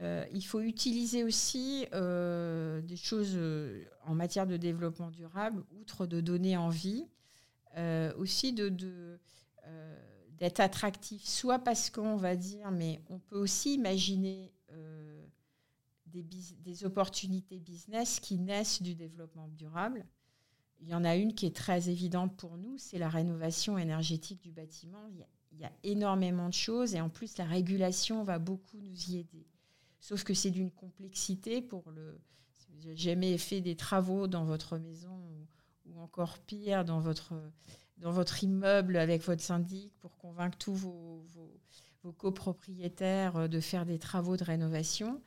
euh, 0.00 0.24
il 0.32 0.42
faut 0.42 0.60
utiliser 0.60 1.24
aussi 1.24 1.86
des 1.90 2.96
choses 2.96 3.38
en 4.04 4.14
matière 4.14 4.46
de 4.46 4.56
développement 4.56 5.10
durable, 5.10 5.62
outre 5.80 6.06
de 6.06 6.20
donner 6.20 6.56
envie, 6.56 7.06
aussi 8.16 8.52
de, 8.52 8.68
d'être 10.38 10.60
attractif, 10.60 11.24
soit 11.24 11.58
parce 11.58 11.90
qu'on 11.90 12.16
va 12.16 12.36
dire, 12.36 12.70
mais 12.70 13.00
on 13.08 13.18
peut 13.18 13.38
aussi 13.38 13.74
imaginer 13.74 14.52
des, 16.06 16.22
des, 16.22 16.84
opportunités 16.84 17.58
business 17.58 18.20
qui 18.20 18.38
naissent 18.38 18.82
du 18.82 18.94
développement 18.94 19.48
durable. 19.48 20.04
Il 20.80 20.88
y 20.88 20.94
en 20.94 21.04
a 21.04 21.14
une 21.14 21.34
qui 21.34 21.46
est 21.46 21.54
très 21.54 21.90
évidente 21.90 22.36
pour 22.36 22.56
nous, 22.56 22.78
c'est 22.78 22.98
la 22.98 23.08
rénovation 23.08 23.76
énergétique 23.76 24.40
du 24.40 24.50
bâtiment. 24.50 25.06
Il 25.52 25.58
y 25.58 25.64
a 25.64 25.72
énormément 25.82 26.48
de 26.48 26.54
choses 26.54 26.94
et 26.94 27.00
en 27.00 27.10
plus 27.10 27.36
la 27.36 27.44
régulation 27.44 28.22
va 28.22 28.38
beaucoup 28.38 28.78
nous 28.78 29.10
y 29.10 29.18
aider. 29.18 29.46
Sauf 30.00 30.24
que 30.24 30.34
c'est 30.34 30.50
d'une 30.50 30.70
complexité 30.70 31.60
pour 31.60 31.90
le. 31.90 32.18
Si 32.54 32.68
vous 32.72 32.78
n'avez 32.80 32.96
jamais 32.96 33.36
fait 33.38 33.60
des 33.60 33.76
travaux 33.76 34.26
dans 34.26 34.44
votre 34.44 34.78
maison 34.78 35.10
ou, 35.86 36.00
encore 36.00 36.38
pire 36.38 36.86
dans 36.86 36.98
votre, 36.98 37.34
dans 37.98 38.10
votre 38.10 38.42
immeuble 38.42 38.96
avec 38.96 39.22
votre 39.22 39.42
syndic 39.42 39.92
pour 40.00 40.16
convaincre 40.16 40.56
tous 40.56 40.74
vos, 40.74 41.22
vos, 42.02 42.12
copropriétaires 42.12 43.50
de 43.50 43.60
faire 43.60 43.84
des 43.84 43.98
travaux 43.98 44.38
de 44.38 44.44
rénovation, 44.44 45.20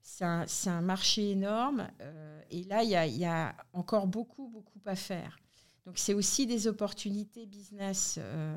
c'est 0.00 0.24
un, 0.24 0.46
un, 0.66 0.80
marché 0.80 1.32
énorme 1.32 1.88
euh, 2.00 2.40
et 2.50 2.62
là 2.64 2.84
il 2.84 2.90
y, 2.90 3.24
a, 3.24 3.56
encore 3.72 4.06
beaucoup 4.06 4.46
beaucoup 4.46 4.80
à 4.86 4.94
faire. 4.94 5.40
Donc 5.84 5.98
c'est 5.98 6.14
aussi 6.14 6.46
des 6.46 6.68
opportunités 6.68 7.46
business. 7.46 8.18
Euh, 8.20 8.56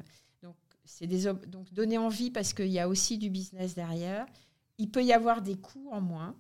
c'est 0.86 1.08
des 1.08 1.24
donc 1.48 1.74
donner 1.74 1.98
envie 1.98 2.30
parce 2.30 2.54
qu'il 2.54 2.68
y 2.68 2.80
a 2.80 2.88
aussi 2.88 3.18
du 3.18 3.30
business 3.30 3.74
derrière. 3.74 4.28
Il 4.78 4.90
peut 4.90 5.04
y 5.04 5.14
avoir 5.14 5.42
des 5.42 5.56
coûts 5.56 5.90
en 5.92 6.02
moins. 6.02 6.36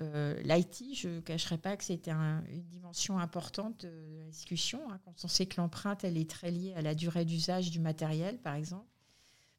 Euh, 0.00 0.40
L'IT, 0.42 0.94
je 0.94 1.08
ne 1.08 1.20
cacherai 1.20 1.58
pas 1.58 1.76
que 1.76 1.84
c'était 1.84 2.10
une 2.10 2.64
dimension 2.68 3.18
importante 3.18 3.84
de 3.86 4.18
la 4.18 4.26
discussion. 4.26 4.80
Hein, 4.90 5.00
quand 5.04 5.24
on 5.24 5.28
sait 5.28 5.46
que 5.46 5.60
l'empreinte, 5.60 6.04
elle 6.04 6.16
est 6.16 6.28
très 6.28 6.50
liée 6.50 6.74
à 6.74 6.82
la 6.82 6.94
durée 6.94 7.24
d'usage 7.24 7.70
du 7.70 7.80
matériel, 7.80 8.38
par 8.38 8.54
exemple. 8.54 8.86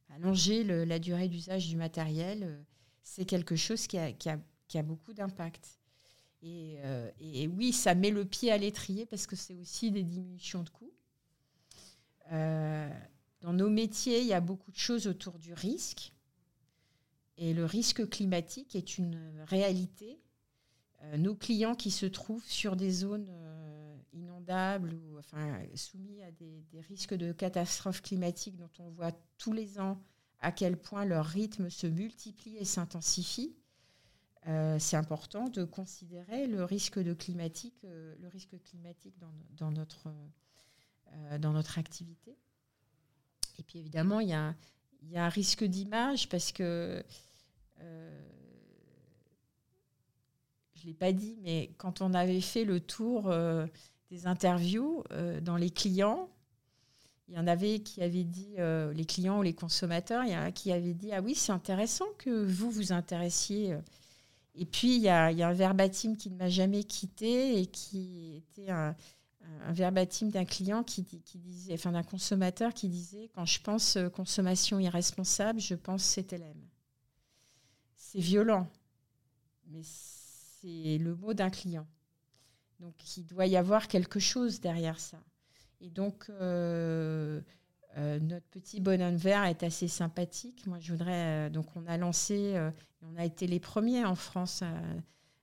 Allonger 0.09 0.63
la 0.63 0.99
durée 0.99 1.27
d'usage 1.27 1.69
du 1.69 1.75
matériel, 1.75 2.43
euh, 2.43 2.61
c'est 3.03 3.25
quelque 3.25 3.55
chose 3.55 3.87
qui 3.87 3.97
a, 3.97 4.83
beaucoup 4.83 5.13
d'impact. 5.13 5.79
Et, 6.41 6.77
euh, 6.83 7.09
et, 7.19 7.47
oui, 7.47 7.71
ça 7.71 7.95
met 7.95 8.11
le 8.11 8.25
pied 8.25 8.51
à 8.51 8.57
l'étrier 8.57 9.05
parce 9.05 9.25
que 9.25 9.35
c'est 9.35 9.55
aussi 9.55 9.91
des 9.91 10.03
diminutions 10.03 10.63
de 10.63 10.69
coûts. 10.69 10.93
Dans 12.29 13.51
nos 13.51 13.69
métiers, 13.69 14.21
il 14.21 14.27
y 14.27 14.33
a 14.33 14.39
beaucoup 14.39 14.71
de 14.71 14.77
choses 14.77 15.05
autour 15.05 15.37
du 15.37 15.53
risque. 15.53 16.12
Et 17.37 17.53
le 17.53 17.65
risque 17.65 18.07
climatique 18.09 18.75
est 18.75 18.97
une 18.97 19.19
réalité. 19.47 20.19
Euh, 21.01 21.17
nos 21.17 21.35
clients 21.35 21.75
qui 21.75 21.91
se 21.91 22.05
trouvent 22.05 22.45
sur 22.45 22.75
des 22.75 22.91
zones 22.91 23.27
euh, 23.29 23.95
inondables 24.13 24.93
ou 24.93 25.17
enfin, 25.17 25.59
soumis 25.75 26.21
à 26.23 26.31
des, 26.31 26.63
risques 26.87 27.15
de 27.15 27.31
catastrophes 27.31 28.01
climatiques 28.01 28.55
dont 28.55 28.69
on 28.79 28.89
voit 28.89 29.11
tous 29.37 29.53
les 29.53 29.79
ans 29.79 29.99
à 30.39 30.51
quel 30.51 30.77
point 30.77 31.05
leur 31.05 31.25
rythme 31.25 31.69
se 31.69 31.87
multiplie 31.87 32.57
et 32.57 32.65
s'intensifie, 32.65 33.55
euh, 34.47 34.77
c'est 34.77 34.97
important 34.97 35.47
de 35.47 35.63
considérer 35.63 36.47
le 36.47 36.65
risque, 36.65 36.99
de 36.99 37.13
climatique, 37.13 37.83
le 37.83 38.27
risque 38.27 38.61
climatique 38.61 39.17
dans, 39.19 39.31
dans 39.51 39.71
notre, 39.71 40.13
dans 41.39 41.53
notre 41.53 41.79
activité. 41.79 42.37
Et 43.57 43.63
puis 43.63 43.79
évidemment, 43.79 44.19
il 44.19 44.29
y 44.29 44.33
a, 44.33 44.53
y 45.11 45.17
a 45.17 45.25
un 45.25 45.29
risque 45.29 45.63
d'image 45.63 46.29
parce 46.29 46.51
que, 46.51 47.03
euh, 47.81 48.21
je 50.75 50.81
ne 50.83 50.87
l'ai 50.87 50.93
pas 50.93 51.11
dit, 51.11 51.37
mais 51.41 51.71
quand 51.77 52.01
on 52.01 52.13
avait 52.13 52.41
fait 52.41 52.65
le 52.65 52.79
tour 52.79 53.29
euh, 53.29 53.65
des 54.11 54.27
interviews 54.27 55.03
dans 55.41 55.57
les 55.57 55.71
clients. 55.71 56.29
Il 57.29 57.35
y 57.35 57.39
en 57.39 57.47
avait 57.47 57.79
qui 57.79 58.03
avaient 58.03 58.25
dit, 58.25 58.55
les 58.57 59.05
clients 59.05 59.39
ou 59.39 59.41
les 59.41 59.53
consommateurs, 59.53 60.23
il 60.23 60.33
y 60.33 60.37
en 60.37 60.43
a 60.43 60.51
qui 60.51 60.71
avaient 60.71 60.93
dit, 60.93 61.11
ah 61.13 61.21
oui, 61.21 61.33
c'est 61.33 61.51
intéressant 61.51 62.05
que 62.19 62.45
vous 62.45 62.69
vous 62.69 62.91
intéressiez. 62.91 63.75
Et 64.53 64.65
puis, 64.65 64.97
il 64.97 65.01
y 65.01 65.09
a, 65.09 65.31
il 65.31 65.39
y 65.39 65.41
a 65.41 65.47
un 65.47 65.53
verbatim 65.53 66.15
qui 66.15 66.29
ne 66.29 66.37
m'a 66.37 66.49
jamais 66.49 66.83
quitté 66.83 67.59
et 67.59 67.65
qui 67.65 68.35
était 68.35 68.69
un, 68.69 68.95
un 69.65 69.71
verbatim 69.71 70.29
d'un 70.29 70.45
client 70.45 70.83
qui, 70.83 71.03
disait, 71.35 71.73
enfin 71.73 71.91
d'un 71.91 72.03
consommateur 72.03 72.73
qui 72.73 72.89
disait 72.89 73.29
quand 73.33 73.45
je 73.45 73.61
pense 73.61 73.95
euh, 73.95 74.09
consommation 74.09 74.79
irresponsable, 74.79 75.59
je 75.59 75.75
pense 75.75 76.03
CTLM. 76.03 76.57
C'est 77.95 78.19
violent, 78.19 78.67
mais 79.67 79.81
c'est 79.83 80.97
le 80.97 81.15
mot 81.15 81.33
d'un 81.33 81.49
client. 81.49 81.87
Donc 82.79 83.17
il 83.17 83.25
doit 83.25 83.47
y 83.47 83.55
avoir 83.55 83.87
quelque 83.87 84.19
chose 84.19 84.59
derrière 84.59 84.99
ça. 84.99 85.19
Et 85.79 85.89
donc 85.89 86.29
euh, 86.29 87.41
euh, 87.97 88.19
notre 88.19 88.47
petit 88.47 88.79
bonhomme 88.81 89.15
vert 89.15 89.45
est 89.45 89.63
assez 89.63 89.87
sympathique. 89.87 90.65
Moi 90.67 90.79
je 90.79 90.91
voudrais 90.91 91.49
donc 91.49 91.75
on 91.75 91.85
a 91.87 91.97
lancé, 91.97 92.55
on 93.01 93.15
a 93.15 93.25
été 93.25 93.47
les 93.47 93.59
premiers 93.59 94.05
en 94.05 94.15
France 94.15 94.63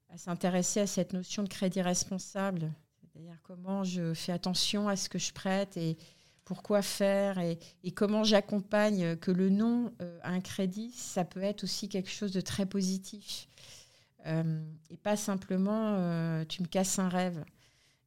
à 0.08 0.18
s'intéresser 0.18 0.80
à 0.80 0.86
cette 0.86 1.12
notion 1.12 1.42
de 1.42 1.48
crédit 1.48 1.82
responsable 1.82 2.70
comment 3.42 3.84
je 3.84 4.14
fais 4.14 4.32
attention 4.32 4.88
à 4.88 4.96
ce 4.96 5.08
que 5.08 5.18
je 5.18 5.32
prête 5.32 5.76
et 5.76 5.96
pourquoi 6.44 6.82
faire 6.82 7.38
et, 7.38 7.58
comment 7.94 8.24
j'accompagne 8.24 9.16
que 9.16 9.30
le 9.30 9.50
non 9.50 9.92
euh, 10.02 10.18
à 10.22 10.30
un 10.30 10.40
crédit, 10.40 10.90
ça 10.90 11.24
peut 11.24 11.42
être 11.42 11.62
aussi 11.62 11.88
quelque 11.88 12.10
chose 12.10 12.32
de 12.32 12.40
très 12.40 12.66
positif. 12.66 13.48
Euh, 14.26 14.60
et 14.90 14.96
pas 14.96 15.16
simplement 15.16 15.94
euh, 15.96 16.44
tu 16.44 16.62
me 16.62 16.66
casses 16.66 16.98
un 16.98 17.08
rêve. 17.08 17.44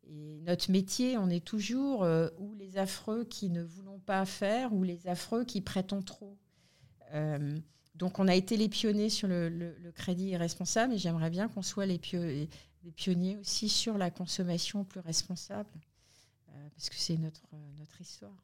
Et 0.10 0.42
notre 0.42 0.70
métier, 0.72 1.18
on 1.18 1.30
est 1.30 1.44
toujours 1.44 2.06
ou 2.38 2.54
les 2.56 2.78
affreux 2.78 3.24
qui 3.24 3.50
ne 3.50 3.64
voulons 3.64 4.00
pas 4.00 4.26
faire 4.26 4.74
ou 4.74 4.84
les 4.84 5.08
affreux 5.08 5.46
qui 5.46 5.62
prêtons 5.62 6.02
trop. 6.02 6.38
donc 7.96 8.20
on 8.20 8.28
a 8.28 8.36
été 8.36 8.58
les 8.58 8.68
pionniers 8.68 9.10
sur 9.10 9.30
le, 9.30 9.48
le 9.48 9.92
crédit 9.94 10.28
irresponsable 10.28 10.94
et 10.94 10.98
j'aimerais 10.98 11.30
bien 11.30 11.48
qu'on 11.48 11.62
soit 11.62 11.86
les, 11.86 12.02
des 12.84 12.92
pionniers 12.92 13.38
aussi 13.38 13.70
sur 13.70 13.98
la 13.98 14.12
consommation 14.12 14.84
plus 14.84 15.00
responsable, 15.00 15.70
euh, 16.50 16.70
parce 16.76 16.90
que 16.90 16.96
c'est 16.96 17.18
notre, 17.18 17.44
euh, 17.54 17.72
notre 17.80 18.00
histoire. 18.02 18.36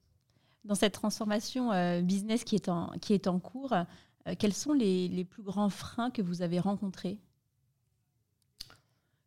Dans 0.63 0.75
cette 0.75 0.93
transformation 0.93 1.71
euh, 1.71 2.01
business 2.01 2.43
qui 2.43 2.55
est 2.55 2.69
en, 2.69 2.91
qui 2.99 3.13
est 3.13 3.27
en 3.27 3.39
cours, 3.39 3.73
quels 4.37 4.53
sont 4.53 4.73
les, 4.73 5.07
les, 5.07 5.23
plus 5.23 5.41
grands 5.41 5.69
freins 5.69 6.11
que 6.11 6.21
vous 6.21 6.41
avez 6.41 6.59
rencontrés? 6.59 7.17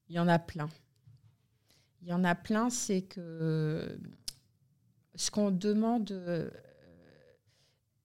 Il 0.09 0.15
y 0.15 0.19
en 0.19 0.29
a 0.29 0.39
plein. 0.39 0.69
Il 2.03 2.09
y 2.09 2.13
en 2.13 2.23
a 2.23 2.35
plein, 2.35 2.71
c'est 2.71 3.03
que 3.03 3.99
ce 5.15 5.31
qu'on 5.31 5.51
demande, 5.51 6.11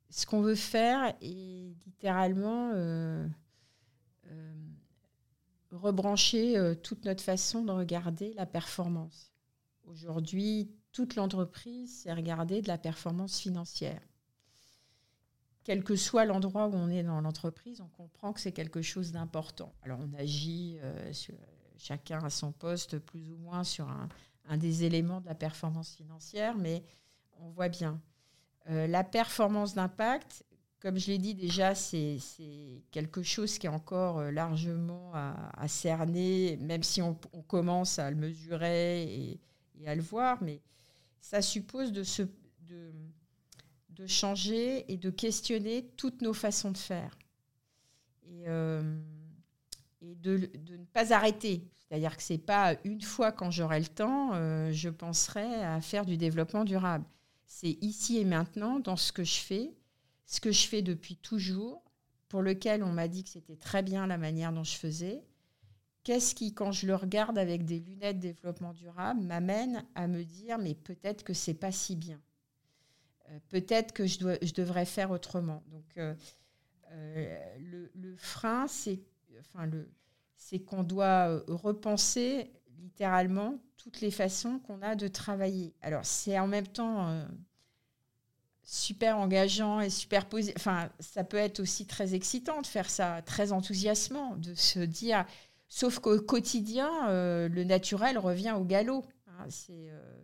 ce 0.09 0.25
qu'on 0.25 0.41
veut 0.41 0.55
faire 0.55 1.13
est 1.21 1.75
littéralement 1.85 2.71
rebrancher 5.71 6.57
euh, 6.57 6.75
toute 6.75 7.05
notre 7.05 7.23
façon 7.23 7.63
de 7.63 7.71
regarder 7.71 8.33
la 8.33 8.45
performance. 8.45 9.31
Aujourd'hui, 9.85 10.71
toute 10.91 11.15
l'entreprise, 11.15 12.01
c'est 12.01 12.13
regarder 12.13 12.61
de 12.61 12.67
la 12.67 12.77
performance 12.77 13.39
financière. 13.39 14.01
Quel 15.63 15.83
que 15.83 15.95
soit 15.95 16.25
l'endroit 16.25 16.67
où 16.67 16.73
on 16.73 16.89
est 16.89 17.03
dans 17.03 17.19
l'entreprise, 17.21 17.81
on 17.81 17.87
comprend 17.87 18.31
que 18.33 18.39
c'est 18.39 18.53
quelque 18.53 18.81
chose 18.81 19.11
d'important. 19.11 19.73
Alors 19.83 19.99
on 19.99 20.17
agit 20.17 20.77
euh, 20.81 21.11
chacun 21.77 22.23
à 22.23 22.29
son 22.29 22.51
poste 22.51 22.99
plus 22.99 23.31
ou 23.31 23.37
moins 23.37 23.63
sur 23.63 23.87
un, 23.89 24.57
des 24.57 24.85
éléments 24.85 25.19
de 25.19 25.25
la 25.25 25.35
performance 25.35 25.93
financière, 25.95 26.57
mais 26.57 26.83
on 27.39 27.49
voit 27.49 27.67
bien. 27.67 28.01
Euh, 28.69 28.87
la 28.87 29.03
performance 29.03 29.75
d'impact, 29.75 30.45
comme 30.79 30.99
je 30.99 31.07
l'ai 31.07 31.17
dit 31.17 31.33
déjà, 31.33 31.73
c'est 31.73 32.19
quelque 32.91 33.23
chose 33.23 33.57
qui 33.57 33.65
est 33.65 33.69
encore 33.69 34.19
euh, 34.19 34.31
largement 34.31 35.11
à, 35.13 35.67
cerner, 35.67 36.57
même 36.57 36.83
si 36.83 37.01
on, 37.01 37.15
commence 37.47 37.99
à 37.99 38.09
le 38.11 38.15
mesurer 38.15 39.03
et, 39.03 39.87
à 39.87 39.95
le 39.95 40.01
voir, 40.01 40.37
mais 40.41 40.61
ça 41.19 41.41
suppose 41.41 41.91
de, 41.91 42.03
changer 44.05 44.91
et 44.91 44.97
de 44.97 45.09
questionner 45.09 45.89
toutes 45.97 46.21
nos 46.21 46.33
façons 46.33 46.71
de 46.71 46.77
faire. 46.77 47.17
Et, 48.23 48.43
euh, 48.47 48.99
de, 50.01 50.49
ne 50.69 50.85
pas 50.93 51.11
arrêter. 51.11 51.67
C'est-à-dire 51.75 52.15
que 52.15 52.23
ce 52.23 52.33
n'est 52.33 52.39
pas 52.39 52.75
une 52.83 53.01
fois 53.01 53.31
quand 53.31 53.49
j'aurai 53.49 53.79
le 53.79 53.87
temps, 53.87 54.31
euh, 54.33 54.71
je 54.71 54.89
penserai 54.89 55.63
à 55.63 55.81
faire 55.81 56.05
du 56.05 56.17
développement 56.17 56.65
durable. 56.65 57.05
C'est 57.45 57.77
ici 57.81 58.19
et 58.19 58.25
maintenant, 58.25 58.79
dans 58.79 58.97
ce 58.97 59.11
que 59.11 59.23
je 59.23 59.37
fais, 59.37 59.76
ce 60.27 60.39
que 60.41 60.51
je 60.51 60.67
fais 60.67 60.81
depuis 60.81 61.15
toujours, 61.15 61.81
pour 62.27 62.41
lequel 62.41 62.83
on 62.83 62.91
m'a 62.91 63.07
dit 63.07 63.23
que 63.23 63.29
c'était 63.29 63.55
très 63.55 63.81
bien 63.81 64.05
la 64.05 64.17
manière 64.17 64.51
dont 64.51 64.65
je 64.65 64.75
faisais, 64.75 65.23
qu'est-ce 66.03 66.35
qui, 66.35 66.53
quand 66.53 66.71
je 66.71 66.85
le 66.85 66.95
regarde 66.95 67.37
avec 67.37 67.65
des 67.65 67.79
lunettes 67.79 68.19
développement 68.19 68.73
durable, 68.73 69.21
m'amène 69.21 69.85
à 69.95 70.07
me 70.07 70.23
dire 70.23 70.57
mais 70.57 70.75
peut-être 70.75 71.23
que 71.23 71.33
c'est 71.33 71.53
pas 71.53 71.71
si 71.71 71.95
bien. 71.95 72.21
Euh, 73.29 73.39
peut-être 73.49 73.93
que 73.93 74.05
je, 74.05 74.19
dois, 74.19 74.37
je, 74.41 74.53
devrais 74.53 74.85
faire 74.85 75.11
autrement. 75.11 75.63
Donc 75.67 75.97
euh, 75.97 76.13
euh, 76.91 77.57
le, 77.59 77.91
le, 77.95 78.15
frein, 78.17 78.67
c'est 78.67 78.99
enfin, 79.39 79.65
le, 79.65 79.89
c'est 80.35 80.59
qu'on 80.59 80.83
doit 80.83 81.41
repenser 81.47 82.51
littéralement 82.79 83.59
toutes 83.77 84.01
les 84.01 84.11
façons 84.11 84.59
qu'on 84.59 84.81
a 84.81 84.95
de 84.95 85.07
travailler. 85.07 85.73
Alors 85.81 86.05
c'est 86.05 86.37
en 86.37 86.47
même 86.47 86.67
temps 86.67 87.25
super 88.69 89.17
engageant 89.17 89.79
et 89.79 89.89
super 89.89 90.27
positif. 90.27 90.55
Enfin, 90.57 90.89
ça 90.99 91.23
peut 91.23 91.37
être 91.37 91.61
aussi 91.61 91.87
très 91.87 92.13
excitant 92.13 92.61
de 92.61 92.67
faire 92.67 92.89
ça, 92.89 93.21
très 93.21 93.53
enthousiasmant, 93.53 94.35
de 94.35 94.53
se 94.53 94.79
dire. 94.79 95.25
Sauf 95.69 95.99
qu'au 95.99 96.19
quotidien, 96.19 97.09
euh, 97.09 97.47
le 97.47 97.63
naturel 97.63 98.17
revient 98.17 98.55
au 98.59 98.65
galop. 98.65 99.05
Hein, 99.27 99.45
c'est, 99.49 99.89
euh, 99.89 100.23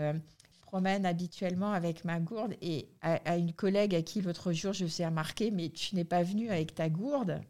euh, 0.00 0.12
je 0.52 0.60
promène 0.62 1.06
habituellement 1.06 1.72
avec 1.72 2.04
ma 2.04 2.18
gourde 2.18 2.54
et 2.60 2.88
à, 3.02 3.36
une 3.36 3.52
collègue 3.52 3.94
à 3.94 4.02
qui 4.02 4.20
l'autre 4.20 4.52
jour 4.52 4.72
je 4.72 4.84
faisais 4.84 5.06
remarquer, 5.06 5.52
mais 5.52 5.68
tu 5.68 5.94
n'es 5.94 6.04
pas 6.04 6.24
venue 6.24 6.50
avec 6.50 6.74
ta 6.74 6.88
gourde? 6.88 7.40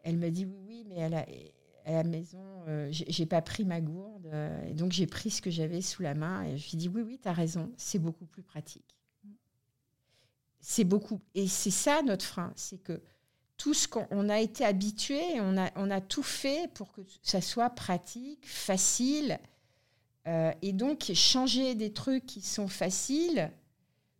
Elle 0.00 0.16
me 0.16 0.30
dit 0.30 0.46
oui, 0.46 0.58
oui, 0.66 0.84
mais 0.88 0.96
elle 0.96 1.14
a, 1.14 1.26
à 1.84 1.92
la 1.92 2.04
maison, 2.04 2.44
j'ai 2.90 3.26
pas 3.26 3.42
pris 3.42 3.64
ma 3.64 3.80
gourde, 3.80 4.28
et 4.68 4.74
donc 4.74 4.92
j'ai 4.92 5.06
pris 5.06 5.30
ce 5.30 5.42
que 5.42 5.50
j'avais 5.50 5.80
sous 5.80 6.02
la 6.02 6.14
main, 6.14 6.44
et 6.44 6.58
je 6.58 6.70
lui 6.70 6.76
dis 6.76 6.88
oui, 6.88 7.02
oui, 7.02 7.18
tu 7.20 7.28
as 7.28 7.32
raison, 7.32 7.72
c'est 7.76 7.98
beaucoup 7.98 8.26
plus 8.26 8.42
pratique 8.42 8.96
c'est 10.62 10.84
beaucoup. 10.84 11.20
Et 11.34 11.48
c'est 11.48 11.70
ça 11.70 12.00
notre 12.02 12.24
frein, 12.24 12.52
c'est 12.56 12.82
que 12.82 13.02
tout 13.58 13.74
ce 13.74 13.86
qu'on 13.86 14.28
a 14.28 14.40
été 14.40 14.64
habitué, 14.64 15.20
on 15.40 15.58
a, 15.58 15.70
on 15.76 15.90
a 15.90 16.00
tout 16.00 16.22
fait 16.22 16.70
pour 16.74 16.92
que 16.92 17.02
ça 17.22 17.40
soit 17.40 17.70
pratique, 17.70 18.48
facile. 18.48 19.38
Euh, 20.26 20.52
et 20.62 20.72
donc, 20.72 21.12
changer 21.14 21.74
des 21.74 21.92
trucs 21.92 22.24
qui 22.26 22.40
sont 22.40 22.68
faciles, 22.68 23.52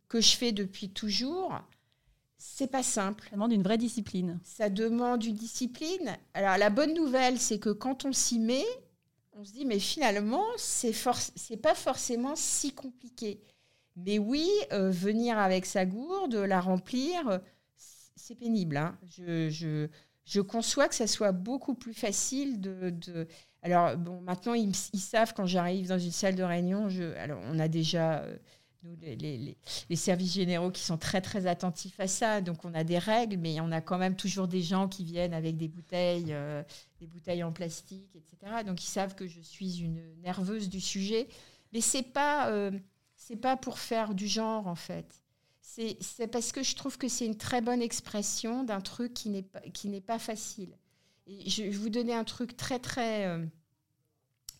que 0.07 0.21
je 0.21 0.35
fais 0.37 0.51
depuis 0.51 0.89
toujours, 0.89 1.59
c'est 2.37 2.67
pas 2.67 2.83
simple. 2.83 3.23
Ça 3.25 3.35
demande 3.35 3.53
une 3.53 3.63
vraie 3.63 3.77
discipline. 3.77 4.39
Ça 4.43 4.69
demande 4.69 5.23
une 5.23 5.35
discipline. 5.35 6.17
Alors, 6.33 6.57
la 6.57 6.69
bonne 6.69 6.93
nouvelle, 6.93 7.39
c'est 7.39 7.57
que 7.57 7.69
quand 7.69 8.05
on 8.05 8.13
s'y 8.13 8.37
met, 8.37 8.65
on 9.33 9.43
se 9.43 9.51
dit, 9.53 9.65
mais 9.65 9.79
finalement, 9.79 10.45
c'est 10.57 10.93
n'est 11.49 11.57
pas 11.57 11.73
forcément 11.75 12.35
si 12.35 12.73
compliqué. 12.73 13.41
Mais 13.95 14.17
oui, 14.17 14.49
euh, 14.71 14.89
venir 14.89 15.37
avec 15.37 15.65
sa 15.65 15.85
gourde, 15.85 16.35
la 16.35 16.59
remplir, 16.59 17.41
c'est 17.75 18.35
pénible. 18.35 18.77
Hein. 18.77 18.97
Je, 19.17 19.89
je, 20.25 20.41
conçois 20.41 20.87
que 20.87 20.95
ça 20.95 21.07
soit 21.07 21.31
beaucoup 21.31 21.75
plus 21.75 21.93
facile 21.93 22.59
de. 22.59 23.27
Alors, 23.61 23.95
bon, 23.97 24.19
maintenant, 24.21 24.53
ils, 24.53 24.75
savent 24.75 25.33
quand 25.33 25.45
j'arrive 25.45 25.87
dans 25.87 25.99
une 25.99 26.11
salle 26.11 26.35
de 26.35 26.43
réunion, 26.43 26.89
je... 26.89 27.03
alors 27.15 27.41
on 27.45 27.59
a 27.59 27.67
déjà. 27.67 28.19
Euh, 28.23 28.37
les, 29.01 29.55
les, 29.89 29.95
services 29.95 30.33
généraux 30.33 30.69
qui 30.69 30.81
sont 30.81 30.97
très 30.97 31.21
très 31.21 31.47
attentifs 31.47 31.97
à 32.01 32.07
ça. 32.09 32.41
Donc 32.41 32.65
on 32.65 32.73
a 32.73 32.83
des 32.83 32.97
règles, 32.97 33.37
mais 33.37 33.61
on 33.61 33.71
a 33.71 33.79
quand 33.79 33.97
même 33.97 34.17
toujours 34.17 34.49
des 34.49 34.61
gens 34.61 34.89
qui 34.89 35.05
viennent 35.05 35.33
avec 35.33 35.55
des 35.55 35.69
bouteilles, 35.69 36.33
euh, 36.33 36.61
des 36.99 37.07
bouteilles 37.07 37.43
en 37.43 37.53
plastique, 37.53 38.13
etc. 38.13 38.63
Donc 38.65 38.83
ils 38.83 38.89
savent 38.89 39.15
que 39.15 39.25
je 39.25 39.39
suis 39.39 39.79
une 39.79 40.01
nerveuse 40.21 40.67
du 40.67 40.81
sujet. 40.81 41.29
Mais 41.71 41.79
c'est 41.79 42.03
pas, 42.03 42.51
c'est 43.25 43.37
pas 43.37 43.55
pour 43.55 43.79
faire 43.79 44.13
du 44.13 44.27
genre 44.27 44.67
en 44.67 44.75
fait. 44.75 45.21
C'est 45.61 46.27
parce 46.27 46.51
que 46.51 46.61
je 46.61 46.75
trouve 46.75 46.97
que 46.97 47.07
c'est 47.07 47.25
une 47.25 47.37
très 47.37 47.61
bonne 47.61 47.81
expression 47.81 48.63
d'un 48.63 48.81
truc 48.81 49.13
qui 49.13 49.29
n'est 49.29 50.01
pas, 50.01 50.19
facile. 50.19 50.77
Et 51.25 51.49
je 51.49 51.63
vais 51.63 51.69
vous 51.69 51.89
donner 51.89 52.13
un 52.13 52.25
truc 52.25 52.57
très 52.57 52.79
très 52.79 53.25
euh, 53.25 53.45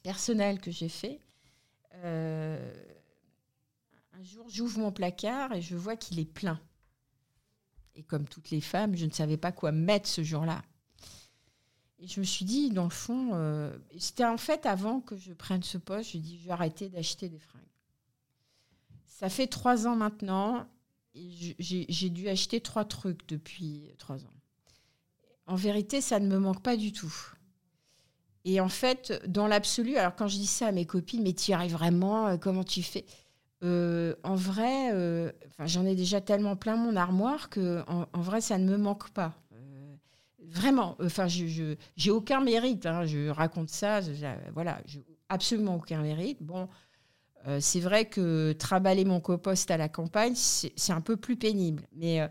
personnel 0.01 0.61
que 0.61 0.71
j'ai 0.71 0.87
fait. 0.87 1.19
Euh, 2.05 2.73
un 4.13 4.23
jour, 4.23 4.45
j'ouvre 4.47 4.79
mon 4.79 4.93
placard 4.93 5.51
et 5.51 5.61
je 5.61 5.75
vois 5.75 5.97
qu'il 5.97 6.19
est 6.19 6.25
plein. 6.25 6.59
Et 7.95 8.03
comme 8.03 8.27
toutes 8.27 8.49
les 8.49 8.61
femmes, 8.61 8.95
je 8.95 9.05
ne 9.05 9.11
savais 9.11 9.37
pas 9.37 9.51
quoi 9.51 9.73
mettre 9.73 10.07
ce 10.07 10.23
jour-là. 10.23 10.61
Et 11.99 12.07
je 12.07 12.21
me 12.21 12.25
suis 12.25 12.45
dit, 12.45 12.69
dans 12.69 12.85
le 12.85 12.89
fond, 12.89 13.31
euh, 13.33 13.77
c'était 13.99 14.25
en 14.25 14.37
fait 14.37 14.65
avant 14.65 15.01
que 15.01 15.17
je 15.17 15.33
prenne 15.33 15.63
ce 15.63 15.77
poste, 15.77 16.11
je 16.11 16.17
dis, 16.17 16.39
je 16.39 16.45
vais 16.45 16.51
arrêter 16.51 16.87
d'acheter 16.87 17.27
des 17.27 17.39
fringues. 17.39 17.61
Ça 19.13 19.29
fait 19.29 19.45
trois 19.45 19.85
ans 19.85 19.95
maintenant, 19.95 20.65
j'ai 21.13 22.09
dû 22.09 22.27
acheter 22.27 22.59
trois 22.61 22.83
trucs 22.83 23.27
depuis 23.27 23.91
trois 23.99 24.17
ans. 24.17 24.33
En 25.45 25.55
vérité, 25.55 26.01
ça 26.01 26.19
ne 26.19 26.27
me 26.27 26.39
manque 26.39 26.63
pas 26.63 26.75
du 26.75 26.91
tout. 26.91 27.13
Et 28.43 28.59
en 28.59 28.69
fait, 28.69 29.21
dans 29.27 29.45
l'absolu, 29.45 29.97
alors 29.97 30.15
quand 30.15 30.27
je 30.27 30.37
dis 30.37 30.47
ça 30.47 30.67
à 30.67 30.71
mes 30.71 30.85
copines, 30.85 31.21
mais 31.21 31.33
tu 31.33 31.53
arrives 31.53 31.73
vraiment, 31.73 32.27
euh, 32.27 32.37
comment 32.37 32.63
tu 32.63 32.81
fais? 32.81 33.05
Euh, 33.63 34.15
En 34.23 34.35
vrai, 34.35 34.91
j'en 35.59 35.85
ai 35.85 35.95
déjà 35.95 36.19
tellement 36.19 36.55
plein 36.55 36.75
mon 36.75 36.95
armoire 36.95 37.49
que 37.49 37.83
en 37.87 38.21
vrai, 38.21 38.41
ça 38.41 38.57
ne 38.57 38.67
me 38.69 38.77
manque 38.77 39.11
pas. 39.11 39.35
Vraiment, 40.39 40.97
enfin, 41.01 41.27
je 41.27 41.75
j'ai 41.95 42.11
aucun 42.11 42.41
mérite. 42.41 42.87
Hein, 42.87 43.05
je 43.05 43.29
raconte 43.29 43.69
ça, 43.69 44.01
voilà, 44.53 44.81
absolument 45.29 45.75
aucun 45.75 46.01
mérite. 46.01 46.41
Bon, 46.41 46.67
euh, 47.47 47.59
c'est 47.59 47.79
vrai 47.79 48.05
que 48.05 48.53
travailler 48.53 49.05
mon 49.05 49.19
compost 49.19 49.69
à 49.71 49.77
la 49.77 49.89
campagne, 49.89 50.33
c'est 50.35 50.93
un 50.93 51.01
peu 51.01 51.17
plus 51.17 51.35
pénible, 51.35 51.83
mais 51.95 52.21
euh, 52.21 52.27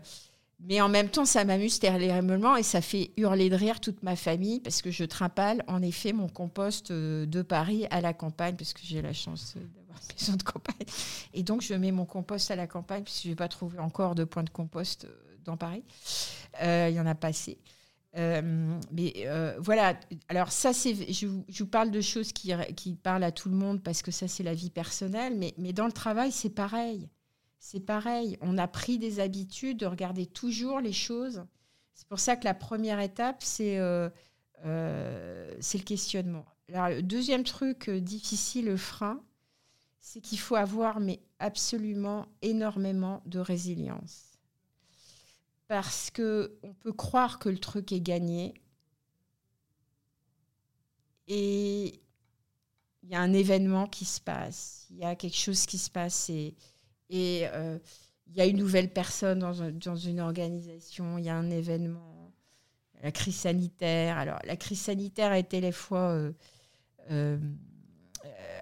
mais 0.65 0.79
en 0.79 0.87
même 0.87 1.09
temps, 1.09 1.25
ça 1.25 1.43
m'amuse 1.43 1.77
terriblement 1.79 2.55
et 2.55 2.63
ça 2.63 2.79
fait 2.79 3.11
hurler 3.17 3.49
de 3.49 3.55
rire 3.55 3.81
toute 3.81 4.01
ma 4.01 4.15
famille 4.15 4.61
parce 4.61 4.81
que 4.81 4.91
je 4.91 5.03
trimpale 5.03 5.61
en 5.67 5.81
effet 5.81 6.13
mon 6.13 6.29
compost 6.29 6.89
euh, 6.91 7.25
de 7.25 7.41
Paris 7.41 7.85
à 7.89 7.99
la 7.99 8.13
campagne 8.13 8.55
parce 8.55 8.71
que 8.71 8.79
j'ai 8.81 9.01
la 9.01 9.11
chance 9.11 9.55
d'avoir 9.55 9.99
une 10.01 10.15
maison 10.17 10.37
de 10.37 10.43
campagne. 10.43 10.87
Et 11.33 11.43
donc, 11.43 11.63
je 11.63 11.73
mets 11.73 11.91
mon 11.91 12.05
compost 12.05 12.49
à 12.49 12.55
la 12.55 12.65
campagne 12.65 13.03
parce 13.03 13.17
que 13.17 13.23
je 13.23 13.29
n'ai 13.29 13.35
pas 13.35 13.49
trouvé 13.49 13.79
encore 13.79 14.15
de 14.15 14.23
point 14.23 14.43
de 14.43 14.49
compost 14.49 15.05
dans 15.43 15.57
Paris. 15.57 15.83
Il 16.61 16.93
y 16.93 16.99
en 16.99 17.07
a 17.07 17.15
pas 17.15 17.27
assez. 17.27 17.57
Euh, 18.15 18.79
mais 18.91 19.13
euh, 19.25 19.55
voilà, 19.59 19.99
alors 20.29 20.51
ça, 20.51 20.71
c'est, 20.71 21.11
je, 21.11 21.25
vous 21.25 21.67
parle 21.67 21.89
de 21.89 22.01
choses 22.01 22.31
qui, 22.31 22.53
parlent 23.01 23.23
à 23.23 23.31
tout 23.31 23.49
le 23.49 23.55
monde 23.55 23.81
parce 23.81 24.01
que 24.01 24.11
ça, 24.11 24.27
c'est 24.27 24.43
la 24.43 24.53
vie 24.53 24.69
personnelle, 24.69 25.35
mais, 25.57 25.73
dans 25.73 25.85
le 25.87 25.91
travail, 25.91 26.31
c'est 26.31 26.51
pareil. 26.51 27.09
C'est 27.59 27.79
pareil. 27.79 28.37
On 28.41 28.57
a 28.57 28.67
pris 28.67 28.97
des 28.97 29.19
habitudes 29.19 29.77
de 29.77 29.85
regarder 29.85 30.25
toujours 30.25 30.79
les 30.79 30.93
choses. 30.93 31.43
C'est 31.93 32.07
pour 32.07 32.19
ça 32.19 32.35
que 32.35 32.45
la 32.45 32.53
première 32.53 32.99
étape, 32.99 33.41
c'est, 33.41 33.77
euh, 33.77 34.09
le 34.63 35.83
questionnement. 35.83 36.45
Le 36.69 37.01
deuxième 37.01 37.43
truc 37.43 37.89
difficile, 37.89 38.65
le 38.65 38.77
frein, 38.77 39.21
c'est 40.01 40.21
qu'il 40.21 40.39
faut 40.39 40.55
avoir 40.55 40.99
mais 40.99 41.21
absolument 41.39 42.27
énormément 42.41 43.21
de 43.25 43.39
résilience 43.39 44.32
parce 45.67 46.11
que 46.11 46.57
on 46.63 46.73
peut 46.73 46.93
croire 46.93 47.39
que 47.39 47.49
le 47.49 47.57
truc 47.57 47.91
est 47.91 48.01
gagné 48.01 48.53
et 51.27 52.01
il 53.03 53.09
y 53.09 53.15
a 53.15 53.21
un 53.21 53.33
événement 53.33 53.87
qui 53.87 54.05
se 54.05 54.21
passe, 54.21 54.87
il 54.91 54.97
y 54.97 55.03
a 55.03 55.15
quelque 55.15 55.37
chose 55.37 55.65
qui 55.65 55.77
se 55.77 55.89
passe 55.89 56.29
et, 56.29 56.55
euh, 57.11 57.79
il 58.27 58.37
y 58.37 58.41
a 58.41 58.45
une 58.45 58.57
nouvelle 58.57 58.91
personne 58.91 59.39
dans, 59.39 59.95
une 59.95 60.19
organisation, 60.19 61.17
il 61.17 61.25
y 61.25 61.29
a 61.29 61.35
un 61.35 61.51
événement, 61.51 62.31
la 63.01 63.11
crise 63.11 63.35
sanitaire. 63.35 64.17
Alors 64.17 64.39
la 64.45 64.55
crise 64.55 64.81
sanitaire 64.81 65.31
a 65.31 65.37
été 65.37 65.61
les 65.61 65.71
fois 65.71 66.09
euh, 66.11 66.31
euh, 67.11 67.37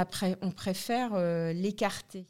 préfère 0.51 1.13
euh, 1.13 1.53
l'écarter. 1.53 2.27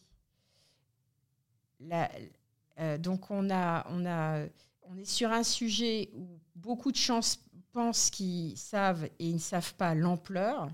Euh, 2.79 2.97
donc 2.97 3.31
on, 3.31 3.49
est 3.49 5.05
sur 5.05 5.31
un 5.31 5.43
sujet 5.43 6.09
où 6.13 6.39
beaucoup 6.55 6.91
de 6.91 6.97
gens 6.97 7.37
pensent 7.71 8.09
qu'ils 8.09 8.57
savent 8.57 9.05
et 9.05 9.27
ils 9.27 9.35
ne 9.35 9.39
savent 9.39 9.73
pas 9.75 9.95
l'ampleur. 9.95 10.69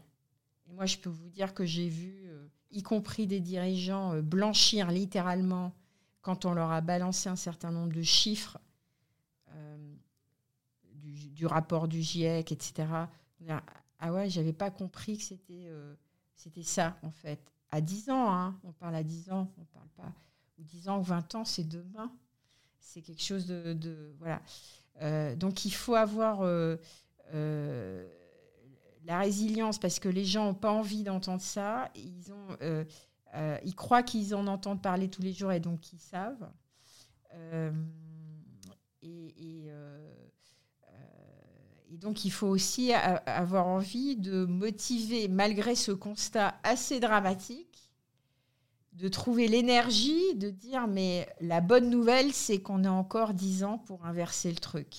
Et 0.67 0.73
moi, 0.73 0.85
je 0.85 0.97
peux 0.97 1.09
vous 1.09 1.29
dire 1.29 1.53
que 1.53 1.65
j'ai 1.65 1.87
vu, 1.87 2.25
euh, 2.25 2.47
y 2.71 2.83
compris 2.83 3.27
des 3.27 3.39
dirigeants, 3.39 4.21
blanchir 4.21 4.91
littéralement 4.91 5.73
quand 6.21 6.45
on 6.45 6.53
leur 6.53 6.71
a 6.71 6.81
balancé 6.81 7.29
un 7.29 7.35
certain 7.35 7.71
nombre 7.71 7.93
de 7.93 8.03
chiffres 8.03 8.59
du, 10.93 11.29
du, 11.29 11.45
rapport 11.47 11.87
du 11.87 12.01
GIEC, 12.01 12.51
etc. 12.51 12.85
Ah 13.99 14.13
ouais, 14.13 14.29
j'avais 14.29 14.53
pas 14.53 14.69
compris 14.69 15.17
que 15.17 15.23
c'était 15.23 15.67
c'était 16.35 16.63
ça, 16.63 16.97
en 17.03 17.11
fait. 17.11 17.39
À 17.69 17.81
10 17.81 18.09
ans, 18.09 18.31
hein, 18.31 18.59
on 18.63 18.71
parle 18.73 18.95
à 18.95 19.03
10 19.03 19.31
ans, 19.31 19.51
on 19.57 19.65
parle 19.65 19.89
pas. 19.95 20.13
Ou 20.59 20.63
10 20.63 20.89
ans 20.89 20.99
ou 20.99 21.03
20 21.03 21.35
ans, 21.35 21.45
c'est 21.45 21.67
demain. 21.67 22.11
C'est 22.79 23.01
quelque 23.01 23.21
chose 23.21 23.45
de. 23.45 24.13
voilà. 24.19 24.41
Euh, 25.01 25.35
donc, 25.35 25.65
il 25.65 25.71
faut 25.71 25.95
avoir 25.95 26.41
euh, 26.41 26.75
euh, 27.33 28.07
la 29.05 29.19
résilience 29.19 29.79
parce 29.79 29.99
que 29.99 30.09
les 30.09 30.25
gens 30.25 30.45
n'ont 30.45 30.53
pas 30.53 30.71
envie 30.71 31.03
d'entendre 31.03 31.41
ça. 31.41 31.89
Ils, 31.95 32.31
ont, 32.33 32.85
ils 33.63 33.75
croient 33.75 34.03
qu'ils 34.03 34.35
en 34.35 34.47
entendent 34.47 34.81
parler 34.81 35.09
tous 35.09 35.21
les 35.21 35.33
jours 35.33 35.51
et 35.51 35.59
donc 35.59 35.93
ils 35.93 35.99
savent. 35.99 36.51
et, 39.01 39.33
et 39.37 39.71
et 41.93 41.97
donc, 41.97 42.23
il 42.23 42.31
faut 42.31 42.47
aussi 42.47 42.93
avoir 42.93 43.67
envie 43.67 44.15
de 44.15 44.45
motiver, 44.45 45.27
malgré 45.27 45.75
ce 45.75 45.91
constat 45.91 46.55
assez 46.63 47.01
dramatique, 47.01 47.91
de 48.93 49.09
trouver 49.09 49.49
l'énergie 49.49 50.35
de 50.35 50.49
dire, 50.49 50.87
mais 50.87 51.27
la 51.41 51.59
bonne 51.59 51.89
nouvelle, 51.89 52.31
c'est 52.31 52.61
qu'on 52.61 52.85
a 52.85 52.89
encore 52.89 53.33
dix 53.33 53.65
ans 53.65 53.77
pour 53.77 54.05
inverser 54.05 54.49
le 54.49 54.57
truc. 54.57 54.95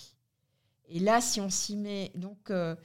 Et 0.87 0.99
là, 0.99 1.23
si 1.23 1.41
on 1.41 1.49
s'y 1.49 1.77
met, 1.77 2.13
donc, 2.15 2.51
euh, 2.51 2.77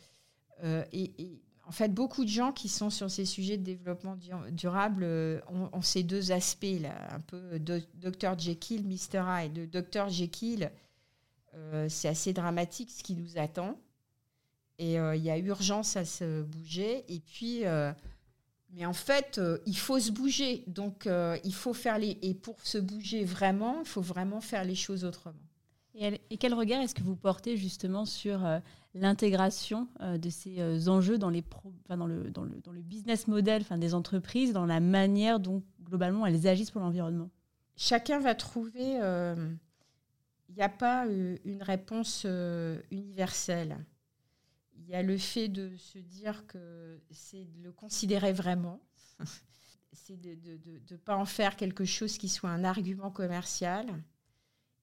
euh, 0.64 0.86
et, 0.94 1.42
en 1.66 1.72
fait, 1.72 1.94
beaucoup 1.94 2.24
de 2.24 2.30
gens 2.30 2.54
qui 2.54 2.70
sont 2.70 2.90
sur 2.90 3.12
ces 3.12 3.26
sujets 3.26 3.58
de 3.58 3.64
développement 3.64 4.18
durable 4.52 5.04
euh, 5.04 5.42
ont, 5.50 5.82
ces 5.82 6.04
deux 6.04 6.32
aspects 6.32 6.80
là, 6.80 7.14
un 7.14 7.20
peu 7.20 7.60
Dr 7.60 8.40
Jekyll, 8.40 8.88
Mr 8.88 9.22
Hyde. 9.28 9.70
Dr 9.70 10.08
Jekyll, 10.08 10.72
c'est 11.90 12.08
assez 12.08 12.34
dramatique 12.34 12.92
ce 12.92 13.04
qui 13.04 13.16
nous 13.16 13.38
attend. 13.38 13.78
Et 14.80 15.00
euh, 15.00 15.16
il 15.16 15.24
y 15.24 15.32
a 15.32 15.38
urgence 15.38 15.98
à 15.98 16.06
se 16.06 16.44
bouger. 16.44 17.04
Et 17.12 17.20
puis, 17.20 17.66
euh, 17.66 17.92
mais 18.72 18.86
en 18.86 18.94
fait, 18.94 19.38
euh, 19.38 19.58
il 19.66 19.78
faut 19.78 20.00
se 20.00 20.12
bouger. 20.12 20.64
Donc, 20.68 21.10
il 21.44 21.54
faut 21.54 21.74
faire 21.74 21.98
les. 21.98 22.18
Et 22.22 22.34
pour 22.34 22.60
se 22.62 22.78
bouger 22.78 23.24
vraiment, 23.24 23.80
il 23.82 23.88
faut 23.88 24.02
vraiment 24.02 24.42
faire 24.42 24.64
les 24.64 24.76
choses 24.76 25.04
autrement. 25.04 25.40
Et, 26.00 26.38
quel 26.38 26.54
regard 26.54 26.82
est-ce 26.82 26.94
que 26.94 27.02
vous 27.02 27.16
portez 27.16 27.58
justement 27.58 28.06
sur 28.06 28.42
l'intégration 28.94 29.88
de 30.00 30.30
ces 30.30 30.90
enjeux 30.90 31.18
dans, 31.18 31.32
les 31.32 31.44
dans, 31.90 32.06
le, 32.06 32.30
dans, 32.30 32.44
le, 32.44 32.62
dans 32.64 32.72
le 32.72 32.82
business 32.82 33.28
model 33.28 33.64
des 33.78 33.96
entreprises, 33.96 34.54
dans 34.54 34.68
la 34.68 34.80
manière 34.80 35.40
dont 35.40 35.64
globalement 35.84 36.28
elles 36.28 36.48
agissent 36.48 36.70
pour 36.70 36.82
l'environnement? 36.82 37.32
Chacun 37.76 38.20
va 38.20 38.36
trouver 38.36 39.00
il 40.50 40.56
n'y 40.56 40.62
a 40.62 40.70
pas 40.70 41.08
une 41.08 41.64
réponse 41.64 42.28
universelle. 42.92 43.78
Il 44.88 44.92
y 44.92 44.96
a 44.96 45.04
le 45.04 45.18
fait 45.18 45.50
de 45.50 45.76
se 45.76 46.00
dire 46.00 46.48
que 46.48 47.02
c'est 47.12 47.44
de 47.44 47.62
le 47.62 47.74
considérer 47.74 48.32
vraiment, 48.32 48.80
c'est 49.92 50.16
de 50.16 50.38
ne 50.90 50.96
pas 50.96 51.18
en 51.18 51.26
faire 51.26 51.58
quelque 51.58 51.84
chose 51.84 52.18
qui 52.18 52.30
soit 52.30 52.50
un 52.50 52.64
argument 52.64 53.12
commercial. 53.12 53.86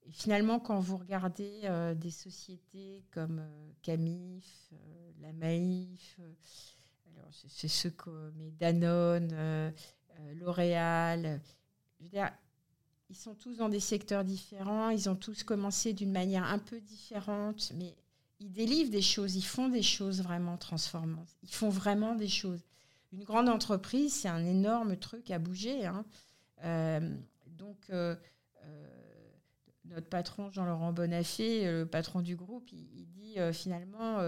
Et 0.02 0.12
finalement, 0.12 0.60
quand 0.60 0.78
vous 0.78 0.98
regardez 0.98 1.62
euh, 1.64 1.94
des 1.94 2.10
sociétés 2.10 3.02
comme 3.12 3.38
euh, 3.38 3.70
Camif, 3.80 4.68
euh, 4.74 5.10
la 5.22 5.32
Maïf, 5.32 6.20
c'est 7.48 7.68
ceux 7.68 7.90
comme 7.90 8.50
Danone, 8.58 9.72
L'Oréal, 10.34 11.40
je 11.98 12.04
veux 12.04 12.10
dire, 12.10 12.30
ils 13.08 13.16
sont 13.16 13.34
tous 13.34 13.56
dans 13.56 13.70
des 13.70 13.80
secteurs 13.80 14.24
différents, 14.24 14.90
ils 14.90 15.08
ont 15.08 15.16
tous 15.16 15.44
commencé 15.44 15.94
d'une 15.94 16.12
manière 16.12 16.44
un 16.44 16.58
peu 16.58 16.80
différente, 16.80 17.72
mais 17.76 17.96
ils 18.40 18.52
délivrent 18.52 18.90
des 18.90 19.02
choses, 19.02 19.36
ils 19.36 19.44
font 19.44 19.68
des 19.68 19.82
choses 19.82 20.22
vraiment 20.22 20.56
transformantes. 20.56 21.36
Ils 21.42 21.54
font 21.54 21.68
vraiment 21.68 22.14
des 22.14 22.28
choses. 22.28 22.64
Une 23.12 23.24
grande 23.24 23.48
entreprise, 23.48 24.12
c'est 24.12 24.28
un 24.28 24.44
énorme 24.44 24.96
truc 24.96 25.30
à 25.30 25.38
bouger. 25.38 25.86
Hein. 25.86 26.04
Euh, 26.64 27.14
donc, 27.46 27.78
euh, 27.90 28.16
euh, 28.64 28.86
notre 29.84 30.08
patron, 30.08 30.50
Jean-Laurent 30.50 30.92
Bonafé, 30.92 31.70
le 31.70 31.86
patron 31.86 32.22
du 32.22 32.34
groupe, 32.34 32.70
il, 32.72 33.06
dit 33.10 33.36
finalement, 33.52 34.18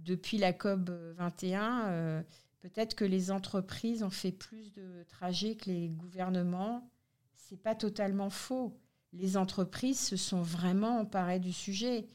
depuis 0.00 0.38
la 0.38 0.52
COP 0.52 0.90
21, 0.90 2.24
peut-être 2.60 2.94
que 2.94 3.04
les 3.04 3.30
entreprises 3.30 4.02
ont 4.02 4.10
fait 4.10 4.32
plus 4.32 4.72
de 4.72 5.04
trajets 5.08 5.56
que 5.56 5.70
les 5.70 5.88
gouvernements. 5.88 6.88
C'est 7.34 7.60
pas 7.60 7.74
totalement 7.74 8.30
faux. 8.30 8.78
Les 9.12 9.36
entreprises 9.36 10.00
se 10.00 10.16
sont 10.16 10.42
vraiment 10.42 11.00
emparées 11.00 11.40
du 11.40 11.52
sujet. 11.52 12.06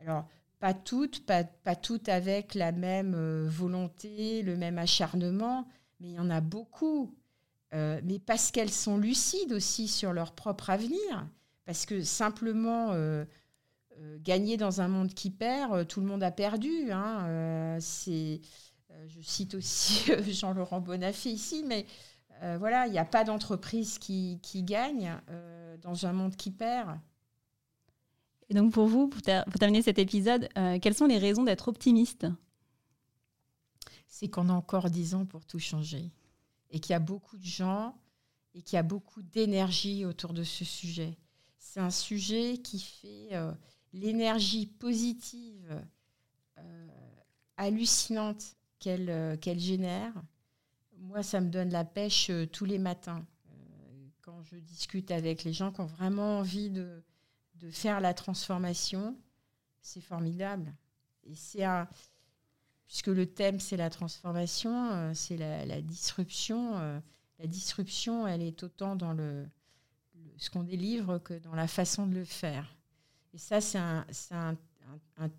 Alors, 0.00 0.26
pas 0.58 0.74
toutes, 0.74 1.24
pas, 1.26 1.44
toutes 1.76 2.08
avec 2.08 2.54
la 2.54 2.72
même 2.72 3.14
euh, 3.14 3.46
volonté, 3.48 4.42
le 4.42 4.56
même 4.56 4.78
acharnement, 4.78 5.68
mais 6.00 6.08
il 6.08 6.14
y 6.14 6.18
en 6.18 6.30
a 6.30 6.40
beaucoup. 6.40 7.14
Euh, 7.74 8.00
mais 8.04 8.18
parce 8.18 8.50
qu'elles 8.50 8.72
sont 8.72 8.96
lucides 8.96 9.52
aussi 9.52 9.88
sur 9.88 10.12
leur 10.12 10.32
propre 10.32 10.70
avenir, 10.70 11.28
parce 11.64 11.84
que 11.84 12.02
simplement 12.02 12.92
euh, 12.92 13.24
gagner 14.20 14.56
dans 14.56 14.80
un 14.80 14.88
monde 14.88 15.12
qui 15.12 15.30
perd, 15.30 15.86
tout 15.88 16.00
le 16.00 16.06
monde 16.06 16.22
a 16.22 16.30
perdu. 16.30 16.90
Hein, 16.90 17.78
c'est, 17.80 18.40
je 19.06 19.20
cite 19.20 19.54
aussi 19.54 20.10
Jean-Laurent 20.32 20.80
Bonafé 20.80 21.30
ici, 21.30 21.64
mais 21.66 21.86
voilà, 22.58 22.86
il 22.86 22.92
n'y 22.92 22.98
a 22.98 23.04
pas 23.04 23.24
d'entreprise 23.24 23.98
qui, 23.98 24.38
qui 24.42 24.62
gagne 24.62 25.16
dans 25.82 26.06
un 26.06 26.12
monde 26.12 26.36
qui 26.36 26.50
perd. 26.50 26.98
Et 28.48 28.54
donc 28.54 28.72
pour 28.72 28.86
vous, 28.86 29.08
pour, 29.08 29.22
terminer 29.22 29.82
cet 29.82 29.98
épisode, 29.98 30.48
euh, 30.56 30.78
quelles 30.80 30.94
sont 30.94 31.06
les 31.06 31.18
raisons 31.18 31.44
d'être 31.44 31.68
optimiste? 31.68 32.26
C'est 34.06 34.28
qu'on 34.28 34.48
a 34.48 34.52
encore 34.52 34.88
dix 34.90 35.14
ans 35.14 35.26
pour 35.26 35.44
tout 35.44 35.58
changer 35.58 36.12
et 36.70 36.80
qu'il 36.80 36.92
y 36.92 36.94
a 36.94 37.00
beaucoup 37.00 37.36
de 37.36 37.44
gens 37.44 37.96
et 38.54 38.62
qu'il 38.62 38.76
y 38.76 38.78
a 38.78 38.82
beaucoup 38.82 39.22
d'énergie 39.22 40.04
autour 40.04 40.32
de 40.32 40.44
ce 40.44 40.64
sujet. 40.64 41.18
C'est 41.58 41.80
un 41.80 41.90
sujet 41.90 42.58
qui 42.58 42.80
fait 42.80 43.28
euh, 43.32 43.52
l'énergie 43.92 44.66
positive 44.66 45.82
euh, 46.58 46.88
hallucinante 47.56 48.56
qu'elle 48.78 49.38
qu'elle 49.40 49.58
génère. 49.58 50.12
Moi, 50.98 51.22
ça 51.22 51.40
me 51.40 51.50
donne 51.50 51.70
la 51.70 51.84
pêche 51.84 52.30
tous 52.52 52.64
les 52.64 52.78
matins 52.78 53.26
quand 54.22 54.42
je 54.42 54.56
discute 54.56 55.10
avec 55.10 55.44
les 55.44 55.52
gens 55.52 55.70
qui 55.72 55.80
ont 55.80 55.86
vraiment 55.86 56.38
envie 56.38 56.68
de, 56.68 57.02
de 57.60 57.70
faire 57.70 58.00
la 58.00 58.14
transformation, 58.14 59.16
c'est 59.80 60.00
formidable. 60.00 60.74
Et 61.24 61.34
c'est 61.34 61.64
un, 61.64 61.88
puisque 62.86 63.08
le 63.08 63.26
thème 63.26 63.60
c'est 63.60 63.76
la 63.76 63.90
transformation, 63.90 64.90
euh, 64.92 65.12
c'est 65.14 65.36
la, 65.36 65.80
disruption. 65.80 66.78
Euh, 66.78 66.98
la 67.38 67.46
disruption, 67.46 68.26
elle 68.26 68.42
est 68.42 68.62
autant 68.62 68.96
dans 68.96 69.12
le, 69.12 69.46
ce 70.38 70.50
qu'on 70.50 70.62
délivre 70.62 71.18
que 71.18 71.34
dans 71.34 71.54
la 71.54 71.68
façon 71.68 72.06
de 72.06 72.14
le 72.14 72.24
faire. 72.24 72.76
Et 73.34 73.38
ça, 73.38 73.60
c'est 73.60 73.78
un, 73.78 74.56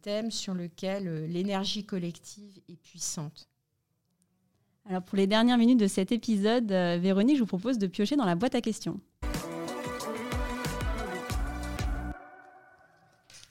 thème 0.01 0.29
sur 0.29 0.53
lequel 0.53 1.07
euh, 1.07 1.27
l'énergie 1.27 1.83
collective 1.83 2.59
est 2.67 2.75
puissante. 2.75 3.47
Alors 4.85 5.03
pour 5.03 5.17
les 5.17 5.27
dernières 5.27 5.57
minutes 5.57 5.79
de 5.79 5.87
cet 5.87 6.13
épisode, 6.13 6.71
Véronique, 6.71 7.35
je 7.35 7.41
vous 7.41 7.47
propose 7.47 7.77
de 7.77 7.87
piocher 7.87 8.15
dans 8.15 8.25
la 8.25 8.35
boîte 8.35 8.55
à 8.55 8.61
questions. 8.61 9.01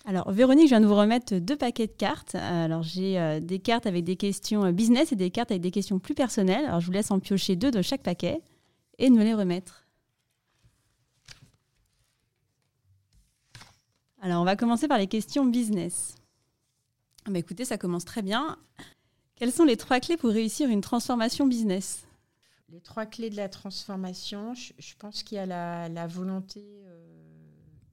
Alors, 0.09 0.31
Véronique, 0.31 0.67
je 0.67 0.69
viens 0.69 0.81
de 0.81 0.87
vous 0.87 0.95
remettre 0.95 1.35
deux 1.35 1.57
paquets 1.57 1.89
de 1.89 1.93
cartes. 1.93 2.37
Alors, 2.37 2.85
j'ai 2.85 3.19
euh, 3.19 3.41
des 3.41 3.59
cartes 3.59 3.87
avec 3.87 4.05
des 4.05 4.15
questions 4.15 4.65
euh, 4.65 4.71
business 4.71 5.11
et 5.11 5.17
des 5.17 5.33
cartes 5.33 5.51
avec 5.51 5.63
des 5.63 5.73
questions 5.73 5.99
plus 5.99 6.15
personnelles. 6.15 6.65
Alors, 6.65 6.79
je 6.79 6.87
vous 6.87 6.93
laisse 6.93 7.11
en 7.11 7.19
piocher 7.19 7.57
deux 7.57 7.73
de 7.73 7.83
chaque 7.83 8.05
paquet 8.05 8.41
et 8.99 9.11
me 9.11 9.25
les 9.25 9.35
remettre. 9.35 9.85
Alors, 14.21 14.43
on 14.43 14.45
va 14.45 14.55
commencer 14.55 14.87
par 14.87 14.99
les 14.99 15.09
questions 15.09 15.45
business. 15.45 16.15
Bah, 17.29 17.41
écoutez, 17.41 17.65
ça 17.65 17.77
commence 17.77 18.05
très 18.05 18.23
bien. 18.23 18.59
Quelles 19.35 19.53
sont 19.53 19.65
les 19.65 19.77
trois 19.77 19.99
clés 19.99 20.17
pour 20.17 20.31
réussir 20.31 20.69
une 20.69 20.83
transformation 20.83 21.49
business? 21.49 22.07
Les 22.69 22.81
trois 22.81 23.07
clés 23.07 23.29
de 23.29 23.37
la 23.37 23.49
transformation, 23.49 24.55
je, 24.55 24.95
pense 25.01 25.25
qu'il 25.25 25.35
y 25.37 25.41
a 25.41 25.47
la, 25.89 26.07
volonté 26.07 26.65
euh, 26.85 26.97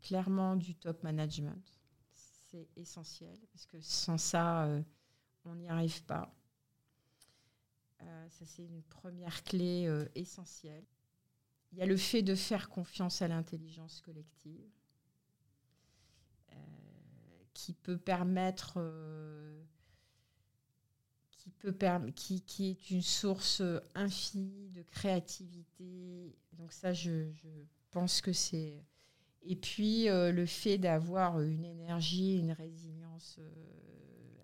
clairement 0.04 0.56
du 0.56 0.76
top 0.76 1.02
management 1.02 1.83
essentiel, 2.76 3.38
parce 3.52 3.66
que 3.66 3.80
sans 3.82 4.18
ça, 4.18 4.66
euh, 4.66 4.82
on 5.46 5.56
n'y 5.56 5.68
arrive 5.68 6.04
pas. 6.04 6.34
Euh, 8.02 8.30
ça, 8.30 8.46
c'est 8.46 8.64
une 8.64 8.84
première 8.84 9.44
clé 9.44 9.86
euh, 9.88 10.06
essentielle. 10.16 10.86
Il 11.72 11.80
y 11.80 11.82
a 11.82 11.86
le 11.86 11.98
fait 11.98 12.22
de 12.22 12.36
faire 12.36 12.70
confiance 12.70 13.22
à 13.22 13.28
l'intelligence 13.28 14.02
collective, 14.02 14.70
qui 17.54 17.74
peut 17.74 17.98
permettre, 17.98 18.80
qui, 21.32 21.50
peut 21.52 21.76
qui, 22.16 22.42
qui, 22.42 22.70
est 22.70 22.90
une 22.90 23.02
source 23.02 23.62
infinie 23.96 24.70
de 24.70 24.82
créativité. 24.84 26.36
Donc 26.54 26.74
ça, 26.74 26.94
je 26.94 27.32
pense 27.90 28.22
que 28.22 28.34
c'est 28.34 28.84
et 29.46 29.56
puis 29.56 30.10
euh, 30.10 30.32
le 30.32 30.46
fait 30.46 30.78
d'avoir 30.78 31.42
une 31.42 31.66
énergie, 31.66 32.38
une 32.38 32.52
résilience 32.52 33.38
euh, 33.40 33.50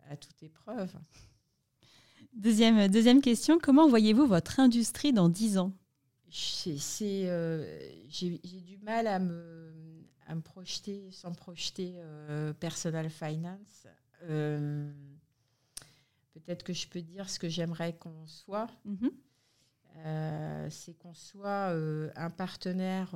à 0.09 0.17
toute 0.17 0.41
épreuve. 0.43 0.93
Deuxième, 2.33 2.87
deuxième 2.89 3.21
question, 3.21 3.59
comment 3.59 3.87
voyez-vous 3.87 4.27
votre 4.27 4.59
industrie 4.59 5.13
dans 5.13 5.29
10 5.29 5.57
ans? 5.57 5.73
Euh, 7.01 7.91
J'ai 8.07 8.37
du 8.39 8.77
mal 8.77 9.07
à 9.07 9.19
me, 9.19 9.73
à 10.27 10.35
me 10.35 10.41
projeter 10.41 11.09
sans 11.11 11.33
projeter 11.33 11.95
personal 12.59 13.09
finance. 13.09 13.87
Peut-être 16.33 16.63
que 16.63 16.73
je 16.73 16.87
peux 16.87 17.01
dire 17.01 17.29
ce 17.29 17.39
que 17.39 17.49
j'aimerais 17.49 17.93
qu'on 17.93 18.27
soit. 18.27 18.69
Mm-hmm. 18.87 20.69
C'est 20.69 20.93
qu'on 20.99 21.15
soit 21.15 21.73
un 22.15 22.29
partenaire 22.29 23.15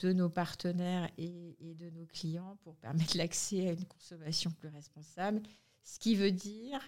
de 0.00 0.12
nos 0.12 0.28
partenaires 0.28 1.08
et, 1.18 1.74
de 1.74 1.90
nos 1.90 2.06
clients 2.06 2.56
pour 2.62 2.76
permettre 2.76 3.16
l'accès 3.16 3.68
à 3.68 3.72
une 3.72 3.84
consommation 3.84 4.50
plus 4.50 4.68
responsable. 4.68 5.42
Ce 5.82 5.98
qui 5.98 6.16
veut 6.16 6.32
dire 6.32 6.80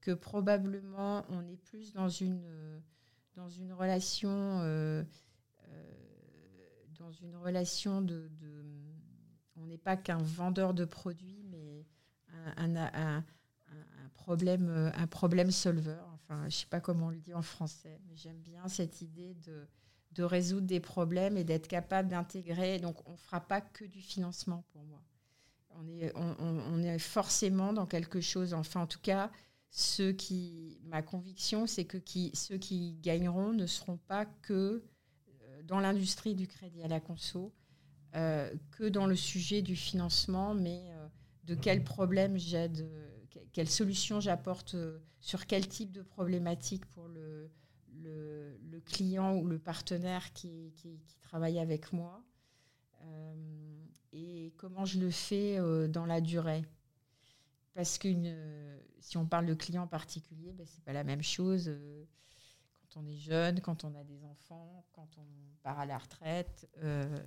que 0.00 0.12
probablement 0.12 1.24
on 1.30 1.46
est 1.46 1.56
plus 1.56 1.92
dans 1.92 2.08
une, 2.08 2.42
dans 3.34 3.48
une 3.48 3.72
relation, 3.72 4.30
euh, 4.30 5.02
euh, 5.68 5.92
dans 6.98 7.12
une 7.12 7.34
relation 7.36 8.02
de, 8.02 8.30
on 9.56 9.66
n'est 9.66 9.78
pas 9.78 9.96
qu'un 9.96 10.18
vendeur 10.18 10.74
de 10.74 10.84
produits, 10.84 11.42
mais 11.50 11.86
un, 12.56 13.24
problème, 14.14 14.92
un 14.94 15.06
problème 15.06 15.50
solver. 15.50 15.98
Enfin, 16.14 16.48
je 16.48 16.56
sais 16.56 16.66
pas 16.66 16.80
comment 16.80 17.06
on 17.06 17.10
le 17.10 17.20
dit 17.20 17.34
en 17.34 17.42
français, 17.42 18.00
mais 18.06 18.16
j'aime 18.16 18.40
bien 18.40 18.68
cette 18.68 19.02
idée 19.02 19.34
de 19.34 19.66
de 20.12 20.22
résoudre 20.22 20.66
des 20.66 20.80
problèmes 20.80 21.36
et 21.36 21.44
d'être 21.44 21.68
capable 21.68 22.08
d'intégrer. 22.08 22.78
Donc, 22.78 22.96
on 23.08 23.12
ne 23.12 23.16
fera 23.16 23.40
pas 23.40 23.60
que 23.60 23.84
du 23.84 24.00
financement 24.00 24.64
pour 24.72 24.82
moi. 24.84 25.02
On 25.70 25.86
est, 25.88 26.12
on, 26.16 26.82
est 26.82 26.98
forcément 26.98 27.72
dans 27.72 27.86
quelque 27.86 28.20
chose, 28.20 28.54
enfin, 28.54 28.80
en 28.82 28.86
tout 28.86 28.98
cas, 29.00 29.30
ceux 29.70 30.12
qui, 30.12 30.80
ma 30.84 31.00
conviction, 31.00 31.66
c'est 31.66 31.84
que 31.84 31.96
qui, 31.96 32.32
ceux 32.34 32.58
qui 32.58 32.98
gagneront 33.00 33.52
ne 33.52 33.66
seront 33.66 33.96
pas 33.96 34.26
que 34.26 34.82
euh, 35.42 35.62
dans 35.62 35.78
l'industrie 35.78 36.34
du 36.34 36.48
crédit 36.48 36.82
à 36.82 36.88
la 36.88 37.00
conso. 37.00 37.52
que 38.12 38.88
dans 38.88 39.06
le 39.06 39.14
sujet 39.14 39.62
du 39.62 39.76
financement, 39.76 40.54
mais 40.54 40.90
de 41.44 41.54
quel 41.54 41.84
problème 41.84 42.36
j'aide, 42.36 42.90
quelle 43.52 43.70
solution 43.70 44.20
j'apporte, 44.20 44.74
sur 45.20 45.46
quel 45.46 45.68
type 45.68 45.92
de 45.92 46.02
problématique 46.02 46.84
pour 46.86 47.06
le, 47.06 47.50
le, 48.02 48.80
client 48.86 49.36
ou 49.36 49.46
le 49.46 49.58
partenaire 49.58 50.32
qui, 50.32 50.72
travaille 51.22 51.58
avec 51.58 51.92
moi 51.92 52.24
et 54.12 54.52
comment 54.56 54.84
je 54.84 54.98
le 54.98 55.10
fais 55.10 55.58
dans 55.88 56.06
la 56.06 56.20
durée. 56.20 56.64
Parce 57.74 57.98
que 57.98 58.08
si 58.98 59.16
on 59.16 59.26
parle 59.26 59.46
de 59.46 59.54
client 59.54 59.86
particulier, 59.86 60.52
ben, 60.52 60.66
ce 60.66 60.76
n'est 60.76 60.82
pas 60.82 60.92
la 60.92 61.04
même 61.04 61.22
chose 61.22 61.70
quand 62.90 63.00
on 63.00 63.06
est 63.06 63.18
jeune, 63.18 63.60
quand 63.60 63.84
on 63.84 63.94
a 63.94 64.04
des 64.04 64.24
enfants, 64.24 64.84
quand 64.92 65.08
on 65.18 65.26
part 65.62 65.78
à 65.78 65.86
la 65.86 65.98
retraite, 65.98 66.68
euh, 66.78 67.18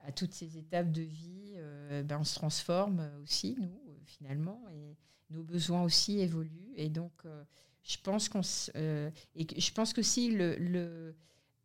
à 0.00 0.12
toutes 0.12 0.32
ces 0.32 0.58
étapes 0.58 0.90
de 0.90 1.02
vie, 1.02 1.54
euh, 1.56 2.02
ben 2.02 2.18
on 2.20 2.24
se 2.24 2.34
transforme 2.34 3.10
aussi, 3.22 3.56
nous, 3.60 3.80
finalement, 4.04 4.64
et 4.70 4.96
nos 5.30 5.42
besoins 5.42 5.82
aussi 5.82 6.18
évoluent. 6.20 6.72
Et 6.76 6.88
donc, 6.88 7.12
euh, 7.24 7.44
je 7.82 7.96
pense 8.02 8.28
qu'on 8.28 8.42
et 9.34 9.60
je 9.60 9.72
pense 9.72 9.92
que 9.92 10.02
si 10.02 10.30
le, 10.30 10.56
le, 10.56 11.14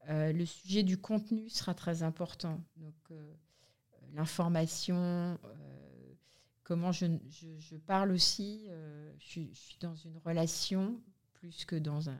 le, 0.09 0.45
sujet 0.45 0.84
du 0.84 0.97
contenu 0.97 1.49
sera 1.49 1.74
très 1.74 2.03
important. 2.03 2.61
Donc, 2.78 3.20
l'information, 4.13 5.38
comment 6.63 6.91
je, 6.91 7.05
je, 7.30 7.76
parle 7.76 8.11
aussi, 8.11 8.68
je 9.20 9.41
je 9.41 9.59
suis 9.59 9.78
dans 9.80 9.95
une 9.95 10.18
relation 10.26 10.99
plus 11.34 11.65
que 11.65 11.76
dans 11.76 12.09
un 12.09 12.20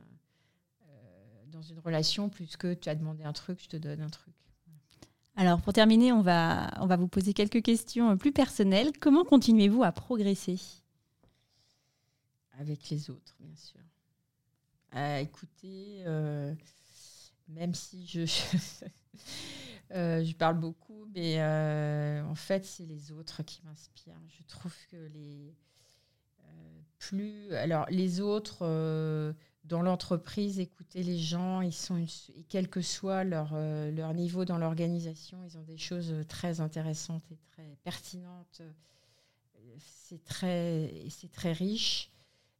dans 1.50 1.62
une 1.62 1.78
relation 1.80 2.28
plus 2.28 2.56
que 2.56 2.74
tu 2.74 2.88
as 2.88 2.94
demandé 2.94 3.24
un 3.24 3.32
truc, 3.32 3.60
je 3.62 3.68
te 3.68 3.76
donne 3.76 4.00
un 4.00 4.10
truc. 4.10 4.34
Alors 5.36 5.60
pour 5.60 5.72
terminer, 5.72 6.12
on 6.12 6.20
va, 6.20 6.70
on 6.80 6.86
va 6.86 6.96
vous 6.96 7.08
poser 7.08 7.32
quelques 7.32 7.62
questions 7.62 8.16
plus 8.16 8.32
personnelles. 8.32 8.90
Comment 9.00 9.24
continuez-vous 9.24 9.84
à 9.84 9.92
progresser? 9.92 10.58
Avec 12.58 12.90
les 12.90 13.08
autres, 13.10 13.36
bien 13.38 13.54
sûr. 13.54 13.80
À 14.90 15.20
écouter, 15.20 16.02
euh, 16.06 16.52
même 17.46 17.72
si 17.72 18.04
je, 18.04 18.20
euh, 19.92 20.24
je 20.24 20.34
parle 20.34 20.58
beaucoup, 20.58 21.06
mais 21.14 21.40
euh, 21.40 22.24
en 22.24 22.34
fait, 22.34 22.64
c'est 22.64 22.86
les 22.86 23.12
autres 23.12 23.44
qui 23.44 23.62
m'inspirent. 23.64 24.20
Je 24.28 24.42
trouve 24.44 24.74
que 24.90 24.96
les 24.96 25.54
plus... 26.98 27.54
Alors 27.54 27.86
les 27.90 28.20
autres 28.20 29.34
dans 29.64 29.82
l'entreprise, 29.82 30.58
écouter 30.58 31.04
les 31.04 31.18
gens, 31.18 31.60
ils 31.60 31.72
sont 31.72 32.04
quel 32.48 32.68
que 32.68 32.80
soit 32.80 33.22
leur, 33.22 33.54
leur 33.54 34.14
niveau 34.14 34.44
dans 34.44 34.58
l'organisation, 34.58 35.44
ils 35.44 35.56
ont 35.58 35.62
des 35.62 35.78
choses 35.78 36.12
très 36.26 36.60
intéressantes 36.60 37.30
et 37.30 37.36
très 37.52 37.76
pertinentes. 37.84 38.62
C'est 39.78 40.24
très, 40.24 41.06
c'est 41.10 41.30
très 41.30 41.52
riche. 41.52 42.10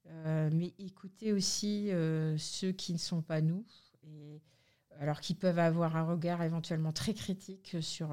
Euh, 0.08 0.48
mais 0.52 0.72
écouter 0.78 1.32
aussi 1.32 1.90
euh, 1.90 2.36
ceux 2.38 2.72
qui 2.72 2.92
ne 2.92 2.98
sont 2.98 3.22
pas 3.22 3.40
nous, 3.40 3.64
alors 5.00 5.20
qui 5.20 5.34
peuvent 5.34 5.58
avoir 5.58 5.96
un 5.96 6.04
regard 6.04 6.42
éventuellement 6.42 6.92
très 6.92 7.14
critique 7.14 7.76
sur. 7.80 8.10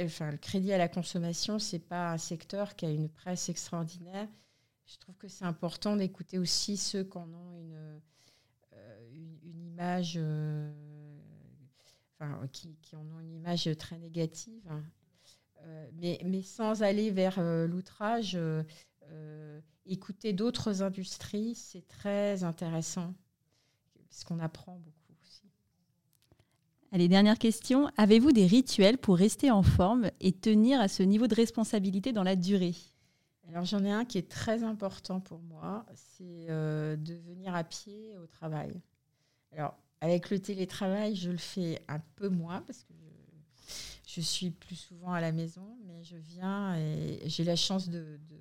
enfin, 0.00 0.30
le 0.30 0.36
crédit 0.36 0.72
à 0.72 0.78
la 0.78 0.88
consommation, 0.88 1.58
c'est 1.58 1.78
pas 1.78 2.12
un 2.12 2.18
secteur 2.18 2.76
qui 2.76 2.86
a 2.86 2.90
une 2.90 3.08
presse 3.08 3.48
extraordinaire 3.48 4.28
je 4.86 4.98
trouve 4.98 5.16
que 5.16 5.28
c'est 5.28 5.44
important 5.44 5.96
d'écouter 5.96 6.38
aussi 6.38 6.76
ceux 6.76 7.04
qui 7.04 7.18
en 7.18 7.32
ont 7.32 7.58
une, 7.58 8.00
euh, 8.72 9.10
image, 9.44 10.14
euh, 10.16 10.72
enfin, 12.14 12.46
qui, 12.52 12.76
en 12.94 13.04
ont 13.10 13.20
une 13.20 13.34
image 13.34 13.68
très 13.78 13.98
négative, 13.98 14.64
euh, 15.62 15.90
mais, 15.94 16.42
sans 16.42 16.82
aller 16.82 17.10
vers 17.10 17.40
l'outrage. 17.66 18.38
Écouter 19.86 20.32
d'autres 20.32 20.82
industries, 20.82 21.54
c'est 21.54 21.86
très 21.86 22.44
intéressant, 22.44 23.14
parce 24.08 24.24
qu'on 24.24 24.38
apprend 24.38 24.76
beaucoup 24.76 25.14
aussi. 25.22 25.44
Allez, 26.92 27.08
dernière 27.08 27.38
question. 27.38 27.90
Avez-vous 27.96 28.32
des 28.32 28.46
rituels 28.46 28.98
pour 28.98 29.16
rester 29.16 29.50
en 29.50 29.62
forme 29.62 30.10
et 30.20 30.32
tenir 30.32 30.80
à 30.80 30.88
ce 30.88 31.02
niveau 31.02 31.26
de 31.26 31.34
responsabilité 31.34 32.12
dans 32.12 32.22
la 32.22 32.36
durée? 32.36 32.74
Alors 33.48 33.64
j'en 33.64 33.84
ai 33.84 33.92
un 33.92 34.04
qui 34.04 34.18
est 34.18 34.28
très 34.28 34.64
important 34.64 35.20
pour 35.20 35.40
moi, 35.40 35.86
c'est 35.94 36.46
euh, 36.50 36.96
de 36.96 37.14
venir 37.14 37.54
à 37.54 37.62
pied 37.62 38.16
au 38.16 38.26
travail. 38.26 38.80
Alors 39.52 39.76
avec 40.00 40.30
le 40.30 40.40
télétravail, 40.40 41.14
je 41.14 41.30
le 41.30 41.36
fais 41.36 41.80
un 41.88 42.00
peu 42.16 42.28
moins 42.28 42.60
parce 42.62 42.82
que 42.82 42.92
je, 44.06 44.20
suis 44.20 44.50
plus 44.50 44.76
souvent 44.76 45.12
à 45.12 45.20
la 45.20 45.30
maison, 45.30 45.76
mais 45.86 46.02
je 46.02 46.16
viens 46.16 46.76
et 46.76 47.20
j'ai 47.26 47.44
la 47.44 47.56
chance 47.56 47.88
de, 47.88 48.18
de 48.28 48.36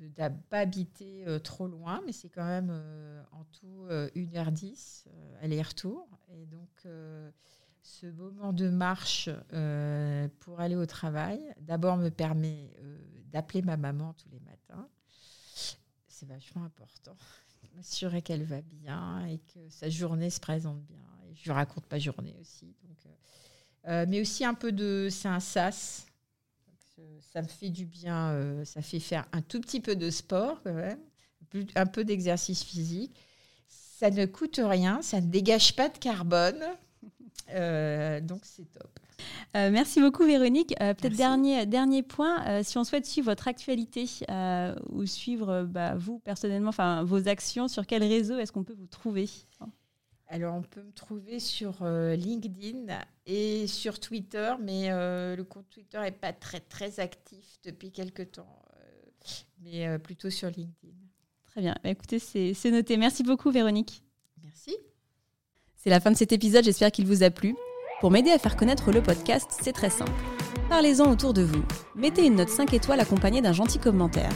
ne 0.00 0.28
pas 0.50 0.60
habiter 0.60 1.26
euh, 1.26 1.38
trop 1.38 1.66
loin, 1.66 2.02
mais 2.06 2.12
c'est 2.12 2.28
quand 2.28 2.46
même 2.46 2.70
euh, 2.70 3.22
en 3.32 3.44
tout 3.44 3.86
1h10 4.16 5.04
aller-retour. 5.40 6.06
Et 6.30 6.46
donc, 6.46 6.86
ce 7.82 8.06
moment 8.06 8.52
de 8.52 8.68
marche 8.68 9.30
pour 10.40 10.60
aller 10.60 10.76
au 10.76 10.86
travail, 10.86 11.40
d'abord 11.60 11.96
me 11.96 12.10
permet 12.10 12.70
d'appeler 13.30 13.62
ma 13.62 13.76
maman 13.76 14.14
tous 14.14 14.28
les 14.30 14.40
matins. 14.40 14.88
C'est 16.18 16.26
vachement 16.26 16.64
important. 16.64 17.16
M'assurer 17.76 18.22
qu'elle 18.22 18.42
va 18.42 18.60
bien 18.60 19.24
et 19.26 19.38
que 19.38 19.68
sa 19.68 19.88
journée 19.88 20.30
se 20.30 20.40
présente 20.40 20.82
bien. 20.82 21.04
Et 21.28 21.34
je 21.34 21.44
lui 21.44 21.52
raconte 21.52 21.84
ma 21.90 21.98
journée 21.98 22.36
aussi. 22.40 22.74
Donc, 22.82 23.06
euh, 23.06 23.10
euh, 23.88 24.06
mais 24.08 24.20
aussi 24.20 24.44
un 24.44 24.54
peu 24.54 24.72
de. 24.72 25.08
C'est 25.10 25.28
un 25.28 25.40
sas. 25.40 26.06
Ça 27.32 27.42
me 27.42 27.48
fait 27.48 27.70
du 27.70 27.84
bien. 27.86 28.30
Euh, 28.30 28.64
ça 28.64 28.82
fait 28.82 29.00
faire 29.00 29.26
un 29.32 29.42
tout 29.42 29.60
petit 29.60 29.80
peu 29.80 29.96
de 29.96 30.10
sport, 30.10 30.60
quand 30.62 30.74
même. 30.74 30.98
Un 31.74 31.86
peu 31.86 32.04
d'exercice 32.04 32.62
physique. 32.62 33.14
Ça 33.68 34.10
ne 34.10 34.26
coûte 34.26 34.60
rien. 34.62 35.02
Ça 35.02 35.20
ne 35.20 35.26
dégage 35.26 35.74
pas 35.76 35.88
de 35.88 35.98
carbone. 35.98 36.62
donc, 38.26 38.40
c'est 38.44 38.70
top. 38.72 38.98
Euh, 39.56 39.70
merci 39.70 40.00
beaucoup 40.00 40.24
Véronique. 40.24 40.74
Euh, 40.80 40.94
peut-être 40.94 41.16
dernier, 41.16 41.66
dernier 41.66 42.02
point, 42.02 42.46
euh, 42.46 42.62
si 42.62 42.78
on 42.78 42.84
souhaite 42.84 43.06
suivre 43.06 43.30
votre 43.30 43.48
actualité 43.48 44.06
ou 44.90 45.06
suivre 45.06 45.64
bah, 45.64 45.94
vous 45.96 46.18
personnellement, 46.18 46.70
vos 47.04 47.28
actions, 47.28 47.68
sur 47.68 47.86
quel 47.86 48.02
réseau 48.02 48.38
est-ce 48.38 48.52
qu'on 48.52 48.64
peut 48.64 48.76
vous 48.78 48.86
trouver? 48.86 49.28
Alors, 50.28 50.54
on 50.54 50.62
peut 50.62 50.82
me 50.82 50.92
trouver 50.92 51.40
sur 51.40 51.82
LinkedIn 51.82 52.86
et 53.26 53.66
sur 53.66 53.98
Twitter, 53.98 54.52
mais 54.60 54.90
le 54.90 55.42
compte 55.42 55.68
Twitter 55.70 55.98
n'est 56.00 56.12
pas 56.12 56.32
très, 56.32 56.60
très 56.60 57.00
actif 57.00 57.58
depuis 57.64 57.90
quelques 57.92 58.32
temps, 58.32 58.62
mais 59.62 59.98
plutôt 59.98 60.30
sur 60.30 60.48
LinkedIn. 60.48 60.92
Très 61.46 61.62
bien. 61.62 61.74
Bah, 61.82 61.90
écoutez, 61.90 62.18
c'est 62.18 62.70
noté. 62.70 62.96
Merci 62.98 63.22
beaucoup, 63.22 63.50
Véronique. 63.50 64.02
Merci. 64.44 64.76
C'est 65.76 65.90
la 65.90 66.00
fin 66.00 66.10
de 66.10 66.16
cet 66.16 66.32
épisode. 66.32 66.64
J'espère 66.64 66.92
qu'il 66.92 67.06
vous 67.06 67.22
a 67.22 67.30
plu. 67.30 67.56
Pour 68.00 68.10
m'aider 68.10 68.30
à 68.30 68.38
faire 68.38 68.56
connaître 68.56 68.92
le 68.92 69.02
podcast, 69.02 69.50
c'est 69.62 69.72
très 69.72 69.90
simple. 69.90 70.12
Parlez-en 70.68 71.10
autour 71.10 71.32
de 71.32 71.42
vous, 71.42 71.64
mettez 71.96 72.26
une 72.26 72.34
note 72.34 72.50
5 72.50 72.74
étoiles 72.74 73.00
accompagnée 73.00 73.40
d'un 73.40 73.54
gentil 73.54 73.78
commentaire 73.78 74.30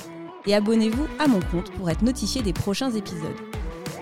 et 0.46 0.54
abonnez-vous 0.54 1.06
à 1.18 1.26
mon 1.26 1.40
compte 1.40 1.70
pour 1.72 1.90
être 1.90 2.00
notifié 2.00 2.42
des 2.42 2.54
prochains 2.54 2.90
épisodes. 2.90 3.36